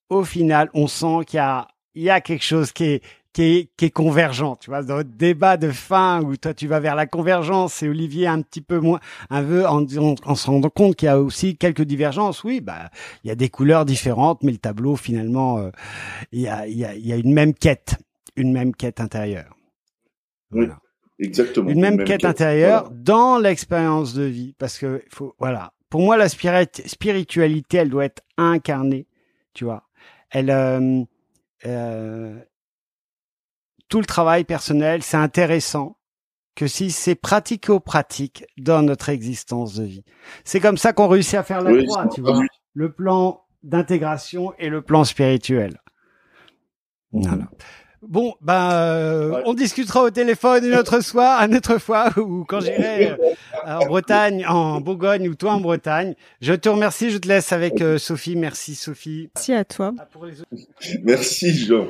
Au 0.09 0.25
final, 0.25 0.71
on 0.73 0.87
sent 0.87 1.25
qu'il 1.27 1.37
y 1.37 1.41
a, 1.41 1.69
il 1.99 2.05
y 2.05 2.11
a 2.11 2.21
quelque 2.21 2.45
chose 2.45 2.71
qui 2.71 2.85
est, 2.85 3.03
qui 3.33 3.43
est, 3.43 3.71
qui 3.77 3.87
est 3.87 3.91
convergent. 3.91 4.57
Tu 4.61 4.71
vois, 4.71 4.85
dans 4.85 4.99
le 4.99 5.05
débat 5.05 5.57
de 5.57 5.71
fin 5.71 6.23
où 6.23 6.37
toi 6.37 6.55
tu 6.55 6.69
vas 6.69 6.79
vers 6.79 6.95
la 6.95 7.07
convergence 7.07 7.83
et 7.83 7.89
Olivier 7.89 8.29
un 8.29 8.41
petit 8.41 8.61
peu 8.61 8.79
moins, 8.79 9.01
un 9.31 9.43
peu 9.43 9.67
en, 9.67 9.85
en, 10.25 10.35
se 10.37 10.47
rendant 10.47 10.71
compte 10.71 10.95
qu'il 10.95 11.07
y 11.07 11.09
a 11.09 11.21
aussi 11.21 11.57
quelques 11.57 11.83
divergences. 11.83 12.45
Oui, 12.45 12.61
bah 12.61 12.91
il 13.25 13.29
y 13.29 13.31
a 13.33 13.35
des 13.35 13.49
couleurs 13.49 13.85
différentes, 13.85 14.45
mais 14.45 14.53
le 14.53 14.59
tableau 14.59 14.95
finalement, 14.95 15.59
euh, 15.59 15.71
il, 16.31 16.41
y 16.43 16.49
a, 16.49 16.69
il, 16.69 16.79
y 16.79 16.85
a, 16.85 16.95
il 16.95 17.05
y 17.05 17.13
a 17.13 17.17
une 17.17 17.33
même 17.33 17.53
quête, 17.53 17.97
une 18.37 18.53
même 18.53 18.75
quête 18.75 19.01
intérieure. 19.01 19.57
Voilà. 20.53 20.79
exactement. 21.19 21.69
Une 21.69 21.81
même, 21.81 22.05
quête, 22.05 22.25
intérieure 22.25 22.91
dans 22.93 23.39
l'expérience 23.39 24.15
de 24.15 24.23
vie, 24.23 24.55
parce 24.57 24.79
que 24.79 25.03
faut, 25.11 25.35
voilà. 25.41 25.73
Pour 25.91 26.03
moi, 26.03 26.17
la 26.17 26.29
spiritualité, 26.29 27.79
elle 27.79 27.91
doit 27.91 28.05
être 28.05 28.23
incarnée, 28.37 29.07
tu 29.53 29.65
vois. 29.65 29.89
Elle, 30.31 30.51
euh, 30.51 31.03
euh, 31.67 32.39
tout 33.89 34.01
le 34.01 34.07
travail 34.07 34.45
personnel, 34.45 35.03
c'est 35.03 35.17
intéressant 35.17 35.99
que 36.55 36.67
si 36.67 36.91
c'est 36.91 37.15
pratico-pratique 37.15 38.45
dans 38.57 38.83
notre 38.83 39.11
existence 39.11 39.75
de 39.77 39.85
vie. 39.85 40.05
C'est 40.45 40.61
comme 40.61 40.77
ça 40.77 40.93
qu'on 40.93 41.07
réussit 41.07 41.35
à 41.35 41.45
faire 41.45 41.63
la 41.63 41.85
croix, 41.85 42.09
tu 42.09 42.21
vois. 42.21 42.41
Le 42.75 42.93
plan 42.93 43.45
d'intégration 43.63 44.53
et 44.59 44.69
le 44.69 44.83
plan 44.83 45.05
spirituel. 45.05 45.81
Voilà. 47.13 47.49
Bon, 48.03 48.35
ben, 48.41 48.71
euh, 48.73 49.43
on 49.45 49.55
discutera 49.55 50.05
au 50.05 50.11
téléphone 50.11 50.65
une 50.65 50.75
autre 50.75 51.01
soir, 51.01 51.43
une 51.45 51.57
autre 51.57 51.79
fois, 51.79 52.11
ou 52.17 52.45
quand 52.45 52.61
j'irai 52.61 53.11
euh, 53.11 53.17
en 53.67 53.87
Bretagne, 53.87 54.47
en 54.47 54.81
Bourgogne, 54.81 55.29
ou 55.29 55.35
toi 55.35 55.53
en 55.53 55.61
Bretagne. 55.61 56.15
Je 56.41 56.55
te 56.55 56.69
remercie, 56.69 57.11
je 57.11 57.19
te 57.19 57.27
laisse 57.27 57.53
avec 57.53 57.81
euh, 57.81 57.99
Sophie. 57.99 58.37
Merci 58.37 58.75
Sophie. 58.75 59.31
Merci 59.35 59.53
à 59.53 59.65
toi. 59.65 59.93
Merci 61.03 61.67
Jean 61.67 61.89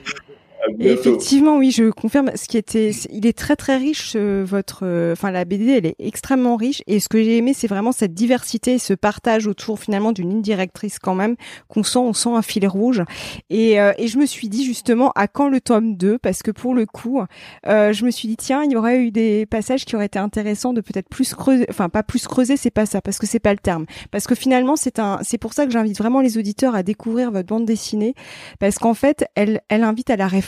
effectivement, 0.78 1.56
oui, 1.56 1.70
je 1.70 1.90
confirme. 1.90 2.30
Ce 2.34 2.46
qui 2.46 2.56
était, 2.56 2.90
il 3.10 3.26
est 3.26 3.36
très 3.36 3.56
très 3.56 3.76
riche. 3.76 4.16
votre, 4.16 5.12
enfin 5.12 5.30
la 5.30 5.44
BD, 5.44 5.70
elle 5.70 5.86
est 5.86 5.96
extrêmement 5.98 6.56
riche. 6.56 6.82
Et 6.86 7.00
ce 7.00 7.08
que 7.08 7.22
j'ai 7.22 7.36
aimé, 7.36 7.54
c'est 7.54 7.68
vraiment 7.68 7.92
cette 7.92 8.14
diversité, 8.14 8.78
ce 8.78 8.94
partage 8.94 9.46
autour 9.46 9.78
finalement 9.78 10.12
d'une 10.12 10.30
ligne 10.30 10.42
directrice 10.42 10.98
quand 10.98 11.14
même 11.14 11.36
qu'on 11.68 11.82
sent, 11.82 11.98
on 11.98 12.12
sent 12.12 12.30
un 12.30 12.42
fil 12.42 12.66
rouge. 12.66 13.02
Et, 13.50 13.80
euh, 13.80 13.92
et 13.98 14.08
je 14.08 14.18
me 14.18 14.26
suis 14.26 14.48
dit 14.48 14.64
justement, 14.64 15.12
à 15.14 15.28
quand 15.28 15.48
le 15.48 15.60
tome 15.60 15.96
2 15.96 16.18
Parce 16.18 16.42
que 16.42 16.50
pour 16.50 16.74
le 16.74 16.86
coup, 16.86 17.20
euh, 17.66 17.92
je 17.92 18.04
me 18.04 18.10
suis 18.10 18.28
dit 18.28 18.36
tiens, 18.36 18.64
il 18.64 18.72
y 18.72 18.76
aurait 18.76 19.00
eu 19.00 19.10
des 19.10 19.46
passages 19.46 19.84
qui 19.84 19.94
auraient 19.96 20.06
été 20.06 20.18
intéressants 20.18 20.72
de 20.72 20.80
peut-être 20.80 21.08
plus 21.08 21.34
creuser, 21.34 21.66
enfin 21.70 21.88
pas 21.88 22.02
plus 22.02 22.26
creuser, 22.26 22.56
c'est 22.56 22.70
pas 22.70 22.86
ça, 22.86 23.00
parce 23.00 23.18
que 23.18 23.26
c'est 23.26 23.38
pas 23.38 23.52
le 23.52 23.58
terme. 23.58 23.86
Parce 24.10 24.26
que 24.26 24.34
finalement, 24.34 24.76
c'est 24.76 24.98
un, 24.98 25.18
c'est 25.22 25.38
pour 25.38 25.52
ça 25.52 25.66
que 25.66 25.72
j'invite 25.72 25.98
vraiment 25.98 26.20
les 26.20 26.38
auditeurs 26.38 26.74
à 26.74 26.82
découvrir 26.82 27.30
votre 27.30 27.48
bande 27.48 27.64
dessinée, 27.64 28.14
parce 28.58 28.78
qu'en 28.78 28.94
fait, 28.94 29.26
elle, 29.34 29.60
elle 29.68 29.84
invite 29.84 30.10
à 30.10 30.16
la 30.16 30.26
réflexion 30.26 30.47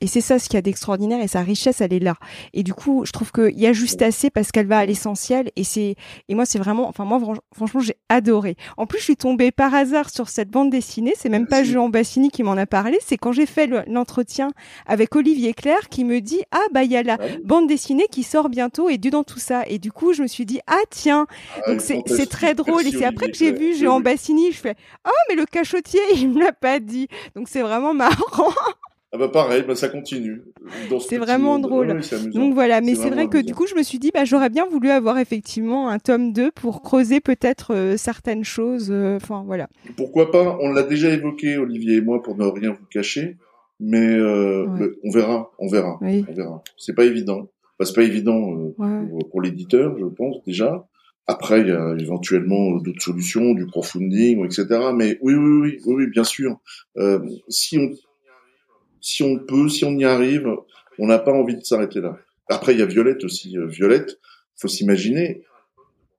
et 0.00 0.06
c'est 0.06 0.20
ça 0.20 0.38
ce 0.38 0.48
qu'il 0.48 0.54
y 0.54 0.58
a 0.58 0.62
d'extraordinaire 0.62 1.22
et 1.22 1.28
sa 1.28 1.40
richesse, 1.40 1.80
elle 1.80 1.92
est 1.92 2.00
là. 2.00 2.16
Et 2.52 2.62
du 2.62 2.74
coup, 2.74 3.04
je 3.04 3.12
trouve 3.12 3.32
qu'il 3.32 3.58
y 3.58 3.66
a 3.66 3.72
juste 3.72 4.02
assez 4.02 4.30
parce 4.30 4.50
qu'elle 4.50 4.66
va 4.66 4.78
à 4.78 4.86
l'essentiel. 4.86 5.50
Et 5.56 5.64
c'est 5.64 5.94
et 6.28 6.34
moi, 6.34 6.46
c'est 6.46 6.58
vraiment, 6.58 6.88
enfin 6.88 7.04
moi, 7.04 7.20
franchement, 7.54 7.80
j'ai 7.80 7.96
adoré. 8.08 8.56
En 8.76 8.86
plus, 8.86 8.98
je 8.98 9.04
suis 9.04 9.16
tombée 9.16 9.50
par 9.50 9.74
hasard 9.74 10.10
sur 10.10 10.28
cette 10.28 10.50
bande 10.50 10.70
dessinée. 10.70 11.14
C'est 11.16 11.28
même 11.28 11.46
pas 11.46 11.64
Jean 11.64 11.88
Bassini 11.88 12.30
qui 12.30 12.42
m'en 12.42 12.52
a 12.52 12.66
parlé. 12.66 12.98
C'est 13.04 13.16
quand 13.16 13.32
j'ai 13.32 13.46
fait 13.46 13.68
l'entretien 13.86 14.50
avec 14.86 15.14
Olivier 15.16 15.54
Claire 15.54 15.88
qui 15.88 16.04
me 16.04 16.20
dit 16.20 16.42
ah 16.50 16.64
bah 16.72 16.82
il 16.82 16.90
y 16.90 16.96
a 16.96 17.02
la 17.02 17.18
bande 17.44 17.68
dessinée 17.68 18.06
qui 18.10 18.22
sort 18.22 18.48
bientôt 18.48 18.88
et 18.88 18.98
du 18.98 19.10
dans 19.10 19.24
tout 19.24 19.38
ça. 19.38 19.62
Et 19.66 19.78
du 19.78 19.92
coup, 19.92 20.12
je 20.12 20.22
me 20.22 20.26
suis 20.26 20.46
dit 20.46 20.60
ah 20.66 20.76
tiens. 20.90 21.26
Ah, 21.56 21.70
Donc 21.70 21.80
c'est 21.80 22.02
c'est 22.06 22.28
très 22.28 22.54
drôle. 22.54 22.86
Et 22.86 22.90
c'est 22.90 23.04
après 23.04 23.30
que 23.30 23.36
j'ai 23.36 23.52
vu 23.52 23.76
Jean 23.76 24.00
Bassini, 24.00 24.52
je 24.52 24.58
fais 24.58 24.74
oh 25.06 25.10
mais 25.28 25.36
le 25.36 25.46
cachotier, 25.46 26.00
il 26.14 26.30
me 26.30 26.40
l'a 26.40 26.52
pas 26.52 26.80
dit. 26.80 27.08
Donc 27.34 27.48
c'est 27.48 27.62
vraiment 27.62 27.94
marrant. 27.94 28.52
Ah 29.16 29.18
bah 29.18 29.28
pareil, 29.28 29.64
bah 29.66 29.74
ça 29.74 29.88
continue. 29.88 30.42
C'est 31.08 31.16
vraiment 31.16 31.58
drôle. 31.58 32.02
Donc 32.34 32.52
voilà, 32.52 32.82
mais 32.82 32.94
c'est 32.94 33.08
vrai 33.08 33.28
que 33.28 33.38
du 33.38 33.54
coup, 33.54 33.66
je 33.66 33.74
me 33.74 33.82
suis 33.82 33.98
dit, 33.98 34.10
bah 34.12 34.26
j'aurais 34.26 34.50
bien 34.50 34.66
voulu 34.66 34.90
avoir 34.90 35.16
effectivement 35.16 35.88
un 35.88 35.98
tome 35.98 36.34
2 36.34 36.50
pour 36.50 36.82
creuser 36.82 37.20
peut-être 37.20 37.72
euh, 37.74 37.96
certaines 37.96 38.44
choses. 38.44 38.90
Euh, 38.90 39.16
enfin 39.16 39.42
voilà. 39.46 39.68
Pourquoi 39.96 40.30
pas? 40.30 40.58
On 40.60 40.70
l'a 40.70 40.82
déjà 40.82 41.08
évoqué, 41.08 41.56
Olivier 41.56 41.96
et 41.96 42.00
moi, 42.02 42.22
pour 42.22 42.36
ne 42.36 42.44
rien 42.44 42.72
vous 42.72 42.84
cacher. 42.90 43.38
Mais 43.80 44.06
euh, 44.06 44.66
on 45.02 45.10
verra, 45.10 45.50
on 45.58 45.68
verra, 45.68 45.98
on 46.02 46.32
verra. 46.34 46.62
C'est 46.76 46.94
pas 46.94 47.06
évident. 47.06 47.48
c'est 47.80 47.94
pas 47.94 48.02
évident 48.02 48.74
pour, 49.30 49.40
l'éditeur, 49.40 49.96
je 49.98 50.04
pense 50.04 50.44
déjà. 50.46 50.86
Après, 51.26 51.62
il 51.62 51.68
y 51.68 51.72
a 51.72 51.94
éventuellement 51.98 52.72
d'autres 52.76 53.02
solutions, 53.02 53.54
du 53.54 53.66
crowdfunding, 53.66 54.44
etc. 54.44 54.66
Mais 54.94 55.16
oui, 55.22 55.32
oui, 55.34 55.60
oui, 55.62 55.78
oui, 55.86 55.94
oui 55.94 56.06
bien 56.06 56.24
sûr. 56.24 56.60
si 57.48 57.78
on 57.78 57.90
si 59.06 59.22
on 59.22 59.38
peut, 59.38 59.68
si 59.68 59.84
on 59.84 59.96
y 59.96 60.04
arrive, 60.04 60.48
on 60.98 61.06
n'a 61.06 61.20
pas 61.20 61.32
envie 61.32 61.56
de 61.56 61.62
s'arrêter 61.62 62.00
là. 62.00 62.18
Après, 62.48 62.72
il 62.72 62.80
y 62.80 62.82
a 62.82 62.86
Violette 62.86 63.22
aussi. 63.22 63.56
Euh, 63.56 63.66
Violette, 63.66 64.18
faut 64.56 64.66
s'imaginer, 64.66 65.44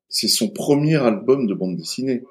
c'est 0.08 0.30
son 0.30 0.48
premier 0.48 0.96
album 0.96 1.48
de 1.48 1.54
bande 1.54 1.76
dessinée. 1.76 2.24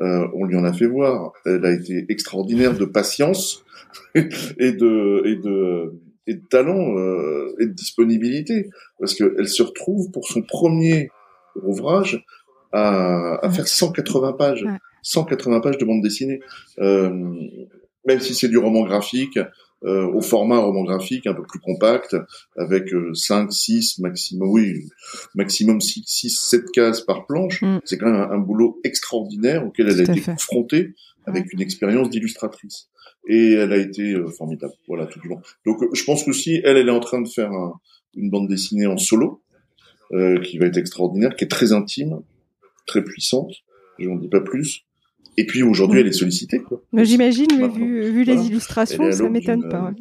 Euh, 0.00 0.26
on 0.32 0.46
lui 0.46 0.56
en 0.56 0.64
a 0.64 0.72
fait 0.72 0.86
voir. 0.86 1.34
Elle 1.44 1.66
a 1.66 1.72
été 1.72 2.06
extraordinaire 2.08 2.74
de 2.74 2.86
patience 2.86 3.66
et 4.14 4.72
de 4.72 5.22
et 5.26 5.36
de 5.36 5.92
et 6.26 6.34
de 6.34 6.46
talent 6.48 6.96
euh, 6.96 7.54
et 7.60 7.66
de 7.66 7.72
disponibilité 7.72 8.70
parce 8.98 9.14
qu'elle 9.14 9.48
se 9.48 9.62
retrouve 9.62 10.10
pour 10.10 10.26
son 10.26 10.40
premier 10.40 11.10
ouvrage 11.62 12.24
à, 12.72 13.44
à 13.44 13.50
faire 13.50 13.68
180 13.68 14.32
pages, 14.32 14.64
180 15.02 15.60
pages 15.60 15.76
de 15.76 15.84
bande 15.84 16.00
dessinée. 16.00 16.40
Euh, 16.78 17.10
même 18.06 18.20
si 18.20 18.34
c'est 18.34 18.48
du 18.48 18.56
roman 18.56 18.84
graphique, 18.84 19.38
euh, 19.84 20.06
au 20.06 20.20
format 20.20 20.58
roman 20.58 20.84
graphique 20.84 21.26
un 21.26 21.34
peu 21.34 21.42
plus 21.42 21.58
compact, 21.58 22.16
avec 22.56 22.90
5, 23.14 23.48
euh, 23.48 23.50
6, 23.50 23.98
maximum, 23.98 24.48
oui, 24.48 24.88
maximum 25.34 25.80
6, 25.80 26.04
6 26.06 26.30
7 26.30 26.70
cases 26.72 27.00
par 27.00 27.26
planche. 27.26 27.62
Mm. 27.62 27.80
C'est 27.84 27.98
quand 27.98 28.06
même 28.06 28.30
un, 28.30 28.38
boulot 28.38 28.80
extraordinaire 28.84 29.66
auquel 29.66 29.88
elle 29.88 30.00
a 30.00 30.12
été 30.12 30.20
confrontée 30.20 30.94
avec 31.26 31.52
une 31.52 31.60
expérience 31.60 32.10
d'illustratrice. 32.10 32.88
Et 33.28 33.52
elle 33.52 33.72
a 33.72 33.76
été 33.76 34.12
euh, 34.12 34.28
formidable, 34.28 34.74
voilà, 34.86 35.06
tout 35.06 35.20
du 35.20 35.28
long. 35.28 35.40
Donc 35.66 35.82
je 35.92 36.04
pense 36.04 36.24
que 36.24 36.32
si 36.32 36.60
elle, 36.64 36.76
elle 36.76 36.88
est 36.88 36.92
en 36.92 37.00
train 37.00 37.20
de 37.20 37.28
faire 37.28 37.50
une 38.14 38.30
bande 38.30 38.48
dessinée 38.48 38.86
en 38.86 38.98
solo, 38.98 39.42
qui 40.44 40.58
va 40.58 40.66
être 40.66 40.76
extraordinaire, 40.76 41.34
qui 41.36 41.44
est 41.44 41.48
très 41.48 41.72
intime, 41.72 42.20
très 42.86 43.02
puissante, 43.02 43.52
je 43.98 44.08
n'en 44.08 44.16
dis 44.16 44.28
pas 44.28 44.40
plus, 44.40 44.84
et 45.36 45.46
puis 45.46 45.62
aujourd'hui, 45.62 46.00
elle 46.00 46.06
est 46.06 46.12
sollicitée. 46.12 46.60
Quoi. 46.60 46.82
J'imagine, 46.94 47.46
vu, 47.74 48.10
vu 48.10 48.24
les 48.24 48.46
illustrations, 48.46 49.10
ça 49.12 49.28
m'étonne 49.28 49.68
pas. 49.68 49.92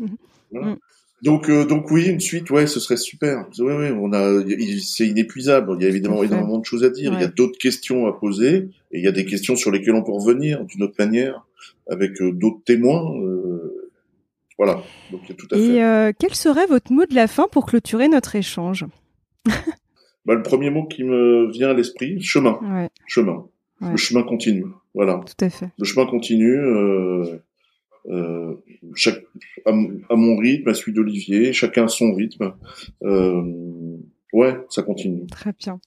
Mm. 0.51 0.75
Donc, 1.21 1.49
euh, 1.49 1.65
donc 1.65 1.91
oui, 1.91 2.07
une 2.07 2.19
suite, 2.19 2.49
ouais, 2.49 2.65
ce 2.65 2.79
serait 2.79 2.97
super. 2.97 3.45
Ouais, 3.59 3.77
ouais, 3.77 3.91
on 3.91 4.11
a, 4.11 4.43
c'est 4.81 5.07
inépuisable. 5.07 5.75
Il 5.77 5.83
y 5.83 5.85
a 5.85 5.89
évidemment 5.89 6.23
énormément 6.23 6.57
de 6.57 6.65
choses 6.65 6.83
à 6.83 6.89
dire. 6.89 7.13
Il 7.13 7.21
y 7.21 7.23
a 7.23 7.27
d'autres 7.27 7.59
questions 7.59 8.07
à 8.07 8.13
poser, 8.13 8.69
et 8.91 8.99
il 8.99 9.03
y 9.03 9.07
a 9.07 9.11
des 9.11 9.25
questions 9.25 9.55
sur 9.55 9.71
lesquelles 9.71 9.93
on 9.95 10.03
peut 10.03 10.11
revenir 10.11 10.65
d'une 10.65 10.83
autre 10.83 10.95
manière, 10.97 11.45
avec 11.89 12.19
euh, 12.21 12.31
d'autres 12.31 12.63
témoins. 12.65 13.15
Euh, 13.21 13.91
voilà. 14.57 14.81
Donc, 15.11 15.21
il 15.25 15.29
y 15.29 15.31
a 15.31 15.35
tout 15.35 15.47
à 15.51 15.57
et 15.57 16.07
fait. 16.09 16.15
quel 16.17 16.35
serait 16.35 16.65
votre 16.65 16.91
mot 16.91 17.05
de 17.05 17.15
la 17.15 17.27
fin 17.27 17.47
pour 17.51 17.67
clôturer 17.67 18.07
notre 18.07 18.35
échange? 18.35 18.85
Bah, 20.25 20.35
le 20.35 20.43
premier 20.43 20.69
mot 20.69 20.85
qui 20.85 21.03
me 21.03 21.51
vient 21.51 21.69
à 21.69 21.73
l'esprit, 21.73 22.21
chemin. 22.21 22.59
Ouais. 22.61 22.89
Chemin. 23.07 23.45
Le 23.81 23.97
chemin 23.97 24.21
continue. 24.21 24.65
Voilà. 24.93 25.21
Tout 25.25 25.45
à 25.45 25.49
fait. 25.49 25.69
Le 25.77 25.85
chemin 25.85 26.05
continue. 26.05 26.57
Euh, 26.57 27.39
euh, 28.07 28.55
chaque, 28.95 29.23
à, 29.65 29.71
mon 29.71 30.37
rythme, 30.37 30.69
à 30.69 30.73
celui 30.73 30.93
d'Olivier, 30.93 31.53
chacun 31.53 31.85
à 31.85 31.87
son 31.87 32.13
rythme. 32.13 32.53
Euh, 33.03 33.97
ouais, 34.33 34.59
ça 34.69 34.83
continue. 34.83 35.27
Très 35.27 35.53
bien. 35.53 35.79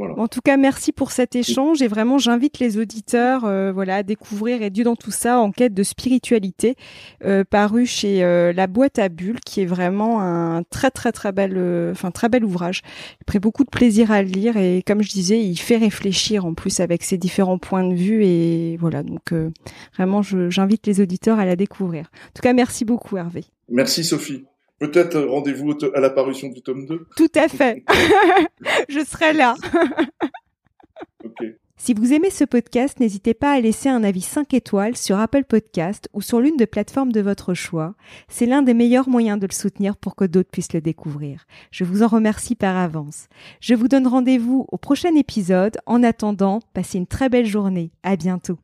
En 0.00 0.28
tout 0.28 0.40
cas, 0.40 0.56
merci 0.56 0.92
pour 0.92 1.10
cet 1.10 1.34
échange 1.36 1.82
et 1.82 1.88
vraiment 1.88 2.18
j'invite 2.18 2.58
les 2.58 2.78
auditeurs 2.78 3.44
euh, 3.44 3.72
voilà 3.72 3.96
à 3.96 4.02
découvrir 4.02 4.62
et 4.62 4.70
Dieu 4.70 4.84
dans 4.84 4.96
tout 4.96 5.10
ça 5.10 5.38
en 5.38 5.50
quête 5.50 5.74
de 5.74 5.82
spiritualité 5.82 6.76
euh, 7.24 7.44
paru 7.44 7.86
chez 7.86 8.22
euh, 8.22 8.52
La 8.52 8.66
boîte 8.66 8.98
à 8.98 9.08
bulles 9.08 9.40
qui 9.40 9.60
est 9.60 9.66
vraiment 9.66 10.20
un 10.20 10.62
très 10.64 10.90
très 10.90 11.12
très 11.12 11.32
bel 11.32 11.54
euh, 11.56 11.92
enfin 11.92 12.10
très 12.10 12.28
bel 12.28 12.44
ouvrage. 12.44 12.82
J'ai 13.18 13.24
pris 13.26 13.38
beaucoup 13.38 13.64
de 13.64 13.70
plaisir 13.70 14.10
à 14.12 14.22
le 14.22 14.28
lire 14.28 14.56
et 14.56 14.82
comme 14.86 15.02
je 15.02 15.10
disais, 15.10 15.40
il 15.40 15.56
fait 15.56 15.76
réfléchir 15.76 16.44
en 16.44 16.54
plus 16.54 16.80
avec 16.80 17.02
ses 17.02 17.18
différents 17.18 17.58
points 17.58 17.88
de 17.88 17.94
vue 17.94 18.24
et 18.24 18.76
voilà 18.78 19.02
donc 19.02 19.32
vraiment 19.96 20.22
j'invite 20.22 20.86
les 20.86 21.00
auditeurs 21.00 21.38
à 21.38 21.44
la 21.44 21.56
découvrir. 21.56 22.10
En 22.28 22.32
tout 22.34 22.42
cas, 22.42 22.52
merci 22.52 22.84
beaucoup 22.84 23.16
Hervé. 23.16 23.44
Merci 23.68 24.04
Sophie. 24.04 24.44
Peut-être 24.78 25.20
rendez-vous 25.20 25.74
à 25.94 26.00
l'apparition 26.00 26.48
du 26.48 26.62
tome 26.62 26.86
2 26.86 27.06
Tout 27.16 27.32
à 27.34 27.48
fait. 27.48 27.84
Je 28.88 29.04
serai 29.04 29.32
là. 29.32 29.54
Si 31.80 31.94
vous 31.94 32.12
aimez 32.12 32.30
ce 32.30 32.44
podcast, 32.44 32.98
n'hésitez 32.98 33.34
pas 33.34 33.52
à 33.52 33.60
laisser 33.60 33.88
un 33.88 34.02
avis 34.02 34.20
5 34.20 34.52
étoiles 34.52 34.96
sur 34.96 35.16
Apple 35.18 35.44
Podcast 35.44 36.08
ou 36.12 36.20
sur 36.20 36.40
l'une 36.40 36.56
des 36.56 36.66
plateformes 36.66 37.12
de 37.12 37.20
votre 37.20 37.54
choix. 37.54 37.94
C'est 38.26 38.46
l'un 38.46 38.62
des 38.62 38.74
meilleurs 38.74 39.08
moyens 39.08 39.38
de 39.38 39.46
le 39.46 39.54
soutenir 39.54 39.96
pour 39.96 40.16
que 40.16 40.24
d'autres 40.24 40.50
puissent 40.50 40.72
le 40.72 40.80
découvrir. 40.80 41.46
Je 41.70 41.84
vous 41.84 42.02
en 42.02 42.08
remercie 42.08 42.56
par 42.56 42.76
avance. 42.76 43.28
Je 43.60 43.74
vous 43.74 43.86
donne 43.86 44.08
rendez-vous 44.08 44.66
au 44.72 44.76
prochain 44.76 45.14
épisode. 45.14 45.78
En 45.86 46.02
attendant, 46.02 46.58
passez 46.74 46.98
une 46.98 47.06
très 47.06 47.28
belle 47.28 47.46
journée. 47.46 47.92
À 48.02 48.16
bientôt. 48.16 48.58